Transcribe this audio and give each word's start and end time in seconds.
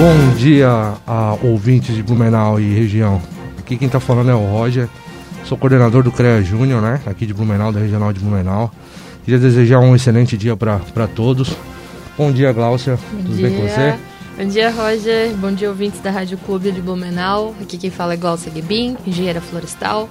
Bom 0.00 0.34
dia 0.34 0.94
a 1.06 1.36
ouvintes 1.42 1.94
de 1.94 2.02
Blumenau 2.02 2.58
e 2.58 2.72
região. 2.72 3.20
Aqui 3.58 3.76
quem 3.76 3.84
está 3.84 4.00
falando 4.00 4.30
é 4.30 4.34
o 4.34 4.46
Roger. 4.46 4.88
Sou 5.44 5.58
coordenador 5.58 6.02
do 6.02 6.10
CREA 6.10 6.42
Júnior, 6.42 6.80
né? 6.80 7.02
Aqui 7.04 7.26
de 7.26 7.34
Blumenau, 7.34 7.70
da 7.70 7.80
Regional 7.80 8.10
de 8.10 8.18
Blumenau. 8.18 8.72
Queria 9.26 9.38
desejar 9.38 9.78
um 9.80 9.94
excelente 9.94 10.38
dia 10.38 10.56
para 10.56 11.06
todos. 11.14 11.54
Bom 12.16 12.32
dia, 12.32 12.50
Gláucia. 12.50 12.98
Bom 13.12 13.24
Tudo 13.24 13.36
dia. 13.36 13.48
bem 13.50 13.56
com 13.58 13.68
você? 13.68 13.94
Bom 14.38 14.48
dia, 14.48 14.70
Roger. 14.70 15.36
Bom 15.36 15.52
dia, 15.52 15.68
ouvintes 15.68 16.00
da 16.00 16.10
Rádio 16.10 16.38
Clube 16.38 16.72
de 16.72 16.80
Blumenau. 16.80 17.54
Aqui 17.60 17.76
quem 17.76 17.90
fala 17.90 18.14
é 18.14 18.16
Glaucia 18.16 18.50
Guebin, 18.50 18.96
engenheira 19.06 19.42
florestal. 19.42 20.08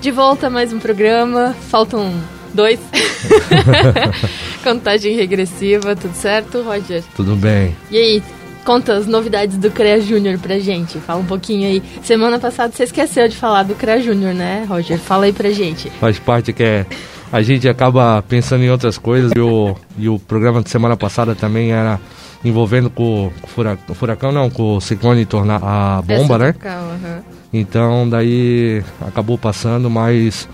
De 0.00 0.10
volta 0.10 0.46
a 0.46 0.50
mais 0.50 0.72
um 0.72 0.78
programa. 0.78 1.54
Faltam 1.68 2.10
dois. 2.54 2.80
Contagem 4.64 5.14
regressiva, 5.14 5.94
tudo 5.94 6.14
certo, 6.14 6.62
Roger? 6.62 7.04
Tudo 7.14 7.36
bem. 7.36 7.76
E 7.90 7.98
aí, 7.98 8.22
conta 8.64 8.94
as 8.94 9.06
novidades 9.06 9.56
do 9.56 9.70
CREA 9.70 10.00
Júnior 10.00 10.38
pra 10.38 10.58
gente. 10.58 10.98
Fala 10.98 11.20
um 11.20 11.24
pouquinho 11.24 11.66
aí. 11.68 11.82
Semana 12.02 12.38
passada 12.38 12.72
você 12.74 12.84
esqueceu 12.84 13.28
de 13.28 13.36
falar 13.36 13.62
do 13.64 13.74
CREA 13.74 14.00
Júnior, 14.00 14.34
né, 14.34 14.64
Roger? 14.68 14.98
Fala 14.98 15.24
aí 15.24 15.32
pra 15.32 15.50
gente. 15.50 15.90
Faz 15.90 16.18
parte 16.18 16.52
que 16.52 16.62
é. 16.62 16.86
A 17.32 17.42
gente 17.42 17.68
acaba 17.68 18.22
pensando 18.22 18.64
em 18.64 18.70
outras 18.70 18.98
coisas. 18.98 19.30
E 19.36 19.40
o, 19.40 19.76
e 19.96 20.08
o 20.08 20.18
programa 20.18 20.62
de 20.62 20.70
semana 20.70 20.96
passada 20.96 21.34
também 21.34 21.72
era 21.72 22.00
envolvendo 22.44 22.90
com 22.90 23.26
o 23.42 23.46
furacão, 23.46 23.94
furacão 23.94 24.32
não, 24.32 24.50
com 24.50 24.76
o 24.76 24.80
ciclone 24.80 25.26
tornar 25.26 25.60
a 25.62 26.02
bomba, 26.02 26.36
Essa 26.36 26.38
né? 26.38 26.52
calma, 26.58 26.92
aham. 26.94 27.22
Então 27.52 28.08
daí 28.08 28.82
acabou 29.06 29.36
passando, 29.36 29.90
mas 29.90 30.48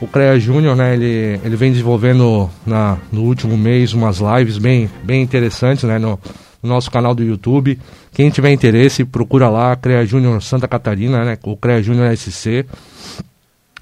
o 0.00 0.06
CREA 0.06 0.40
Júnior, 0.40 0.74
né, 0.74 0.94
ele, 0.94 1.40
ele 1.44 1.56
vem 1.56 1.70
desenvolvendo 1.70 2.50
na, 2.66 2.96
no 3.12 3.22
último 3.22 3.56
mês 3.56 3.92
umas 3.92 4.18
lives 4.18 4.56
bem, 4.58 4.90
bem 5.04 5.22
interessantes, 5.22 5.84
né, 5.84 5.98
no, 5.98 6.18
no 6.62 6.68
nosso 6.68 6.90
canal 6.90 7.14
do 7.14 7.22
YouTube. 7.22 7.78
Quem 8.12 8.30
tiver 8.30 8.50
interesse, 8.52 9.04
procura 9.04 9.48
lá, 9.48 9.74
CREA 9.76 10.04
Júnior 10.06 10.42
Santa 10.42 10.68
Catarina, 10.68 11.24
né, 11.24 11.38
o 11.44 11.56
CREA 11.56 11.82
Júnior 11.82 12.12
SC. 12.16 12.64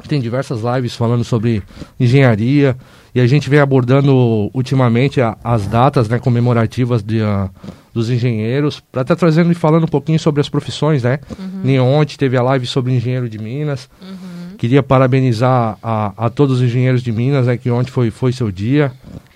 Tem 0.07 0.21
diversas 0.21 0.61
lives 0.63 0.95
falando 0.95 1.25
sobre 1.25 1.61
engenharia 1.99 2.77
e 3.13 3.21
a 3.21 3.27
gente 3.27 3.51
vem 3.51 3.59
abordando 3.59 4.49
ultimamente 4.55 5.21
a- 5.21 5.37
as 5.43 5.67
datas 5.67 6.09
né, 6.09 6.21
comemorativas 6.21 7.03
de, 7.03 7.21
ah, 7.21 7.51
dos 7.93 8.09
engenheiros, 8.09 8.79
para 8.93 9.03
estar 9.03 9.17
trazendo 9.17 9.51
e 9.51 9.55
falando 9.57 9.85
um 9.85 9.89
pouquinho 9.89 10.19
sobre 10.21 10.41
as 10.41 10.49
profissões, 10.49 11.03
né? 11.03 11.19
Nem 11.65 11.81
ontem 11.81 12.17
teve 12.17 12.37
a 12.37 12.43
live 12.43 12.65
sobre 12.65 12.93
engenheiro 12.95 13.29
de 13.29 13.39
Minas. 13.39 13.91
Queria 14.57 14.83
parabenizar 14.85 15.77
a, 15.83 16.13
a 16.17 16.31
todos 16.31 16.59
os 16.59 16.63
engenheiros 16.63 17.03
de 17.03 17.11
Minas, 17.11 17.47
né, 17.47 17.57
que 17.57 17.69
ontem 17.71 17.91
foi, 17.91 18.11
foi 18.13 18.33
seu 18.33 18.53
dia. 18.53 18.93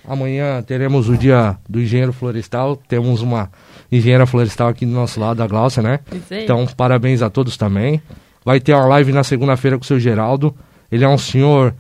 Amanhã 0.07 0.63
teremos 0.63 1.09
o 1.09 1.17
dia 1.17 1.57
do 1.69 1.81
engenheiro 1.81 2.13
florestal. 2.13 2.77
Temos 2.77 3.23
uma 3.23 3.51
engenheira 3.91 4.27
florestal 4.27 4.69
aqui 4.69 4.85
do 4.85 4.93
nosso 4.93 5.21
lado, 5.21 5.43
a 5.43 5.47
Glaucia, 5.47 5.83
né? 5.83 6.01
Isso 6.13 6.35
aí. 6.35 6.45
Então, 6.45 6.67
parabéns 6.77 7.23
a 7.23 7.31
todos 7.31 7.57
também. 7.57 8.03
Vai 8.45 8.59
ter 8.59 8.75
uma 8.75 8.87
live 8.87 9.13
na 9.13 9.23
segunda-feira 9.23 9.79
com 9.79 9.85
o 9.85 9.87
seu 9.87 10.01
Geraldo. 10.01 10.55
Ele 10.91 11.05
é 11.05 11.09
um 11.09 11.19
senhor 11.19 11.75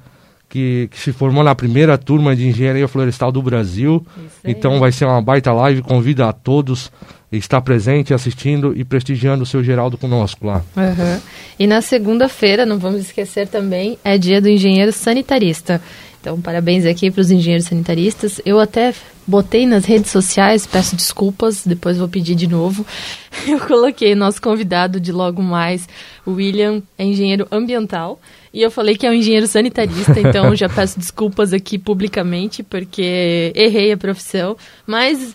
que, 0.48 0.88
que 0.90 0.98
se 0.98 1.12
formou 1.12 1.42
na 1.42 1.54
primeira 1.54 1.96
turma 1.98 2.36
de 2.36 2.46
engenharia 2.46 2.86
florestal 2.86 3.32
do 3.32 3.42
Brasil. 3.42 4.06
Então 4.44 4.78
vai 4.78 4.92
ser 4.92 5.06
uma 5.06 5.20
baita 5.20 5.52
live. 5.52 5.82
Convido 5.82 6.22
a 6.22 6.32
todos 6.32 6.92
a 7.32 7.36
estar 7.36 7.62
presente, 7.62 8.12
assistindo 8.12 8.72
e 8.76 8.84
prestigiando 8.84 9.42
o 9.42 9.46
seu 9.46 9.64
Geraldo 9.64 9.96
conosco 9.96 10.46
lá. 10.46 10.62
Aham. 10.76 11.20
E 11.58 11.66
na 11.66 11.80
segunda-feira, 11.80 12.66
não 12.66 12.78
vamos 12.78 13.00
esquecer 13.00 13.48
também, 13.48 13.98
é 14.04 14.18
dia 14.18 14.40
do 14.40 14.48
engenheiro 14.48 14.92
sanitarista. 14.92 15.80
Então, 16.22 16.40
parabéns 16.40 16.86
aqui 16.86 17.10
para 17.10 17.20
os 17.20 17.32
engenheiros 17.32 17.66
sanitaristas. 17.66 18.40
Eu 18.46 18.60
até 18.60 18.94
botei 19.26 19.66
nas 19.66 19.84
redes 19.84 20.12
sociais, 20.12 20.64
peço 20.64 20.94
desculpas, 20.94 21.66
depois 21.66 21.98
vou 21.98 22.06
pedir 22.06 22.36
de 22.36 22.46
novo. 22.46 22.86
Eu 23.44 23.58
coloquei 23.58 24.14
nosso 24.14 24.40
convidado 24.40 25.00
de 25.00 25.10
logo 25.10 25.42
mais, 25.42 25.88
William, 26.24 26.80
é 26.96 27.04
engenheiro 27.04 27.48
ambiental. 27.50 28.20
E 28.54 28.62
eu 28.62 28.70
falei 28.70 28.96
que 28.96 29.06
é 29.06 29.10
um 29.10 29.14
engenheiro 29.14 29.48
sanitarista, 29.48 30.14
então 30.20 30.54
já 30.54 30.68
peço 30.68 30.98
desculpas 30.98 31.52
aqui 31.52 31.78
publicamente, 31.78 32.62
porque 32.62 33.50
errei 33.56 33.90
a 33.90 33.96
profissão. 33.96 34.56
Mas 34.86 35.34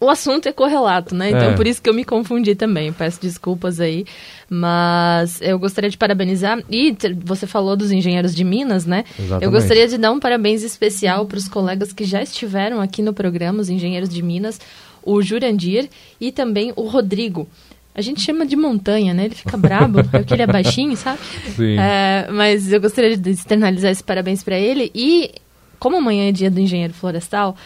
o 0.00 0.08
assunto 0.08 0.46
é 0.48 0.52
correlato, 0.52 1.14
né? 1.14 1.30
Então, 1.30 1.50
É. 1.50 1.54
por 1.56 1.66
isso 1.66 1.82
que 1.82 1.88
eu 1.90 1.94
me 1.94 2.04
confundi 2.04 2.54
também. 2.54 2.92
Peço 2.92 3.20
desculpas 3.20 3.80
aí. 3.80 4.04
Mas 4.48 5.40
eu 5.42 5.58
gostaria 5.58 5.90
de 5.90 5.96
parabenizar. 5.98 6.58
E 6.70 6.96
você 7.24 7.46
falou 7.46 7.76
dos 7.76 7.92
engenheiros 7.92 8.34
de 8.34 8.44
Minas, 8.44 8.86
né? 8.86 9.04
Exatamente. 9.18 9.44
Eu 9.44 9.50
gostaria 9.50 9.86
de 9.88 9.98
dar 9.98 10.10
um 10.12 10.18
parabéns 10.20 10.62
especial 10.62 11.26
para 11.26 11.38
os 11.38 11.48
colegas 11.48 11.92
que 11.92 12.04
já 12.04 12.22
estiveram 12.22 12.80
aqui 12.80 13.02
no 13.02 13.12
programa, 13.12 13.60
os 13.60 13.68
engenheiros 13.68 14.08
de 14.08 14.22
Minas, 14.22 14.60
o 15.02 15.20
Jurandir 15.22 15.88
e 16.20 16.32
também 16.32 16.72
o 16.76 16.82
Rodrigo. 16.88 17.48
A 17.94 18.00
gente 18.00 18.20
chama 18.20 18.46
de 18.46 18.54
montanha, 18.56 19.12
né? 19.12 19.24
Ele 19.24 19.34
fica 19.34 19.56
brabo, 19.56 20.02
porque 20.10 20.32
ele 20.32 20.42
é 20.42 20.46
baixinho, 20.46 20.96
sabe? 20.96 21.18
Sim. 21.56 21.76
É, 21.78 22.28
mas 22.30 22.72
eu 22.72 22.80
gostaria 22.80 23.16
de 23.16 23.30
externalizar 23.30 23.90
esse 23.90 24.02
parabéns 24.04 24.42
para 24.42 24.56
ele. 24.58 24.90
E 24.94 25.30
como 25.78 25.96
amanhã 25.96 26.28
é 26.28 26.32
dia 26.32 26.50
do 26.50 26.60
engenheiro 26.60 26.92
florestal, 26.94 27.56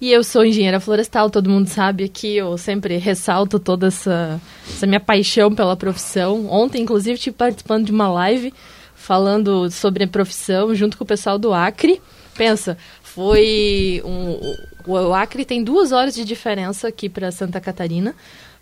e 0.00 0.10
eu 0.10 0.24
sou 0.24 0.44
engenheira 0.44 0.80
florestal, 0.80 1.28
todo 1.28 1.50
mundo 1.50 1.68
sabe 1.68 2.04
aqui, 2.04 2.36
eu 2.36 2.56
sempre 2.56 2.96
ressalto 2.96 3.58
toda 3.58 3.88
essa, 3.88 4.40
essa 4.66 4.86
minha 4.86 5.00
paixão 5.00 5.54
pela 5.54 5.76
profissão. 5.76 6.46
Ontem, 6.50 6.82
inclusive, 6.82 7.14
estive 7.14 7.36
participando 7.36 7.84
de 7.84 7.92
uma 7.92 8.08
live 8.08 8.52
falando 8.94 9.70
sobre 9.70 10.04
a 10.04 10.08
profissão 10.08 10.74
junto 10.74 10.96
com 10.96 11.04
o 11.04 11.06
pessoal 11.06 11.38
do 11.38 11.52
Acre. 11.52 12.00
Pensa, 12.34 12.78
foi 13.02 14.00
um, 14.04 14.38
o, 14.86 15.12
Acre 15.12 15.44
tem 15.44 15.62
duas 15.62 15.92
horas 15.92 16.14
de 16.14 16.24
diferença 16.24 16.88
aqui 16.88 17.08
para 17.08 17.30
Santa 17.30 17.60
Catarina. 17.60 18.14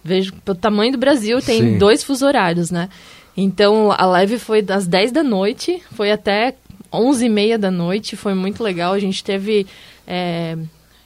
Vejo 0.03 0.33
pelo 0.45 0.57
tamanho 0.57 0.93
do 0.93 0.99
Brasil, 0.99 1.41
tem 1.41 1.61
Sim. 1.61 1.79
dois 1.79 2.03
fuso 2.03 2.27
horários, 2.27 2.71
né? 2.71 2.89
Então 3.37 3.93
a 3.93 4.05
live 4.07 4.39
foi 4.39 4.63
das 4.63 4.87
10 4.87 5.13
da 5.13 5.23
noite, 5.23 5.81
foi 5.93 6.11
até 6.11 6.55
11 6.93 7.27
e 7.27 7.29
meia 7.29 7.59
da 7.59 7.71
noite, 7.71 8.17
foi 8.17 8.35
muito 8.35 8.63
legal. 8.63 8.93
A 8.93 8.99
gente 8.99 9.23
teve 9.23 9.67
é, 10.07 10.57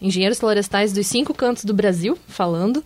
engenheiros 0.03 0.39
florestais 0.41 0.93
dos 0.93 1.07
cinco 1.07 1.33
cantos 1.33 1.65
do 1.65 1.73
Brasil 1.73 2.19
falando. 2.29 2.83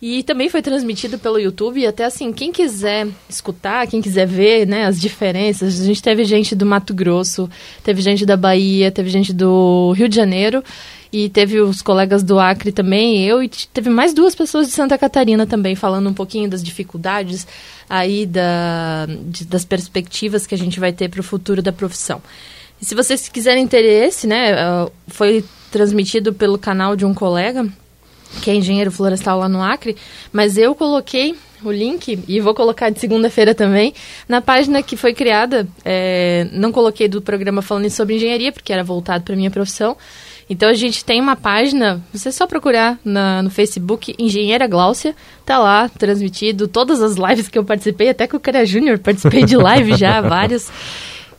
E 0.00 0.22
também 0.22 0.50
foi 0.50 0.60
transmitido 0.60 1.18
pelo 1.18 1.38
YouTube. 1.38 1.80
E 1.80 1.86
até 1.86 2.04
assim, 2.04 2.30
quem 2.32 2.52
quiser 2.52 3.08
escutar, 3.30 3.86
quem 3.86 4.02
quiser 4.02 4.26
ver 4.26 4.66
né, 4.66 4.84
as 4.84 5.00
diferenças, 5.00 5.80
a 5.80 5.84
gente 5.84 6.02
teve 6.02 6.22
gente 6.24 6.54
do 6.54 6.66
Mato 6.66 6.92
Grosso, 6.92 7.48
teve 7.82 8.02
gente 8.02 8.26
da 8.26 8.36
Bahia, 8.36 8.90
teve 8.90 9.08
gente 9.08 9.32
do 9.32 9.92
Rio 9.96 10.08
de 10.08 10.14
Janeiro. 10.14 10.62
E 11.12 11.30
teve 11.30 11.60
os 11.60 11.80
colegas 11.80 12.22
do 12.22 12.38
Acre 12.38 12.72
também, 12.72 13.24
eu, 13.24 13.42
e 13.42 13.48
teve 13.48 13.88
mais 13.88 14.12
duas 14.12 14.34
pessoas 14.34 14.66
de 14.66 14.72
Santa 14.74 14.98
Catarina 14.98 15.46
também, 15.46 15.74
falando 15.74 16.10
um 16.10 16.12
pouquinho 16.12 16.50
das 16.50 16.62
dificuldades 16.62 17.46
aí 17.88 18.26
da, 18.26 19.06
de- 19.28 19.46
das 19.46 19.64
perspectivas 19.64 20.46
que 20.46 20.54
a 20.54 20.58
gente 20.58 20.78
vai 20.80 20.92
ter 20.92 21.08
para 21.08 21.20
o 21.20 21.22
futuro 21.22 21.62
da 21.62 21.72
profissão. 21.72 22.20
E 22.82 22.84
se 22.84 22.94
vocês 22.94 23.28
quiserem 23.28 23.62
interesse, 23.62 24.26
né, 24.26 24.52
ah, 24.58 24.90
foi 25.06 25.42
transmitido 25.70 26.32
pelo 26.32 26.58
canal 26.58 26.96
de 26.96 27.04
um 27.04 27.12
colega, 27.14 27.66
que 28.42 28.50
é 28.50 28.54
engenheiro 28.54 28.90
florestal 28.90 29.38
lá 29.38 29.48
no 29.48 29.62
Acre, 29.62 29.96
mas 30.32 30.56
eu 30.58 30.74
coloquei 30.74 31.34
o 31.64 31.70
link, 31.72 32.18
e 32.28 32.38
vou 32.40 32.54
colocar 32.54 32.90
de 32.90 33.00
segunda-feira 33.00 33.54
também, 33.54 33.94
na 34.28 34.40
página 34.42 34.82
que 34.82 34.94
foi 34.96 35.14
criada, 35.14 35.66
é, 35.84 36.46
não 36.52 36.70
coloquei 36.70 37.08
do 37.08 37.22
programa 37.22 37.62
falando 37.62 37.88
sobre 37.88 38.16
engenharia, 38.16 38.52
porque 38.52 38.72
era 38.72 38.84
voltado 38.84 39.24
para 39.24 39.34
minha 39.34 39.50
profissão, 39.50 39.96
então 40.50 40.68
a 40.68 40.74
gente 40.74 41.02
tem 41.04 41.20
uma 41.20 41.34
página, 41.34 42.00
você 42.12 42.28
é 42.28 42.32
só 42.32 42.46
procurar 42.46 42.98
na- 43.04 43.42
no 43.42 43.50
Facebook 43.50 44.14
Engenheira 44.18 44.66
Gláucia, 44.68 45.14
tá 45.46 45.58
lá 45.58 45.88
transmitido 45.88 46.68
todas 46.68 47.02
as 47.02 47.16
lives 47.16 47.48
que 47.48 47.58
eu 47.58 47.64
participei, 47.64 48.10
até 48.10 48.26
com 48.28 48.36
o 48.36 48.40
Cara 48.40 48.64
Júnior 48.64 48.98
participei 48.98 49.42
de 49.44 49.56
live 49.56 49.96
já, 49.96 50.20
várias. 50.22 50.70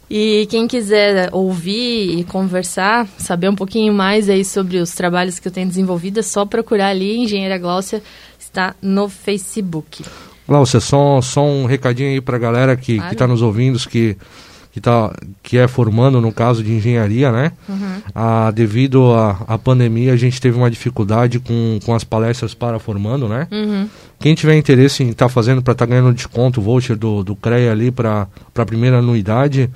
E 0.10 0.48
quem 0.50 0.68
quiser 0.68 1.30
ouvir 1.34 2.20
e 2.20 2.24
conversar, 2.24 3.08
saber 3.18 3.50
um 3.50 3.56
pouquinho 3.56 3.94
mais 3.94 4.30
aí 4.30 4.46
sobre 4.46 4.78
os 4.78 4.92
trabalhos 4.92 5.38
que 5.38 5.48
eu 5.48 5.52
tenho 5.52 5.68
desenvolvido, 5.68 6.20
é 6.20 6.24
só 6.24 6.46
procurar 6.46 6.88
ali 6.90 7.18
Engenheira 7.18 7.58
Gláucia, 7.58 8.02
está 8.40 8.74
no 8.82 9.10
Facebook. 9.10 10.06
Glaucia, 10.48 10.80
só, 10.80 11.22
só 11.22 11.44
um 11.44 11.66
recadinho 11.66 12.10
aí 12.10 12.22
pra 12.22 12.38
galera 12.38 12.78
que, 12.78 12.96
Claro. 12.96 13.10
que 13.10 13.16
tá 13.18 13.28
nos 13.28 13.42
ouvindo, 13.42 13.78
que, 13.80 14.16
que, 14.72 14.80
tá, 14.80 15.14
que 15.44 15.58
é 15.58 15.68
formando 15.68 16.22
no 16.22 16.32
caso 16.32 16.64
de 16.64 16.72
engenharia, 16.72 17.30
né? 17.30 17.52
Ah, 18.16 18.50
devido 18.52 19.14
à 19.14 19.58
pandemia, 19.58 20.14
a 20.14 20.16
gente 20.16 20.40
teve 20.40 20.58
uma 20.58 20.72
dificuldade 20.72 21.38
com, 21.42 21.80
com 21.86 21.94
as 21.94 22.06
palestras 22.06 22.54
para 22.54 22.80
formando, 22.80 23.28
né? 23.28 23.46
Uhum. 23.52 23.90
Quem 24.22 24.34
tiver 24.36 24.56
interesse 24.56 25.04
em 25.04 25.10
estar 25.10 25.28
fazendo 25.28 25.62
para 25.62 25.74
estar 25.74 25.86
ganhando 25.86 26.14
desconto, 26.14 26.62
voucher 26.62 26.96
do, 26.96 27.26
do 27.26 27.36
CREA 27.36 27.74
ali 27.74 27.92
para 27.92 28.26
a 28.56 28.66
primeira 28.66 29.00
anuidade, 29.00 29.70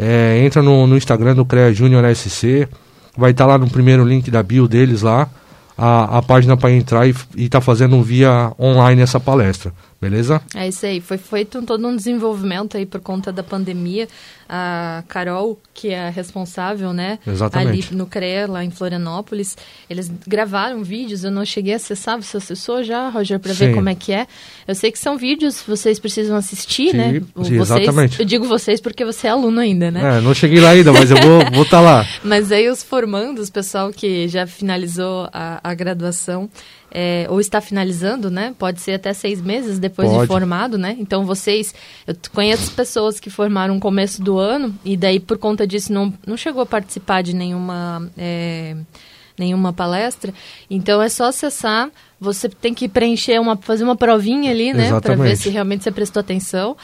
é, 0.00 0.42
entra 0.42 0.62
no, 0.62 0.86
no 0.86 0.96
Instagram 0.96 1.34
do 1.34 1.44
CREA 1.44 1.74
Júnior 1.74 2.04
SC, 2.16 2.66
vai 3.16 3.32
estar 3.32 3.44
lá 3.44 3.58
no 3.58 3.68
primeiro 3.68 4.02
link 4.02 4.30
da 4.30 4.42
bio 4.42 4.66
deles 4.66 5.02
lá, 5.02 5.28
a, 5.76 6.18
a 6.18 6.22
página 6.22 6.56
para 6.56 6.72
entrar 6.72 7.06
e 7.06 7.14
estar 7.36 7.60
fazendo 7.60 8.02
via 8.02 8.50
online 8.58 9.02
essa 9.02 9.20
palestra. 9.20 9.74
Beleza? 10.00 10.40
É 10.54 10.66
isso 10.66 10.86
aí. 10.86 10.98
Foi 10.98 11.18
feito 11.18 11.60
todo 11.62 11.86
um 11.86 11.94
desenvolvimento 11.94 12.76
aí 12.76 12.86
por 12.86 13.00
conta 13.00 13.30
da 13.30 13.42
pandemia. 13.42 14.08
A 14.48 15.04
Carol, 15.06 15.60
que 15.72 15.90
é 15.90 16.08
a 16.08 16.10
responsável, 16.10 16.92
né? 16.92 17.20
Exatamente. 17.24 17.88
Ali 17.90 17.96
no 17.96 18.06
CREA, 18.06 18.48
lá 18.48 18.64
em 18.64 18.70
Florianópolis. 18.70 19.56
Eles 19.88 20.10
gravaram 20.26 20.82
vídeos, 20.82 21.22
eu 21.22 21.30
não 21.30 21.44
cheguei 21.44 21.74
a 21.74 21.76
acessar. 21.76 22.20
Você 22.20 22.38
acessou 22.38 22.82
já, 22.82 23.10
Roger, 23.10 23.38
para 23.38 23.52
ver 23.52 23.74
como 23.74 23.88
é 23.90 23.94
que 23.94 24.10
é? 24.10 24.26
Eu 24.66 24.74
sei 24.74 24.90
que 24.90 24.98
são 24.98 25.16
vídeos, 25.16 25.62
vocês 25.64 26.00
precisam 26.00 26.36
assistir, 26.36 26.90
sim, 26.90 26.96
né? 26.96 27.12
Sim, 27.12 27.26
vocês, 27.34 27.60
exatamente. 27.60 28.18
Eu 28.18 28.26
digo 28.26 28.44
vocês 28.46 28.80
porque 28.80 29.04
você 29.04 29.26
é 29.26 29.30
aluno 29.30 29.60
ainda, 29.60 29.90
né? 29.90 30.18
É, 30.18 30.20
não 30.20 30.34
cheguei 30.34 30.60
lá 30.60 30.70
ainda, 30.70 30.92
mas 30.92 31.10
eu 31.10 31.18
vou 31.18 31.40
estar 31.42 31.50
vou 31.50 31.64
tá 31.66 31.80
lá. 31.80 32.06
mas 32.24 32.50
aí 32.50 32.68
os 32.68 32.82
formandos, 32.82 33.50
pessoal 33.50 33.92
que 33.92 34.26
já 34.26 34.46
finalizou 34.46 35.28
a, 35.32 35.60
a 35.62 35.74
graduação, 35.74 36.50
é, 36.90 37.26
ou 37.28 37.40
está 37.40 37.60
finalizando, 37.60 38.30
né? 38.30 38.54
Pode 38.58 38.80
ser 38.80 38.92
até 38.92 39.12
seis 39.12 39.40
meses 39.40 39.78
depois 39.78 40.08
Pode. 40.08 40.22
de 40.22 40.26
formado, 40.26 40.76
né? 40.76 40.96
Então 40.98 41.24
vocês, 41.24 41.74
eu 42.06 42.14
conheço 42.34 42.72
pessoas 42.72 43.20
que 43.20 43.30
formaram 43.30 43.74
no 43.74 43.80
começo 43.80 44.22
do 44.22 44.38
ano 44.38 44.74
e 44.84 44.96
daí 44.96 45.20
por 45.20 45.38
conta 45.38 45.66
disso 45.66 45.92
não, 45.92 46.12
não 46.26 46.36
chegou 46.36 46.62
a 46.62 46.66
participar 46.66 47.22
de 47.22 47.34
nenhuma 47.34 48.10
é, 48.18 48.76
nenhuma 49.38 49.72
palestra. 49.72 50.34
Então 50.68 51.00
é 51.00 51.08
só 51.08 51.24
acessar. 51.24 51.90
Você 52.20 52.48
tem 52.48 52.74
que 52.74 52.88
preencher 52.88 53.40
uma, 53.40 53.56
fazer 53.56 53.84
uma 53.84 53.96
provinha 53.96 54.50
ali, 54.50 54.74
né? 54.74 55.00
Para 55.00 55.14
ver 55.14 55.36
se 55.36 55.48
realmente 55.48 55.84
você 55.84 55.90
prestou 55.90 56.20
atenção. 56.20 56.76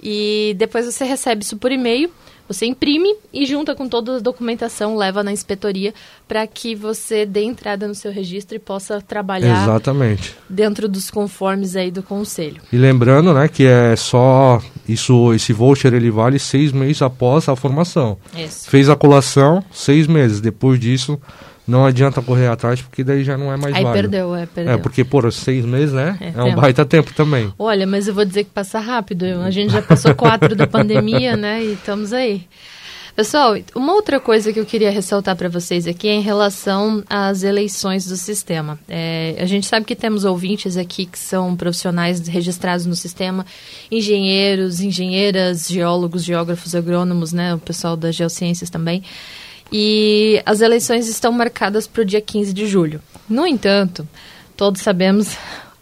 E 0.00 0.54
depois 0.58 0.84
você 0.84 1.04
recebe 1.04 1.42
isso 1.42 1.56
por 1.56 1.72
e-mail. 1.72 2.10
Você 2.46 2.66
imprime 2.66 3.16
e 3.32 3.46
junta 3.46 3.74
com 3.74 3.88
toda 3.88 4.16
a 4.16 4.20
documentação, 4.20 4.96
leva 4.96 5.22
na 5.22 5.32
inspetoria 5.32 5.94
para 6.28 6.46
que 6.46 6.74
você 6.74 7.24
dê 7.24 7.42
entrada 7.42 7.88
no 7.88 7.94
seu 7.94 8.12
registro 8.12 8.56
e 8.56 8.58
possa 8.58 9.00
trabalhar 9.00 9.62
Exatamente. 9.62 10.36
dentro 10.48 10.88
dos 10.88 11.10
conformes 11.10 11.74
aí 11.74 11.90
do 11.90 12.02
conselho. 12.02 12.60
E 12.72 12.76
lembrando, 12.76 13.32
né, 13.32 13.48
que 13.48 13.64
é 13.64 13.96
só 13.96 14.60
isso, 14.86 15.32
esse 15.32 15.52
voucher 15.52 15.94
ele 15.94 16.10
vale 16.10 16.38
seis 16.38 16.70
meses 16.70 17.00
após 17.00 17.48
a 17.48 17.56
formação. 17.56 18.18
Isso. 18.36 18.68
Fez 18.68 18.90
a 18.90 18.96
colação, 18.96 19.64
seis 19.72 20.06
meses. 20.06 20.40
Depois 20.40 20.78
disso, 20.78 21.18
não 21.66 21.86
adianta 21.86 22.20
correr 22.20 22.48
atrás, 22.48 22.82
porque 22.82 23.02
daí 23.02 23.24
já 23.24 23.36
não 23.38 23.52
é 23.52 23.56
mais 23.56 23.74
Aí 23.74 23.82
válido. 23.82 23.92
perdeu, 23.92 24.34
é, 24.36 24.46
perdeu. 24.46 24.74
É, 24.74 24.76
porque, 24.76 25.02
por 25.04 25.32
seis 25.32 25.64
meses, 25.64 25.92
né? 25.92 26.16
É, 26.20 26.28
É, 26.28 26.42
um 26.42 26.46
tempo. 26.46 26.60
baita 26.60 26.84
tempo 26.84 27.12
também. 27.14 27.52
Olha, 27.58 27.86
mas 27.86 28.06
eu 28.06 28.14
vou 28.14 28.24
dizer 28.24 28.44
que 28.44 28.50
passa 28.50 28.78
rápido. 28.78 29.24
A 29.42 29.50
gente 29.50 29.72
já 29.72 29.80
passou 29.82 30.14
quatro 30.14 30.54
da 30.54 30.66
pandemia, 30.66 31.36
né? 31.36 31.64
E 31.64 31.72
estamos 31.72 32.12
aí. 32.12 32.46
Pessoal, 33.16 33.54
uma 33.76 33.92
outra 33.94 34.18
coisa 34.18 34.52
que 34.52 34.58
eu 34.58 34.66
queria 34.66 34.90
ressaltar 34.90 35.36
para 35.36 35.48
vocês 35.48 35.86
aqui 35.86 36.08
é 36.08 36.14
em 36.14 36.20
relação 36.20 37.00
às 37.08 37.44
eleições 37.44 38.04
do 38.06 38.16
sistema. 38.16 38.76
É, 38.88 39.36
a 39.38 39.46
gente 39.46 39.68
sabe 39.68 39.86
que 39.86 39.94
temos 39.94 40.24
ouvintes 40.24 40.76
aqui 40.76 41.06
que 41.06 41.16
são 41.18 41.54
profissionais 41.54 42.26
registrados 42.26 42.86
no 42.86 42.96
sistema, 42.96 43.46
engenheiros, 43.88 44.80
engenheiras, 44.80 45.68
geólogos, 45.68 46.24
geógrafos, 46.24 46.74
agrônomos, 46.74 47.32
né? 47.32 47.54
O 47.54 47.58
pessoal 47.58 47.96
das 47.96 48.16
geociências 48.16 48.68
também. 48.68 49.00
E 49.72 50.42
as 50.46 50.60
eleições 50.60 51.08
estão 51.08 51.32
marcadas 51.32 51.86
para 51.86 52.02
o 52.02 52.04
dia 52.04 52.20
15 52.20 52.52
de 52.52 52.66
julho. 52.66 53.00
No 53.28 53.46
entanto, 53.46 54.06
todos 54.56 54.82
sabemos 54.82 55.36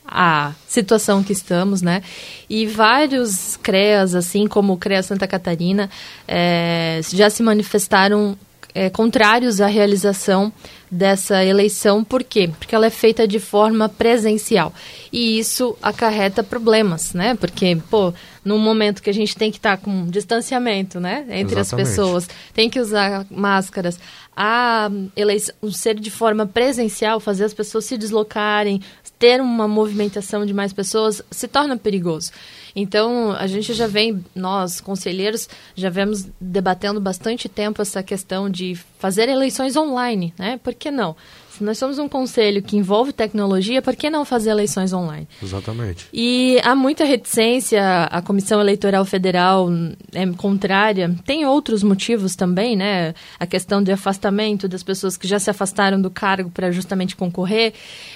a 0.06 0.52
situação 0.68 1.22
que 1.22 1.32
estamos, 1.32 1.80
né? 1.80 2.02
E 2.48 2.66
vários 2.66 3.56
CREAs, 3.56 4.14
assim 4.14 4.46
como 4.46 4.74
o 4.74 4.76
CREA 4.76 5.02
Santa 5.02 5.26
Catarina, 5.26 5.88
eh, 6.28 7.00
já 7.12 7.30
se 7.30 7.42
manifestaram 7.42 8.36
eh, 8.74 8.90
contrários 8.90 9.60
à 9.60 9.66
realização 9.66 10.52
dessa 10.90 11.42
eleição. 11.44 12.04
Por 12.04 12.22
quê? 12.22 12.50
Porque 12.58 12.74
ela 12.74 12.86
é 12.86 12.90
feita 12.90 13.26
de 13.26 13.40
forma 13.40 13.88
presencial. 13.88 14.72
E 15.10 15.38
isso 15.38 15.76
acarreta 15.82 16.42
problemas, 16.42 17.14
né? 17.14 17.34
Porque, 17.34 17.78
pô, 17.90 18.12
num 18.44 18.58
momento 18.58 19.02
que 19.02 19.10
a 19.10 19.14
gente 19.14 19.36
tem 19.36 19.50
que 19.50 19.58
estar 19.58 19.76
com 19.76 20.06
distanciamento, 20.06 20.98
né? 20.98 21.24
Entre 21.28 21.58
as 21.58 21.68
Exatamente. 21.68 21.88
pessoas, 21.88 22.28
tem 22.52 22.68
que 22.68 22.80
usar 22.80 23.24
máscaras. 23.30 23.98
A 24.36 24.90
eleição 25.14 25.54
ser 25.70 25.98
de 25.98 26.10
forma 26.10 26.46
presencial, 26.46 27.20
fazer 27.20 27.44
as 27.44 27.54
pessoas 27.54 27.84
se 27.84 27.96
deslocarem, 27.96 28.80
ter 29.18 29.40
uma 29.40 29.68
movimentação 29.68 30.44
de 30.44 30.52
mais 30.52 30.72
pessoas, 30.72 31.22
se 31.30 31.46
torna 31.46 31.76
perigoso. 31.76 32.32
Então, 32.74 33.32
a 33.32 33.46
gente 33.46 33.72
já 33.72 33.86
vem, 33.86 34.24
nós, 34.34 34.80
conselheiros, 34.80 35.48
já 35.76 35.90
vemos 35.90 36.26
debatendo 36.40 37.00
bastante 37.00 37.48
tempo 37.48 37.80
essa 37.80 38.02
questão 38.02 38.50
de 38.50 38.76
fazer 38.98 39.28
eleições 39.28 39.76
online, 39.76 40.34
né? 40.36 40.58
Por 40.62 40.74
que 40.74 40.90
não? 40.90 41.14
Se 41.62 41.66
nós 41.66 41.78
somos 41.78 41.96
um 42.00 42.08
conselho 42.08 42.60
que 42.60 42.76
envolve 42.76 43.12
tecnologia, 43.12 43.80
por 43.80 43.94
que 43.94 44.10
não 44.10 44.24
fazer 44.24 44.50
eleições 44.50 44.92
online? 44.92 45.28
Exatamente. 45.40 46.08
E 46.12 46.60
há 46.64 46.74
muita 46.74 47.04
reticência, 47.04 47.80
a 48.06 48.20
Comissão 48.20 48.60
Eleitoral 48.60 49.04
Federal 49.04 49.68
é 50.12 50.26
contrária. 50.32 51.14
Tem 51.24 51.46
outros 51.46 51.84
motivos 51.84 52.34
também, 52.34 52.74
né? 52.74 53.14
A 53.38 53.46
questão 53.46 53.80
de 53.80 53.92
afastamento 53.92 54.66
das 54.66 54.82
pessoas 54.82 55.16
que 55.16 55.28
já 55.28 55.38
se 55.38 55.50
afastaram 55.50 56.02
do 56.02 56.10
cargo 56.10 56.50
para 56.50 56.72
justamente 56.72 57.14
concorrer. 57.14 57.74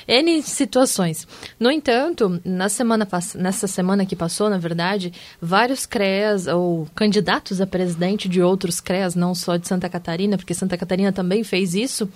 N 0.08 0.42
situações. 0.42 1.24
No 1.60 1.70
entanto, 1.70 2.40
na 2.44 2.68
semana 2.68 3.06
nessa 3.36 3.68
semana 3.68 4.04
que 4.04 4.16
passou, 4.16 4.50
na 4.50 4.58
verdade, 4.58 5.12
vários 5.40 5.86
CREAs 5.86 6.48
ou 6.48 6.88
candidatos 6.96 7.60
a 7.60 7.66
presidente 7.66 8.28
de 8.28 8.42
outros 8.42 8.80
CREAs, 8.80 9.14
não 9.14 9.36
só 9.36 9.56
de 9.56 9.68
Santa 9.68 9.88
Catarina, 9.88 10.36
porque 10.36 10.52
Santa 10.52 10.76
Catarina 10.76 11.12
também 11.12 11.44
fez 11.44 11.76
isso, 11.76 12.10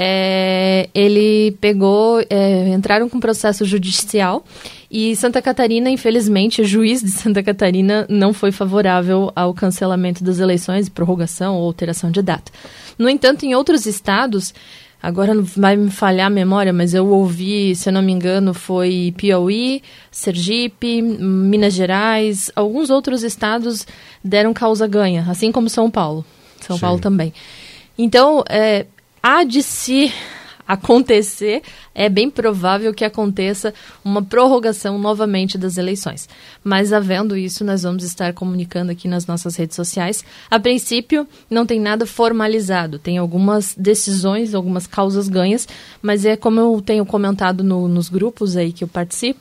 é, 0.00 0.88
ele 0.94 1.50
pegou, 1.60 2.20
é, 2.30 2.68
entraram 2.68 3.08
com 3.08 3.18
processo 3.18 3.64
judicial 3.64 4.44
e 4.88 5.16
Santa 5.16 5.42
Catarina, 5.42 5.90
infelizmente, 5.90 6.62
o 6.62 6.64
juiz 6.64 7.02
de 7.02 7.10
Santa 7.10 7.42
Catarina 7.42 8.06
não 8.08 8.32
foi 8.32 8.52
favorável 8.52 9.32
ao 9.34 9.52
cancelamento 9.52 10.22
das 10.22 10.38
eleições, 10.38 10.88
prorrogação 10.88 11.56
ou 11.56 11.66
alteração 11.66 12.12
de 12.12 12.22
data. 12.22 12.52
No 12.96 13.08
entanto, 13.08 13.44
em 13.44 13.56
outros 13.56 13.86
estados, 13.86 14.54
agora 15.02 15.34
vai 15.56 15.76
me 15.76 15.90
falhar 15.90 16.28
a 16.28 16.30
memória, 16.30 16.72
mas 16.72 16.94
eu 16.94 17.08
ouvi, 17.08 17.74
se 17.74 17.88
eu 17.88 17.92
não 17.92 18.00
me 18.00 18.12
engano, 18.12 18.54
foi 18.54 19.12
Piauí, 19.16 19.82
Sergipe, 20.12 21.02
Minas 21.02 21.74
Gerais, 21.74 22.52
alguns 22.54 22.88
outros 22.88 23.24
estados 23.24 23.84
deram 24.22 24.54
causa 24.54 24.86
ganha, 24.86 25.26
assim 25.28 25.50
como 25.50 25.68
São 25.68 25.90
Paulo. 25.90 26.24
São 26.60 26.76
Sim. 26.76 26.80
Paulo 26.80 27.00
também. 27.00 27.34
Então, 27.98 28.44
é, 28.48 28.86
há 29.28 29.44
de 29.44 29.62
se 29.62 30.10
acontecer, 30.66 31.62
é 31.94 32.08
bem 32.08 32.30
provável 32.30 32.94
que 32.94 33.04
aconteça 33.04 33.74
uma 34.02 34.22
prorrogação 34.22 34.98
novamente 34.98 35.58
das 35.58 35.76
eleições. 35.76 36.28
Mas 36.64 36.92
havendo 36.94 37.36
isso, 37.36 37.62
nós 37.62 37.82
vamos 37.82 38.04
estar 38.04 38.32
comunicando 38.32 38.90
aqui 38.90 39.06
nas 39.06 39.26
nossas 39.26 39.54
redes 39.56 39.76
sociais. 39.76 40.24
A 40.50 40.58
princípio, 40.58 41.26
não 41.50 41.66
tem 41.66 41.78
nada 41.78 42.06
formalizado, 42.06 42.98
tem 42.98 43.18
algumas 43.18 43.74
decisões, 43.76 44.54
algumas 44.54 44.86
causas 44.86 45.28
ganhas, 45.28 45.68
mas 46.00 46.24
é 46.24 46.34
como 46.34 46.58
eu 46.60 46.82
tenho 46.84 47.04
comentado 47.04 47.62
no- 47.62 47.86
nos 47.88 48.08
grupos 48.08 48.56
aí 48.56 48.72
que 48.72 48.84
eu 48.84 48.88
participo, 48.88 49.40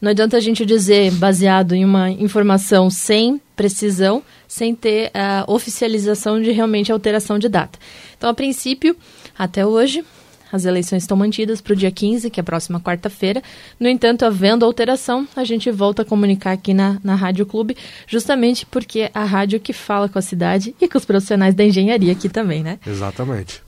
não 0.00 0.10
adianta 0.10 0.36
a 0.36 0.40
gente 0.40 0.64
dizer 0.64 1.10
baseado 1.12 1.74
em 1.74 1.84
uma 1.84 2.08
informação 2.10 2.88
sem 2.88 3.40
precisão, 3.56 4.22
sem 4.46 4.72
ter 4.72 5.10
a 5.12 5.44
oficialização 5.48 6.40
de 6.40 6.52
realmente 6.52 6.92
alteração 6.92 7.36
de 7.36 7.48
data. 7.48 7.76
Então, 8.16 8.30
a 8.30 8.34
princípio, 8.34 8.96
até 9.38 9.64
hoje, 9.64 10.04
as 10.50 10.64
eleições 10.64 11.02
estão 11.02 11.16
mantidas 11.16 11.60
para 11.60 11.72
o 11.72 11.76
dia 11.76 11.90
15, 11.90 12.30
que 12.30 12.40
é 12.40 12.42
a 12.42 12.44
próxima 12.44 12.80
quarta-feira. 12.80 13.42
No 13.78 13.88
entanto, 13.88 14.24
havendo 14.24 14.64
alteração, 14.64 15.28
a 15.36 15.44
gente 15.44 15.70
volta 15.70 16.02
a 16.02 16.04
comunicar 16.04 16.52
aqui 16.52 16.72
na, 16.72 16.98
na 17.04 17.14
Rádio 17.14 17.44
Clube, 17.46 17.76
justamente 18.06 18.64
porque 18.66 19.00
é 19.00 19.10
a 19.14 19.24
rádio 19.24 19.60
que 19.60 19.72
fala 19.72 20.08
com 20.08 20.18
a 20.18 20.22
cidade 20.22 20.74
e 20.80 20.88
com 20.88 20.96
os 20.96 21.04
profissionais 21.04 21.54
da 21.54 21.64
engenharia 21.64 22.12
aqui 22.12 22.28
também, 22.28 22.62
né? 22.62 22.78
Exatamente. 22.86 23.62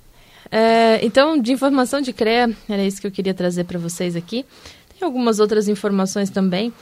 É, 0.50 1.04
então, 1.04 1.40
de 1.40 1.52
informação 1.52 2.00
de 2.00 2.12
CREA, 2.12 2.50
era 2.68 2.82
isso 2.82 3.00
que 3.00 3.06
eu 3.06 3.12
queria 3.12 3.34
trazer 3.34 3.64
para 3.64 3.78
vocês 3.78 4.16
aqui. 4.16 4.44
Tem 4.98 5.06
algumas 5.06 5.38
outras 5.38 5.68
informações 5.68 6.30
também. 6.30 6.72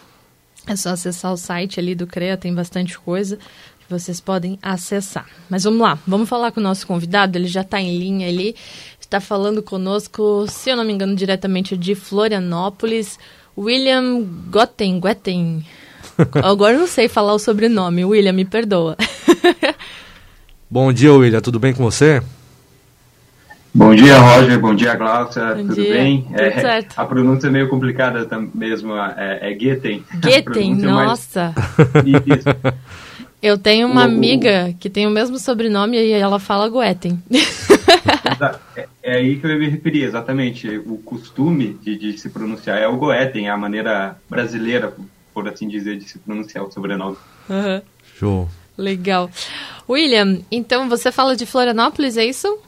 É 0.66 0.76
só 0.76 0.90
acessar 0.90 1.32
o 1.32 1.36
site 1.36 1.80
ali 1.80 1.94
do 1.94 2.06
CREA, 2.06 2.36
tem 2.36 2.54
bastante 2.54 2.98
coisa 2.98 3.38
vocês 3.88 4.20
podem 4.20 4.58
acessar. 4.62 5.26
Mas 5.48 5.64
vamos 5.64 5.80
lá, 5.80 5.98
vamos 6.06 6.28
falar 6.28 6.52
com 6.52 6.60
o 6.60 6.62
nosso 6.62 6.86
convidado, 6.86 7.38
ele 7.38 7.46
já 7.48 7.62
está 7.62 7.80
em 7.80 7.98
linha 7.98 8.28
ali, 8.28 8.54
está 9.00 9.20
falando 9.20 9.62
conosco, 9.62 10.44
se 10.48 10.70
eu 10.70 10.76
não 10.76 10.84
me 10.84 10.92
engano, 10.92 11.16
diretamente 11.16 11.76
de 11.76 11.94
Florianópolis, 11.94 13.18
William 13.56 14.22
Gotten, 14.50 15.00
Gotten. 15.00 15.64
Agora 16.42 16.74
eu 16.74 16.80
não 16.80 16.86
sei 16.86 17.08
falar 17.08 17.32
o 17.34 17.38
sobrenome, 17.38 18.04
William, 18.04 18.32
me 18.32 18.44
perdoa. 18.44 18.96
Bom 20.70 20.92
dia, 20.92 21.12
William. 21.14 21.40
Tudo 21.40 21.58
bem 21.58 21.72
com 21.72 21.82
você? 21.82 22.22
Bom 23.74 23.94
dia, 23.94 24.18
Roger. 24.18 24.58
Bom 24.58 24.74
dia, 24.74 24.94
Glaucia. 24.96 25.54
Bom 25.54 25.68
Tudo 25.68 25.74
dia. 25.74 25.92
bem? 25.92 26.22
Tudo 26.22 26.40
É, 26.40 26.60
certo. 26.60 26.94
A 26.98 27.04
pronúncia 27.04 27.46
é 27.46 27.50
meio 27.50 27.68
complicada 27.68 28.26
mesmo. 28.54 28.92
É, 28.94 29.50
é 29.50 29.54
Goethen, 29.54 30.04
pronúncia 30.44 30.86
é 30.86 30.92
mais- 30.92 31.08
nossa. 31.08 31.54
Isso. 32.04 32.74
Eu 33.42 33.56
tenho 33.56 33.86
uma 33.86 34.00
O- 34.02 34.04
amiga 34.04 34.74
que 34.80 34.90
tem 34.90 35.06
o 35.06 35.10
mesmo 35.10 35.38
sobrenome 35.38 35.96
e 35.96 36.10
ela 36.12 36.38
fala 36.40 36.68
Goethen. 36.68 37.22
Exa- 37.30 38.60
é, 38.76 38.88
é 39.02 39.14
aí 39.16 39.36
que 39.36 39.46
eu 39.46 39.50
ia 39.50 39.58
me 39.58 39.68
referir, 39.68 40.02
exatamente. 40.04 40.68
O 40.86 40.98
costume 40.98 41.78
de, 41.82 41.96
de 41.96 42.18
se 42.18 42.28
pronunciar 42.30 42.78
é 42.78 42.88
o 42.88 42.96
Goethen, 42.96 43.48
a 43.48 43.56
maneira 43.56 44.16
brasileira, 44.28 44.92
por 45.32 45.48
assim 45.48 45.68
dizer, 45.68 45.98
de 45.98 46.08
se 46.08 46.18
pronunciar 46.18 46.64
o 46.64 46.70
sobrenome. 46.72 47.16
Uhum. 47.48 47.80
Show. 48.18 48.48
Legal. 48.76 49.30
William, 49.88 50.40
então 50.50 50.88
você 50.88 51.10
fala 51.10 51.34
de 51.36 51.46
Florianópolis, 51.46 52.16
é 52.16 52.24
isso? 52.24 52.58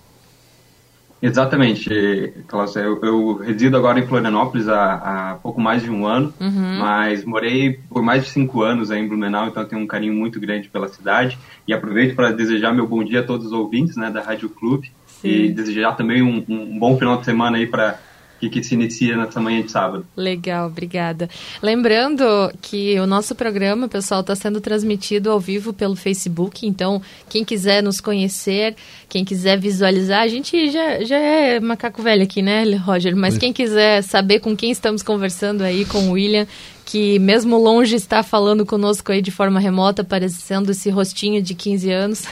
Exatamente, 1.22 2.32
Cláudia. 2.46 2.80
Eu, 2.80 3.00
eu, 3.02 3.36
resido 3.36 3.76
agora 3.76 4.00
em 4.00 4.06
Florianópolis 4.06 4.68
há, 4.68 4.94
há 4.94 5.34
pouco 5.34 5.60
mais 5.60 5.82
de 5.82 5.90
um 5.90 6.06
ano, 6.06 6.32
uhum. 6.40 6.78
mas 6.78 7.24
morei 7.24 7.78
por 7.90 8.02
mais 8.02 8.24
de 8.24 8.30
cinco 8.30 8.62
anos 8.62 8.90
aí 8.90 9.00
em 9.00 9.08
Blumenau, 9.08 9.46
então 9.46 9.64
tenho 9.64 9.82
um 9.82 9.86
carinho 9.86 10.14
muito 10.14 10.40
grande 10.40 10.68
pela 10.68 10.88
cidade. 10.88 11.38
E 11.68 11.74
aproveito 11.74 12.14
para 12.14 12.30
desejar 12.32 12.72
meu 12.72 12.86
bom 12.86 13.04
dia 13.04 13.20
a 13.20 13.22
todos 13.22 13.46
os 13.46 13.52
ouvintes 13.52 13.96
né, 13.96 14.10
da 14.10 14.22
Rádio 14.22 14.48
Clube 14.48 14.90
Sim. 15.06 15.28
e 15.28 15.48
desejar 15.50 15.92
também 15.92 16.22
um, 16.22 16.42
um 16.48 16.78
bom 16.78 16.96
final 16.98 17.18
de 17.18 17.26
semana 17.26 17.58
aí 17.58 17.66
para 17.66 17.98
que, 18.40 18.48
que 18.48 18.64
se 18.64 18.74
inicia 18.74 19.16
nessa 19.16 19.38
manhã 19.40 19.62
de 19.62 19.70
sábado. 19.70 20.06
Legal, 20.16 20.68
obrigada. 20.68 21.28
Lembrando 21.62 22.24
que 22.62 22.98
o 22.98 23.06
nosso 23.06 23.34
programa, 23.34 23.86
pessoal, 23.86 24.22
está 24.22 24.34
sendo 24.34 24.60
transmitido 24.60 25.30
ao 25.30 25.38
vivo 25.38 25.72
pelo 25.72 25.94
Facebook, 25.94 26.66
então 26.66 27.02
quem 27.28 27.44
quiser 27.44 27.82
nos 27.82 28.00
conhecer, 28.00 28.74
quem 29.08 29.24
quiser 29.24 29.58
visualizar, 29.58 30.22
a 30.22 30.28
gente 30.28 30.70
já, 30.70 31.04
já 31.04 31.18
é 31.18 31.60
macaco 31.60 32.02
velho 32.02 32.22
aqui, 32.22 32.40
né, 32.40 32.64
Roger? 32.76 33.14
Mas 33.14 33.36
quem 33.36 33.52
quiser 33.52 34.02
saber 34.02 34.40
com 34.40 34.56
quem 34.56 34.70
estamos 34.70 35.02
conversando 35.02 35.62
aí, 35.62 35.84
com 35.84 36.08
o 36.08 36.12
William, 36.12 36.46
que 36.90 37.20
mesmo 37.20 37.56
longe 37.56 37.94
está 37.94 38.20
falando 38.20 38.66
conosco 38.66 39.12
aí 39.12 39.22
de 39.22 39.30
forma 39.30 39.60
remota, 39.60 40.02
parecendo 40.02 40.72
esse 40.72 40.90
rostinho 40.90 41.40
de 41.40 41.54
15 41.54 41.88
anos. 41.92 42.24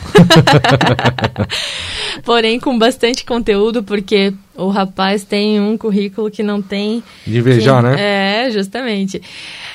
Porém, 2.27 2.59
com 2.59 2.77
bastante 2.77 3.25
conteúdo, 3.25 3.85
porque 3.85 4.35
o 4.57 4.67
rapaz 4.67 5.23
tem 5.23 5.61
um 5.61 5.79
currículo 5.79 6.29
que 6.29 6.43
não 6.43 6.61
tem. 6.61 7.05
De 7.25 7.39
invejar, 7.39 7.81
né? 7.85 8.47
É, 8.47 8.51
justamente. 8.51 9.23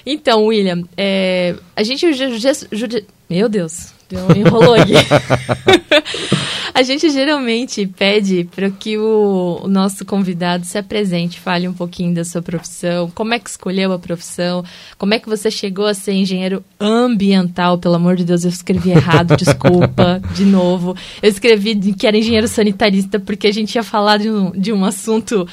Então, 0.05 0.47
William, 0.47 0.83
é, 0.97 1.55
a 1.77 1.81
gente. 1.81 2.05
Meu 3.29 3.47
Deus, 3.47 3.93
enrolou 4.35 4.75
aqui. 4.75 4.93
a 6.73 6.81
gente 6.81 7.09
geralmente 7.09 7.85
pede 7.85 8.49
para 8.55 8.69
que 8.71 8.97
o, 8.97 9.61
o, 9.63 9.67
nosso 9.67 10.03
convidado 10.03 10.65
se 10.65 10.77
apresente, 10.77 11.39
fale 11.39 11.67
um 11.67 11.73
pouquinho 11.73 12.15
da 12.15 12.25
sua 12.25 12.41
profissão, 12.41 13.11
como 13.13 13.33
é 13.33 13.39
que 13.39 13.49
escolheu 13.49 13.91
a 13.93 13.99
profissão, 13.99 14.63
como 14.97 15.13
é 15.13 15.19
que 15.19 15.29
você 15.29 15.51
chegou 15.51 15.85
a 15.85 15.93
ser 15.93 16.13
engenheiro 16.13 16.63
ambiental, 16.79 17.77
pelo 17.77 17.95
amor 17.95 18.15
de 18.15 18.23
Deus, 18.23 18.43
eu 18.43 18.49
escrevi 18.49 18.91
errado, 18.91 19.35
desculpa, 19.37 20.19
de 20.33 20.45
novo. 20.45 20.95
Eu 21.21 21.29
escrevi 21.29 21.75
que 21.93 22.07
era 22.07 22.17
engenheiro 22.17 22.47
sanitarista 22.47 23.19
porque 23.19 23.47
a 23.47 23.53
gente 23.53 23.75
ia 23.75 23.83
falar 23.83 24.17
de 24.17 24.29
um, 24.29 24.51
de 24.51 24.73
um 24.73 24.83
assunto 24.83 25.47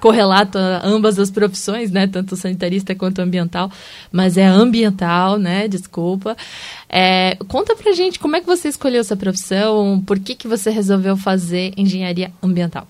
correlato 0.00 0.58
a 0.58 0.82
ambas 0.84 1.18
as 1.18 1.30
profissões, 1.30 1.90
né, 1.90 2.06
tanto 2.06 2.36
sanitarista 2.36 2.94
quanto 2.94 3.20
ambiental, 3.20 3.70
mas 4.12 4.36
é 4.36 4.46
ambiental, 4.46 5.38
né, 5.38 5.68
desculpa. 5.68 6.36
É, 6.88 7.36
conta 7.48 7.74
pra 7.74 7.92
gente 7.92 8.18
como 8.18 8.36
é 8.36 8.40
que 8.40 8.46
você 8.46 8.68
escolheu 8.68 9.00
essa 9.00 9.16
profissão, 9.16 10.02
por 10.06 10.18
que, 10.18 10.34
que 10.34 10.46
você 10.46 10.70
resolveu 10.70 11.16
fazer 11.16 11.72
engenharia 11.76 12.32
ambiental? 12.42 12.86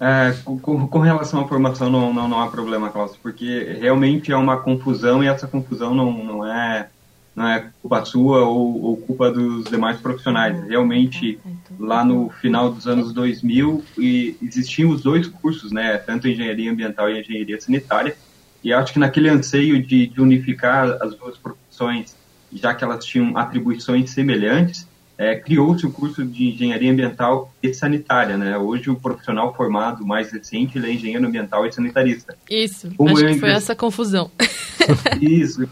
É, 0.00 0.32
com, 0.44 0.86
com, 0.86 0.98
relação 1.00 1.40
à 1.40 1.48
formação 1.48 1.90
não, 1.90 2.14
não, 2.14 2.28
não 2.28 2.40
há 2.40 2.46
problema, 2.46 2.88
Klaus, 2.88 3.16
porque 3.20 3.76
realmente 3.80 4.30
é 4.30 4.36
uma 4.36 4.56
confusão 4.56 5.24
e 5.24 5.26
essa 5.26 5.48
confusão 5.48 5.92
não, 5.92 6.12
não, 6.24 6.46
é, 6.46 6.88
não 7.34 7.48
é 7.48 7.68
culpa 7.82 8.04
sua 8.04 8.44
ou, 8.44 8.80
ou 8.80 8.96
culpa 8.98 9.28
dos 9.32 9.64
demais 9.64 9.98
profissionais. 10.00 10.62
Realmente, 10.68 11.40
lá 11.80 12.04
no 12.04 12.30
final 12.30 12.72
dos 12.72 12.86
anos 12.86 13.12
2000, 13.12 13.84
e 13.98 14.36
existiam 14.40 14.90
os 14.90 15.02
dois 15.02 15.26
cursos, 15.26 15.72
né, 15.72 15.96
tanto 15.98 16.28
engenharia 16.28 16.70
ambiental 16.70 17.10
e 17.10 17.20
engenharia 17.20 17.60
sanitária, 17.60 18.16
e 18.62 18.72
acho 18.72 18.92
que 18.92 19.00
naquele 19.00 19.28
anseio 19.28 19.84
de, 19.84 20.06
de 20.06 20.20
unificar 20.20 20.96
as 21.02 21.16
duas 21.16 21.36
profissões 21.36 22.14
já 22.52 22.74
que 22.74 22.84
elas 22.84 23.04
tinham 23.04 23.36
atribuições 23.36 24.10
semelhantes, 24.10 24.86
é, 25.18 25.34
criou-se 25.34 25.84
o 25.84 25.90
curso 25.90 26.24
de 26.24 26.50
engenharia 26.50 26.92
ambiental 26.92 27.52
e 27.60 27.74
sanitária, 27.74 28.36
né? 28.36 28.56
Hoje 28.56 28.88
o 28.88 28.94
profissional 28.94 29.52
formado 29.52 30.06
mais 30.06 30.30
recente 30.30 30.78
é 30.78 30.92
engenheiro 30.92 31.26
ambiental 31.26 31.66
e 31.66 31.72
sanitarista. 31.72 32.36
Isso. 32.48 32.90
Como 32.96 33.16
acho 33.16 33.26
que 33.26 33.40
foi 33.40 33.50
essa 33.50 33.74
confusão. 33.74 34.30
Isso. 35.20 35.68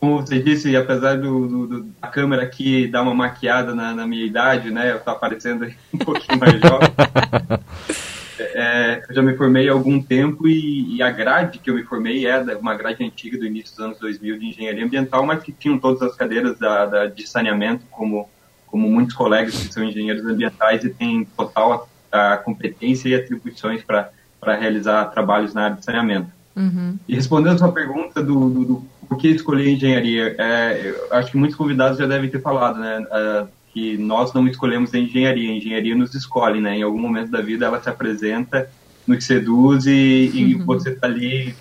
Como 0.00 0.22
você 0.22 0.42
disse, 0.42 0.74
apesar 0.74 1.18
do, 1.18 1.46
do, 1.46 1.66
do, 1.66 1.82
da 2.00 2.08
câmera 2.08 2.42
aqui 2.42 2.88
dar 2.88 3.02
uma 3.02 3.14
maquiada 3.14 3.74
na, 3.74 3.92
na 3.92 4.06
minha 4.06 4.24
idade, 4.24 4.70
né? 4.70 4.92
Eu 4.92 5.00
tô 5.00 5.10
aparecendo 5.10 5.70
um 5.92 5.98
pouquinho 5.98 6.38
mais 6.38 6.58
jovem. 6.58 6.88
É, 8.42 9.02
eu 9.08 9.14
já 9.14 9.22
me 9.22 9.36
formei 9.36 9.68
há 9.68 9.72
algum 9.72 10.02
tempo 10.02 10.48
e, 10.48 10.96
e, 10.96 11.02
a 11.02 11.10
grade 11.10 11.58
que 11.58 11.70
eu 11.70 11.74
me 11.74 11.84
formei 11.84 12.26
é 12.26 12.40
uma 12.56 12.74
grade 12.74 13.04
antiga 13.04 13.38
do 13.38 13.46
início 13.46 13.76
dos 13.76 13.84
anos 13.84 13.98
2000 13.98 14.38
de 14.38 14.46
engenharia 14.46 14.84
ambiental, 14.84 15.24
mas 15.26 15.42
que 15.42 15.52
tinham 15.52 15.78
todas 15.78 16.02
as 16.02 16.14
cadeiras 16.14 16.58
da, 16.58 16.86
da, 16.86 17.06
de 17.06 17.26
saneamento, 17.26 17.84
como, 17.90 18.28
como 18.66 18.88
muitos 18.88 19.14
colegas 19.14 19.54
que 19.54 19.72
são 19.72 19.84
engenheiros 19.84 20.24
ambientais 20.24 20.84
e 20.84 20.90
têm 20.90 21.24
total 21.36 21.88
a, 22.10 22.34
a 22.34 22.36
competência 22.36 23.08
e 23.08 23.14
atribuições 23.14 23.82
para 23.82 24.10
realizar 24.56 25.04
trabalhos 25.06 25.54
na 25.54 25.64
área 25.64 25.76
de 25.76 25.84
saneamento. 25.84 26.30
Uhum. 26.56 26.98
E 27.08 27.14
respondendo 27.14 27.54
a 27.54 27.58
sua 27.58 27.72
pergunta 27.72 28.22
do, 28.22 28.50
do, 28.50 28.64
do 28.64 28.86
por 29.08 29.18
que 29.18 29.28
escolher 29.28 29.68
engenharia, 29.68 30.36
é, 30.38 30.94
acho 31.10 31.32
que 31.32 31.36
muitos 31.36 31.56
convidados 31.56 31.98
já 31.98 32.06
devem 32.06 32.30
ter 32.30 32.40
falado, 32.40 32.78
né? 32.78 33.00
Uh, 33.00 33.48
que 33.72 33.96
nós 33.96 34.32
não 34.32 34.46
escolhemos 34.48 34.92
a 34.94 34.98
engenharia, 34.98 35.50
a 35.50 35.54
engenharia 35.54 35.94
nos 35.94 36.14
escolhe, 36.14 36.60
né? 36.60 36.78
Em 36.78 36.82
algum 36.82 36.98
momento 36.98 37.30
da 37.30 37.40
vida 37.40 37.66
ela 37.66 37.80
se 37.80 37.88
apresenta, 37.88 38.70
nos 39.06 39.24
seduz 39.24 39.86
e, 39.86 40.30
uhum. 40.34 40.40
e 40.40 40.54
você 40.54 40.90
está 40.90 41.06
ali 41.06 41.54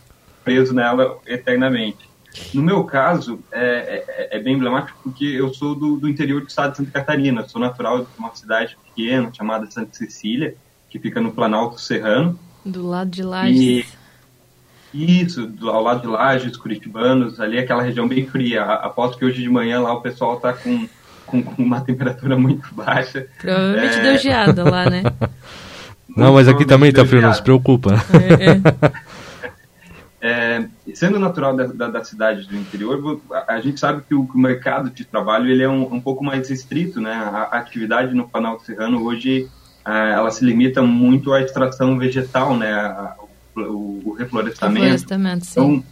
preso 0.43 0.73
nela 0.73 1.17
eternamente. 1.25 2.09
No 2.53 2.61
meu 2.61 2.83
caso, 2.83 3.39
é, 3.51 4.03
é, 4.07 4.37
é, 4.37 4.39
bem 4.39 4.55
emblemático 4.55 4.99
porque 5.03 5.25
eu 5.25 5.53
sou 5.53 5.75
do, 5.75 5.97
do, 5.97 6.07
interior 6.07 6.41
do 6.41 6.47
estado 6.47 6.71
de 6.71 6.77
Santa 6.77 6.91
Catarina, 6.91 7.47
sou 7.47 7.59
natural 7.59 7.99
de 7.99 8.07
uma 8.17 8.33
cidade 8.35 8.77
pequena 8.85 9.31
chamada 9.33 9.69
Santa 9.69 9.93
Cecília, 9.93 10.55
que 10.89 10.99
fica 10.99 11.19
no 11.19 11.31
Planalto 11.31 11.79
Serrano. 11.79 12.39
Do 12.63 12.87
lado 12.87 13.09
de 13.09 13.23
Lages. 13.23 13.95
E, 14.91 15.21
isso, 15.21 15.45
do, 15.45 15.69
ao 15.69 15.83
lado 15.83 16.01
de 16.01 16.07
Lages, 16.07 16.57
Curitibanos, 16.57 17.39
ali 17.39 17.57
é 17.57 17.61
aquela 17.61 17.83
região 17.83 18.07
bem 18.07 18.25
fria. 18.25 18.63
Aposto 18.63 19.17
que 19.17 19.25
hoje 19.25 19.41
de 19.41 19.49
manhã 19.49 19.79
lá 19.79 19.93
o 19.93 20.01
pessoal 20.01 20.35
está 20.35 20.53
com 20.53 20.87
com, 21.29 21.41
com 21.43 21.63
uma 21.63 21.81
temperatura 21.81 22.37
muito 22.37 22.73
baixa. 22.73 23.27
Provavelmente 23.39 23.95
é... 23.95 24.01
deu 24.01 24.17
geada 24.17 24.63
lá, 24.69 24.89
né? 24.89 25.03
Não, 26.15 26.33
mas 26.33 26.47
aqui 26.47 26.65
também 26.65 26.91
tá 26.91 27.05
frio, 27.05 27.21
não 27.21 27.31
se 27.31 27.41
preocupa. 27.41 27.93
É, 30.19 30.27
é. 30.27 30.57
é, 30.57 30.67
sendo 30.93 31.19
natural 31.19 31.55
da, 31.55 31.67
da, 31.67 31.87
da, 31.87 32.03
cidade 32.03 32.47
do 32.47 32.57
interior, 32.57 33.21
a, 33.47 33.61
gente 33.61 33.79
sabe 33.79 34.01
que 34.01 34.13
o, 34.13 34.25
que 34.25 34.35
o, 34.35 34.39
mercado 34.39 34.89
de 34.89 35.05
trabalho 35.05 35.49
ele 35.49 35.63
é 35.63 35.69
um, 35.69 35.93
um 35.93 36.01
pouco 36.01 36.23
mais 36.23 36.49
restrito, 36.49 36.99
né? 36.99 37.13
A, 37.13 37.55
a 37.55 37.59
atividade 37.59 38.13
no 38.15 38.27
Planalto 38.27 38.65
Serrano 38.65 39.05
hoje 39.05 39.47
ela 39.85 40.29
se 40.29 40.43
limita 40.43 40.81
muito 40.81 41.33
à 41.33 41.41
extração 41.41 41.97
vegetal, 41.97 42.57
né? 42.57 42.71
A, 42.73 43.15
o, 43.55 44.01
o, 44.05 44.13
reflorestamento. 44.13 44.81
Reflorestamento, 44.81 45.45
sim. 45.45 45.51
Então, 45.51 45.83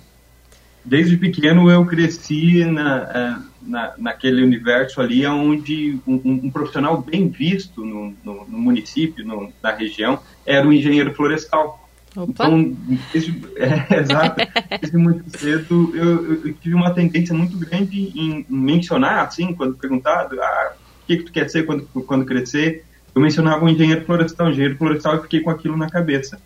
desde 0.84 1.18
pequeno 1.18 1.70
eu 1.70 1.86
cresci 1.86 2.64
na, 2.66 2.98
é, 3.14 3.36
na, 3.68 3.94
naquele 3.98 4.42
universo 4.42 5.02
ali 5.02 5.26
onde 5.28 6.00
um, 6.08 6.22
um 6.46 6.50
profissional 6.50 7.02
bem 7.02 7.28
visto 7.28 7.84
no, 7.84 8.16
no, 8.24 8.46
no 8.48 8.58
município, 8.58 9.26
no, 9.26 9.52
na 9.62 9.72
região, 9.72 10.20
era 10.46 10.66
o 10.66 10.70
um 10.70 10.74
engenheiro 10.74 11.14
florestal. 11.14 11.88
Opa. 12.16 12.32
Então, 12.32 12.78
desde, 13.12 13.44
é, 13.58 14.00
exato, 14.00 14.42
desde 14.80 14.98
muito 14.98 15.38
cedo 15.38 15.92
eu, 15.94 16.46
eu, 16.46 16.54
tive 16.54 16.74
uma 16.74 16.92
tendência 16.92 17.36
muito 17.36 17.58
grande 17.58 18.12
em 18.16 18.46
mencionar, 18.50 19.26
assim, 19.26 19.54
quando 19.54 19.76
perguntado, 19.76 20.42
ah, 20.42 20.74
o 21.04 21.06
que, 21.06 21.18
que 21.18 21.24
tu 21.24 21.32
quer 21.32 21.50
ser 21.50 21.66
quando, 21.66 21.86
quando 21.86 22.26
crescer, 22.26 22.86
eu 23.14 23.22
mencionava 23.22 23.66
um 23.66 23.70
engenheiro 23.70 24.06
florestal, 24.06 24.50
engenheiro 24.50 24.78
florestal, 24.78 25.18
e 25.18 25.22
fiquei 25.22 25.42
com 25.42 25.50
aquilo 25.50 25.76
na 25.76 25.90
cabeça. 25.90 26.40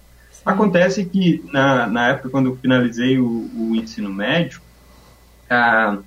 Acontece 0.46 1.06
que, 1.06 1.44
na, 1.52 1.86
na 1.88 2.10
época, 2.10 2.30
quando 2.30 2.48
eu 2.48 2.58
finalizei 2.58 3.20
o, 3.20 3.50
o 3.54 3.76
ensino 3.76 4.12
médio, 4.12 4.60
ah, 5.50 6.00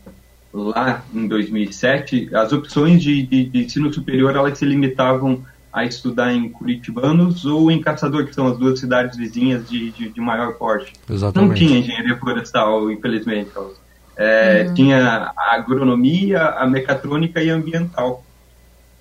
lá 0.55 1.05
em 1.13 1.27
2007, 1.27 2.31
as 2.33 2.53
opções 2.53 3.03
de, 3.03 3.23
de, 3.25 3.45
de, 3.47 3.65
ensino 3.65 3.93
superior 3.93 4.37
elas 4.37 4.57
se 4.57 4.65
limitavam 4.65 5.45
a 5.73 5.85
estudar 5.85 6.33
em 6.33 6.49
Curitibanos 6.49 7.45
ou 7.45 7.69
em 7.69 7.83
Caçador, 7.83 8.27
que 8.27 8.35
são 8.35 8.47
as 8.47 8.57
duas 8.57 8.79
cidades 8.79 9.19
vizinhas 9.19 9.69
de, 9.69 9.91
de, 9.91 10.09
de 10.09 10.21
maior 10.21 10.55
porte. 10.55 10.93
Exatamente. 11.11 11.49
Não 11.49 11.55
tinha 11.55 11.81
engenharia 11.81 12.17
florestal, 12.17 12.93
infelizmente. 12.93 13.51
É, 14.17 14.67
uhum. 14.69 14.75
Tinha 14.75 15.33
a 15.37 15.57
agronomia, 15.57 16.41
a 16.41 16.65
mecatrônica 16.69 17.43
e 17.43 17.51
a 17.51 17.55
ambiental. 17.55 18.25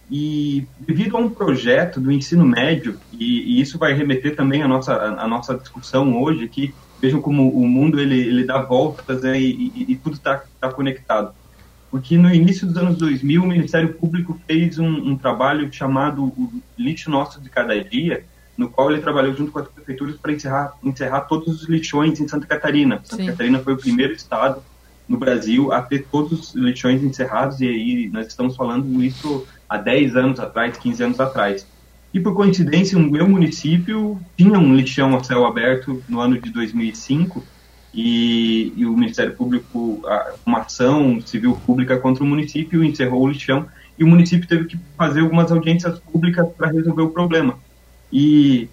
E 0.10 0.66
devido 0.80 1.16
a 1.16 1.20
um 1.20 1.30
projeto 1.30 2.00
do 2.00 2.12
ensino 2.12 2.44
médio, 2.44 2.98
e, 3.12 3.58
e 3.58 3.62
isso 3.62 3.78
vai 3.78 3.94
remeter 3.94 4.36
também 4.36 4.64
à 4.64 4.68
nossa, 4.68 4.94
à 4.96 5.28
nossa 5.28 5.56
discussão 5.56 6.20
hoje, 6.20 6.48
que 6.48 6.74
vejam 7.00 7.22
como 7.22 7.50
o 7.50 7.68
mundo 7.68 8.00
ele, 8.00 8.20
ele 8.20 8.46
dá 8.46 8.62
voltas 8.62 9.22
né, 9.22 9.40
e, 9.40 9.72
e, 9.76 9.86
e, 9.90 9.96
tudo 9.96 10.14
está 10.14 10.44
tá 10.60 10.72
conectado. 10.72 11.34
Porque 11.94 12.18
no 12.18 12.34
início 12.34 12.66
dos 12.66 12.76
anos 12.76 12.98
2000, 12.98 13.44
o 13.44 13.46
Ministério 13.46 13.94
Público 13.94 14.36
fez 14.48 14.80
um, 14.80 15.12
um 15.12 15.16
trabalho 15.16 15.72
chamado 15.72 16.24
o 16.24 16.52
Lixo 16.76 17.12
Nosso 17.12 17.40
de 17.40 17.52
Cada 17.52 17.80
Dia, 17.84 18.26
no 18.58 18.68
qual 18.68 18.92
ele 18.92 19.00
trabalhou 19.00 19.36
junto 19.36 19.52
com 19.52 19.60
as 19.60 19.68
prefeituras 19.68 20.16
para 20.16 20.32
encerrar, 20.32 20.74
encerrar 20.84 21.22
todos 21.22 21.62
os 21.62 21.70
lixões 21.70 22.20
em 22.20 22.28
Santa 22.28 22.48
Catarina. 22.48 23.00
Santa 23.04 23.22
Sim. 23.22 23.30
Catarina 23.30 23.60
foi 23.60 23.74
o 23.74 23.78
primeiro 23.78 24.14
estado 24.14 24.64
no 25.08 25.20
Brasil 25.20 25.72
a 25.72 25.84
ter 25.84 26.08
todos 26.12 26.56
os 26.56 26.56
lixões 26.56 27.04
encerrados, 27.04 27.62
e 27.62 27.68
aí 27.68 28.10
nós 28.12 28.26
estamos 28.26 28.56
falando 28.56 29.04
isso 29.04 29.46
há 29.70 29.78
10 29.78 30.16
anos 30.16 30.40
atrás, 30.40 30.76
15 30.76 31.04
anos 31.04 31.20
atrás. 31.20 31.68
E 32.12 32.20
por 32.20 32.34
coincidência, 32.34 32.98
o 32.98 33.02
meu 33.02 33.30
município 33.30 34.20
tinha 34.36 34.58
um 34.58 34.76
lixão 34.76 35.16
a 35.16 35.24
céu 35.24 35.46
aberto 35.46 36.02
no 36.10 36.20
ano 36.20 36.42
de 36.42 36.50
2005, 36.50 37.44
e, 37.94 38.74
e 38.76 38.86
o 38.86 38.94
Ministério 38.98 39.36
Público, 39.36 40.02
uma 40.46 40.60
ação 40.60 41.22
civil 41.22 41.56
pública 41.66 41.98
contra 41.98 42.24
o 42.24 42.28
município, 42.28 42.84
encerrou 42.84 43.22
o 43.22 43.28
lixão, 43.28 43.68
e 43.98 44.04
o 44.04 44.08
município 44.08 44.48
teve 44.48 44.66
que 44.66 44.78
fazer 44.98 45.22
algumas 45.22 45.52
audiências 45.52 46.00
públicas 46.00 46.48
para 46.58 46.72
resolver 46.72 47.04
o 47.04 47.10
problema. 47.10 47.60
E 48.12 48.68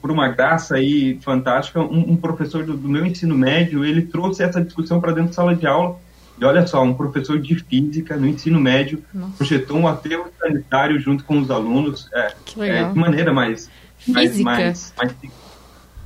por 0.00 0.10
uma 0.10 0.28
graça 0.28 0.76
aí 0.76 1.18
fantástica, 1.22 1.80
um, 1.80 2.12
um 2.12 2.16
professor 2.16 2.64
do, 2.64 2.76
do, 2.76 2.88
meu 2.88 3.04
ensino 3.04 3.36
médio, 3.36 3.84
ele 3.84 4.02
trouxe 4.02 4.42
essa 4.42 4.62
discussão 4.62 5.00
para 5.00 5.12
dentro 5.12 5.28
da 5.28 5.34
sala 5.34 5.54
de 5.54 5.66
aula. 5.66 5.98
E 6.40 6.44
olha 6.44 6.66
só, 6.66 6.82
um 6.82 6.94
professor 6.94 7.38
de 7.38 7.56
física 7.56 8.16
no 8.16 8.26
ensino 8.26 8.60
médio 8.60 9.02
Nossa. 9.12 9.32
projetou 9.36 9.76
um 9.76 9.88
aterro 9.88 10.26
sanitário 10.38 10.98
junto 11.00 11.24
com 11.24 11.38
os 11.38 11.50
alunos. 11.50 12.08
É, 12.12 12.32
que 12.44 12.58
legal. 12.58 12.90
É, 12.90 12.92
de 12.92 12.98
maneira 12.98 13.32
mais, 13.32 13.68
mais, 14.06 14.40
mais, 14.40 14.94
mais, 14.96 15.14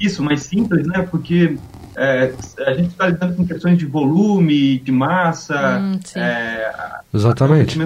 isso, 0.05 0.23
mais 0.23 0.43
simples, 0.43 0.87
né? 0.87 1.07
Porque 1.11 1.57
é, 1.97 2.33
a 2.67 2.75
gente 2.75 2.89
está 2.89 3.07
lidando 3.07 3.37
com 3.37 3.47
questões 3.47 3.79
de 3.79 3.87
volume, 3.87 4.79
de 4.79 4.93
massa, 4.93 5.79
hum, 5.79 5.99
é, 6.17 6.73
Exatamente. 7.13 7.79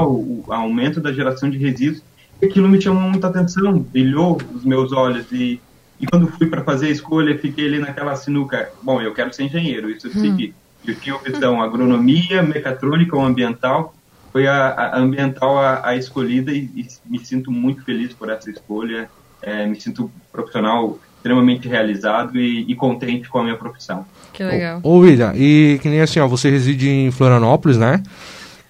o 0.00 0.44
aumento 0.48 1.00
da 1.00 1.12
geração 1.12 1.48
de 1.50 1.58
resíduos 1.58 2.02
aquilo 2.44 2.68
me 2.68 2.80
chamou 2.80 3.02
muita 3.02 3.28
atenção, 3.28 3.78
brilhou 3.78 4.40
os 4.54 4.64
meus 4.64 4.92
olhos 4.92 5.30
e, 5.32 5.60
e 6.00 6.06
quando 6.06 6.28
fui 6.28 6.46
para 6.46 6.62
fazer 6.62 6.86
a 6.86 6.90
escolha, 6.90 7.38
fiquei 7.38 7.66
ali 7.66 7.78
naquela 7.78 8.14
sinuca. 8.16 8.70
Bom, 8.82 9.00
eu 9.00 9.12
quero 9.12 9.32
ser 9.32 9.44
engenheiro, 9.44 9.90
isso 9.90 10.06
eu 10.06 10.12
hum. 10.12 10.20
segui. 10.20 10.54
Eu 10.86 10.94
tinha 10.96 11.14
opção 11.14 11.62
agronomia, 11.62 12.42
mecatrônica 12.42 13.16
ou 13.16 13.24
ambiental. 13.24 13.94
Foi 14.30 14.46
a, 14.46 14.68
a 14.68 14.98
ambiental 14.98 15.58
a, 15.58 15.88
a 15.88 15.96
escolhida 15.96 16.52
e, 16.52 16.68
e, 16.76 16.86
me 17.06 17.24
sinto 17.24 17.50
muito 17.50 17.82
feliz 17.84 18.12
por 18.12 18.28
essa 18.28 18.50
escolha. 18.50 19.08
É, 19.40 19.66
me 19.66 19.80
sinto 19.80 20.10
profissional 20.30 20.98
extremamente 21.24 21.66
realizado 21.66 22.38
e, 22.38 22.70
e, 22.70 22.74
contente 22.74 23.30
com 23.30 23.38
a 23.38 23.42
minha 23.42 23.56
profissão. 23.56 24.04
Que 24.30 24.44
legal. 24.44 24.80
Ô, 24.82 24.98
William, 24.98 25.32
e 25.34 25.78
que 25.80 25.88
nem 25.88 26.02
assim, 26.02 26.20
ó, 26.20 26.28
você 26.28 26.50
reside 26.50 26.90
em 26.90 27.10
Florianópolis, 27.10 27.78
né? 27.78 28.02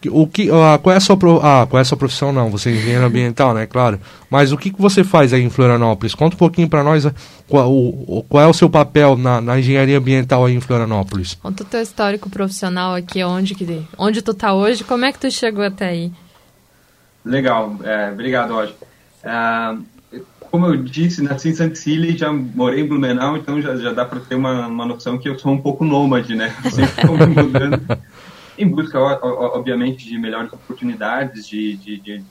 O 0.06 0.26
que, 0.26 0.50
uh, 0.50 0.78
qual, 0.82 0.92
é 0.92 0.98
a 0.98 1.00
sua, 1.00 1.16
ah, 1.42 1.66
qual 1.66 1.78
é 1.78 1.80
a 1.80 1.84
sua 1.84 1.96
profissão? 1.96 2.30
Não, 2.30 2.50
você 2.50 2.68
é 2.68 2.72
engenheiro 2.74 3.06
ambiental, 3.06 3.54
né? 3.54 3.66
Claro. 3.66 3.98
Mas 4.30 4.52
o 4.52 4.58
que, 4.58 4.70
que 4.70 4.80
você 4.80 5.02
faz 5.02 5.32
aí 5.32 5.42
em 5.42 5.48
Florianópolis? 5.48 6.14
Conta 6.14 6.36
um 6.36 6.38
pouquinho 6.38 6.68
para 6.68 6.84
nós 6.84 7.06
ah, 7.06 7.14
qual, 7.48 7.72
o, 7.72 8.24
qual 8.28 8.44
é 8.44 8.46
o 8.46 8.52
seu 8.52 8.68
papel 8.68 9.16
na, 9.16 9.40
na, 9.40 9.58
engenharia 9.58 9.98
ambiental 9.98 10.44
aí 10.44 10.54
em 10.54 10.60
Florianópolis. 10.60 11.34
Conta 11.42 11.62
o 11.62 11.66
teu 11.66 11.80
histórico 11.80 12.28
profissional 12.28 12.94
aqui, 12.94 13.24
onde, 13.24 13.54
que, 13.54 13.82
onde 13.96 14.20
tu 14.20 14.34
tá 14.34 14.52
hoje, 14.52 14.84
como 14.84 15.06
é 15.06 15.12
que 15.12 15.18
tu 15.18 15.30
chegou 15.30 15.64
até 15.64 15.88
aí? 15.88 16.12
Legal, 17.24 17.74
é, 17.82 18.10
obrigado, 18.12 18.52
Roger. 18.52 18.74
É, 19.24 19.74
como 20.54 20.66
eu 20.66 20.76
disse, 20.76 21.20
nasci 21.20 21.48
em 21.48 21.54
Santa 21.56 21.76
e 21.84 22.16
já 22.16 22.32
morei 22.32 22.82
em 22.82 22.86
Blumenau, 22.86 23.36
então 23.36 23.60
já, 23.60 23.74
já 23.74 23.92
dá 23.92 24.04
para 24.04 24.20
ter 24.20 24.36
uma, 24.36 24.68
uma 24.68 24.86
noção 24.86 25.18
que 25.18 25.28
eu 25.28 25.36
sou 25.36 25.50
um 25.50 25.60
pouco 25.60 25.84
nômade, 25.84 26.36
né? 26.36 26.54
Sempre 26.70 27.02
estou 27.02 27.16
me 27.16 27.26
mudando 27.26 27.98
em 28.56 28.68
busca, 28.68 29.00
obviamente, 29.00 30.06
de 30.08 30.16
melhores 30.16 30.52
oportunidades, 30.52 31.48
de, 31.48 31.76
de, 31.76 31.96
de 31.98 32.22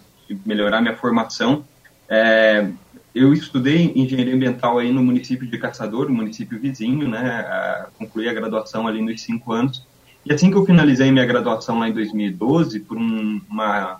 melhorar 0.46 0.80
minha 0.80 0.96
formação. 0.96 1.66
É, 2.08 2.66
eu 3.14 3.34
estudei 3.34 3.92
engenharia 3.94 4.34
ambiental 4.34 4.80
aí 4.80 4.90
no 4.90 5.04
município 5.04 5.46
de 5.46 5.58
Caçador, 5.58 6.10
município 6.10 6.58
vizinho, 6.58 7.10
né? 7.10 7.86
concluí 8.00 8.30
a 8.30 8.34
graduação 8.34 8.88
ali 8.88 9.02
nos 9.02 9.22
cinco 9.22 9.52
anos. 9.52 9.86
E 10.26 10.32
assim 10.32 10.50
que 10.50 10.56
eu 10.56 10.66
finalizei 10.66 11.12
minha 11.12 11.26
graduação 11.26 11.78
lá 11.78 11.90
em 11.90 11.94
2012, 11.94 12.80
por 12.80 12.96
um, 12.96 13.42
uma, 13.50 14.00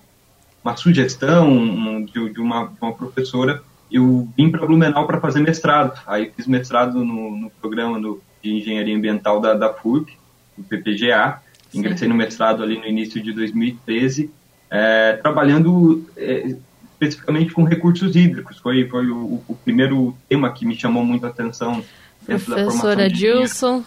uma 0.64 0.78
sugestão 0.78 1.52
um, 1.52 2.06
de, 2.06 2.30
de, 2.30 2.40
uma, 2.40 2.68
de, 2.68 2.78
uma, 2.82 2.94
professora, 2.94 3.62
eu 3.94 4.28
vim 4.36 4.50
para 4.50 4.66
Blumenau 4.66 5.06
para 5.06 5.20
fazer 5.20 5.40
mestrado. 5.40 6.02
Aí 6.08 6.32
fiz 6.36 6.48
mestrado 6.48 7.06
no, 7.06 7.38
no 7.38 7.50
programa 7.62 8.00
no, 8.00 8.20
de 8.42 8.52
engenharia 8.52 8.96
ambiental 8.96 9.40
da, 9.40 9.54
da 9.54 9.72
FURB, 9.72 10.12
do 10.58 10.64
PPGA. 10.64 11.40
Ingressei 11.72 12.08
no 12.08 12.16
mestrado 12.16 12.64
ali 12.64 12.78
no 12.78 12.86
início 12.86 13.22
de 13.22 13.32
2013, 13.34 14.32
é, 14.70 15.14
trabalhando 15.14 16.08
é, 16.18 16.56
especificamente 16.94 17.52
com 17.52 17.64
recursos 17.64 18.16
hídricos. 18.16 18.58
Foi, 18.60 18.88
foi 18.88 19.10
o, 19.10 19.42
o, 19.48 19.58
primeiro 19.64 20.16
tema 20.28 20.52
que 20.52 20.66
me 20.66 20.76
chamou 20.76 21.04
muito 21.04 21.26
a 21.26 21.30
atenção 21.30 21.84
dentro 22.28 22.46
Professora 22.46 22.66
da 22.66 22.72
formação. 22.72 23.08
Dilson. 23.08 23.84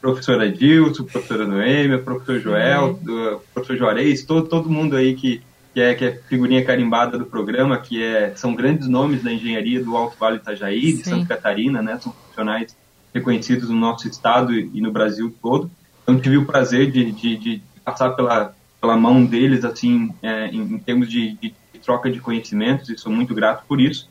Professora 0.00 0.50
Dilson, 0.50 1.04
professora 1.04 1.46
Noêmia, 1.46 1.98
professor 1.98 2.40
Joel, 2.40 2.94
do, 2.94 3.40
professor 3.52 3.76
Juarez, 3.76 4.24
todo, 4.24 4.46
todo 4.46 4.70
mundo 4.70 4.96
aí 4.96 5.14
que, 5.14 5.42
que, 5.76 5.80
é, 5.82 5.94
que 5.94 6.04
é 6.06 6.12
figurinha 6.26 6.64
carimbada 6.64 7.18
do 7.18 7.26
programa, 7.26 7.76
que 7.76 8.02
é, 8.02 8.32
são 8.34 8.54
grandes 8.54 8.88
nomes 8.88 9.22
da 9.22 9.30
engenharia 9.30 9.84
do 9.84 9.94
Alto 9.94 10.16
Vale 10.18 10.38
Itajaí, 10.38 10.92
Sim. 10.92 10.96
de 10.96 11.04
Santa 11.04 11.26
Catarina, 11.26 11.82
né? 11.82 11.98
São 12.00 12.12
profissionais 12.12 12.74
reconhecidos 13.12 13.68
no 13.68 13.76
nosso 13.76 14.08
estado 14.08 14.54
e, 14.54 14.70
e 14.72 14.80
no 14.80 14.90
Brasil 14.90 15.34
todo. 15.42 15.70
Então 16.02 16.18
tive 16.18 16.38
o 16.38 16.46
prazer 16.46 16.90
de, 16.90 17.12
de, 17.12 17.36
de 17.36 17.62
passar 17.84 18.12
pela, 18.12 18.54
pela 18.80 18.96
mão 18.96 19.22
deles, 19.22 19.66
assim, 19.66 20.14
é, 20.22 20.46
em, 20.46 20.62
em, 20.62 20.78
termos 20.78 21.10
de, 21.10 21.34
de, 21.34 21.54
troca 21.84 22.10
de 22.10 22.20
conhecimentos, 22.20 22.88
e 22.88 22.96
sou 22.96 23.12
muito 23.12 23.34
grato 23.34 23.66
por 23.68 23.78
isso. 23.78 24.08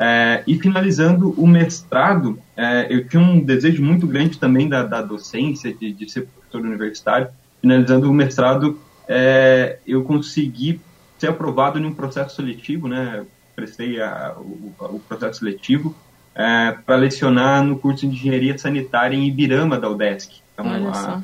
É, 0.00 0.42
e 0.44 0.58
finalizando 0.58 1.30
o 1.40 1.46
mestrado, 1.46 2.36
é, 2.56 2.88
eu 2.90 3.06
tinha 3.06 3.22
um 3.22 3.38
desejo 3.38 3.80
muito 3.80 4.08
grande 4.08 4.40
também 4.40 4.68
da, 4.68 4.82
da 4.82 5.02
docência, 5.02 5.72
de, 5.72 5.92
de, 5.92 6.10
ser 6.10 6.26
professor 6.26 6.62
universitário. 6.62 7.28
Finalizando 7.60 8.10
o 8.10 8.12
mestrado, 8.12 8.80
é, 9.06 9.78
eu 9.86 10.02
consegui 10.02 10.80
ser 11.18 11.28
aprovado 11.28 11.78
em 11.78 11.84
um 11.84 11.94
processo 11.94 12.36
seletivo, 12.36 12.88
né? 12.88 13.24
Prestei 13.54 14.00
a, 14.00 14.34
o, 14.36 14.74
o, 14.80 15.00
processo 15.00 15.38
seletivo 15.38 15.94
é, 16.34 16.72
para 16.84 16.96
lecionar 16.96 17.64
no 17.64 17.78
curso 17.78 18.06
de 18.06 18.14
Engenharia 18.14 18.58
Sanitária 18.58 19.16
em 19.16 19.26
Ibirama 19.26 19.78
da 19.78 19.88
UDESC. 19.88 20.42
Então, 20.52 20.66
a, 20.92 21.22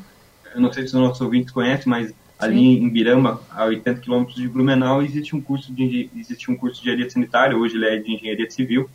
eu 0.55 0.61
não 0.61 0.73
sei 0.73 0.87
se 0.87 0.95
os 0.95 1.01
nossos 1.01 1.21
ouvintes 1.21 1.53
conhecem, 1.53 1.89
mas 1.91 2.09
Sim. 2.09 2.15
ali 2.39 2.79
em 2.79 2.89
Birama, 2.89 3.41
a 3.51 3.65
80 3.67 4.01
quilômetros 4.01 4.37
de 4.37 4.49
Blumenau, 4.49 5.03
existe 5.03 5.37
um 5.37 5.41
curso 5.41 5.73
de 5.73 6.11
existe 6.17 6.51
um 6.51 6.57
curso 6.57 6.77
de 6.77 6.89
engenharia 6.89 7.11
sanitária. 7.11 7.57
Hoje 7.57 7.77
ele 7.77 7.87
é 7.87 7.97
de 7.99 8.15
engenharia 8.15 8.51
civil. 8.51 8.89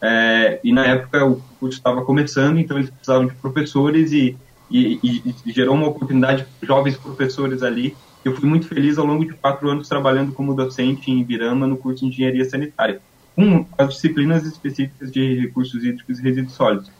É, 0.00 0.60
e 0.62 0.72
na 0.72 0.84
época 0.84 1.24
o 1.24 1.40
curso 1.58 1.78
estava 1.78 2.04
começando, 2.04 2.58
então 2.58 2.76
eles 2.76 2.90
precisavam 2.90 3.26
de 3.26 3.34
professores 3.34 4.12
e, 4.12 4.36
e, 4.70 5.00
e, 5.02 5.34
e 5.46 5.52
gerou 5.52 5.74
uma 5.74 5.88
oportunidade 5.88 6.46
para 6.60 6.66
jovens 6.66 6.96
professores 6.96 7.62
ali. 7.62 7.96
Eu 8.24 8.34
fui 8.34 8.48
muito 8.48 8.66
feliz 8.66 8.96
ao 8.96 9.04
longo 9.04 9.24
de 9.24 9.34
quatro 9.34 9.68
anos 9.68 9.88
trabalhando 9.88 10.32
como 10.32 10.54
docente 10.54 11.10
em 11.10 11.20
Ibirama 11.20 11.66
no 11.66 11.76
curso 11.76 12.00
de 12.00 12.10
engenharia 12.10 12.44
sanitária, 12.44 13.00
com 13.36 13.66
as 13.76 13.94
disciplinas 13.94 14.44
específicas 14.46 15.12
de 15.12 15.40
recursos 15.40 15.84
hídricos 15.84 16.18
e 16.18 16.22
resíduos 16.22 16.54
sólidos. 16.54 16.90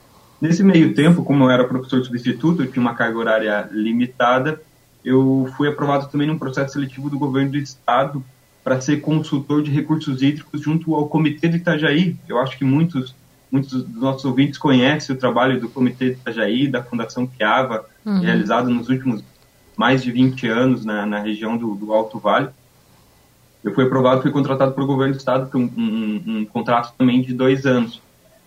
Nesse 0.40 0.62
meio 0.62 0.92
tempo, 0.94 1.24
como 1.24 1.44
eu 1.44 1.50
era 1.50 1.64
professor 1.64 2.04
substituto, 2.04 2.66
tinha 2.66 2.82
uma 2.82 2.94
carga 2.94 3.18
horária 3.18 3.68
limitada, 3.72 4.60
eu 5.02 5.50
fui 5.56 5.68
aprovado 5.68 6.08
também 6.08 6.26
num 6.26 6.38
processo 6.38 6.74
seletivo 6.74 7.08
do 7.08 7.18
governo 7.18 7.52
do 7.52 7.58
estado 7.58 8.22
para 8.62 8.80
ser 8.80 9.00
consultor 9.00 9.62
de 9.62 9.70
recursos 9.70 10.22
hídricos 10.22 10.60
junto 10.60 10.94
ao 10.94 11.08
Comitê 11.08 11.48
de 11.48 11.58
Itajaí. 11.58 12.16
Eu 12.26 12.38
acho 12.38 12.58
que 12.58 12.64
muitos, 12.64 13.14
muitos 13.52 13.84
dos 13.84 14.00
nossos 14.00 14.24
ouvintes 14.24 14.58
conhecem 14.58 15.14
o 15.14 15.18
trabalho 15.18 15.60
do 15.60 15.68
Comitê 15.68 16.10
de 16.10 16.12
Itajaí, 16.12 16.66
da 16.66 16.82
Fundação 16.82 17.26
Piava, 17.26 17.84
uhum. 18.04 18.20
realizado 18.20 18.70
nos 18.70 18.88
últimos 18.88 19.22
mais 19.76 20.02
de 20.02 20.10
20 20.10 20.46
anos 20.48 20.84
na, 20.84 21.04
na 21.04 21.18
região 21.20 21.56
do, 21.56 21.74
do, 21.74 21.92
Alto 21.92 22.18
Vale. 22.18 22.48
Eu 23.62 23.74
fui 23.74 23.84
aprovado, 23.84 24.22
fui 24.22 24.30
contratado 24.30 24.72
pelo 24.72 24.86
governo 24.86 25.14
do 25.14 25.18
estado 25.18 25.50
por 25.50 25.58
um, 25.58 25.70
um, 25.76 26.22
um 26.26 26.44
contrato 26.44 26.94
também 26.96 27.22
de 27.22 27.32
dois 27.32 27.64
anos. 27.64 28.00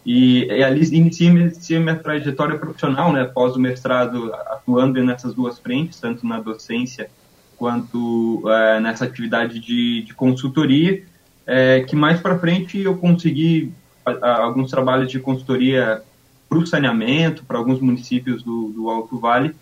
E, 0.05 0.45
e 0.45 0.63
ali 0.63 0.85
iniciei, 0.95 1.27
iniciei 1.27 1.79
minha 1.79 1.95
trajetória 1.95 2.57
profissional, 2.57 3.11
né, 3.11 3.23
após 3.23 3.55
o 3.55 3.59
mestrado, 3.59 4.33
atuando 4.33 5.03
nessas 5.03 5.33
duas 5.33 5.59
frentes, 5.59 5.99
tanto 5.99 6.25
na 6.25 6.39
docência 6.39 7.09
quanto 7.57 8.43
é, 8.47 8.79
nessa 8.79 9.05
atividade 9.05 9.59
de, 9.59 10.03
de 10.03 10.13
consultoria, 10.13 11.03
é, 11.45 11.81
que 11.81 11.95
mais 11.95 12.21
para 12.21 12.37
frente 12.37 12.79
eu 12.79 12.95
consegui 12.97 13.73
alguns 14.21 14.69
trabalhos 14.69 15.11
de 15.11 15.19
consultoria 15.19 16.01
para 16.47 16.57
o 16.57 16.65
saneamento, 16.65 17.43
para 17.43 17.57
alguns 17.57 17.81
municípios 17.81 18.41
do, 18.43 18.69
do, 18.69 18.89
Alto 18.89 19.19
Vale, 19.19 19.53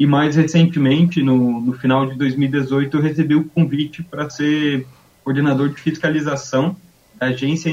e 0.00 0.06
mais 0.06 0.34
recentemente, 0.34 1.22
no, 1.22 1.60
no 1.60 1.74
final 1.74 2.06
de 2.06 2.16
2018, 2.16 2.96
eu 2.96 3.02
recebi 3.02 3.34
o 3.34 3.44
convite 3.44 4.02
para 4.02 4.30
ser 4.30 4.86
coordenador 5.22 5.68
de 5.68 5.78
fiscalização 5.78 6.74
da 7.16 7.26
agência, 7.26 7.70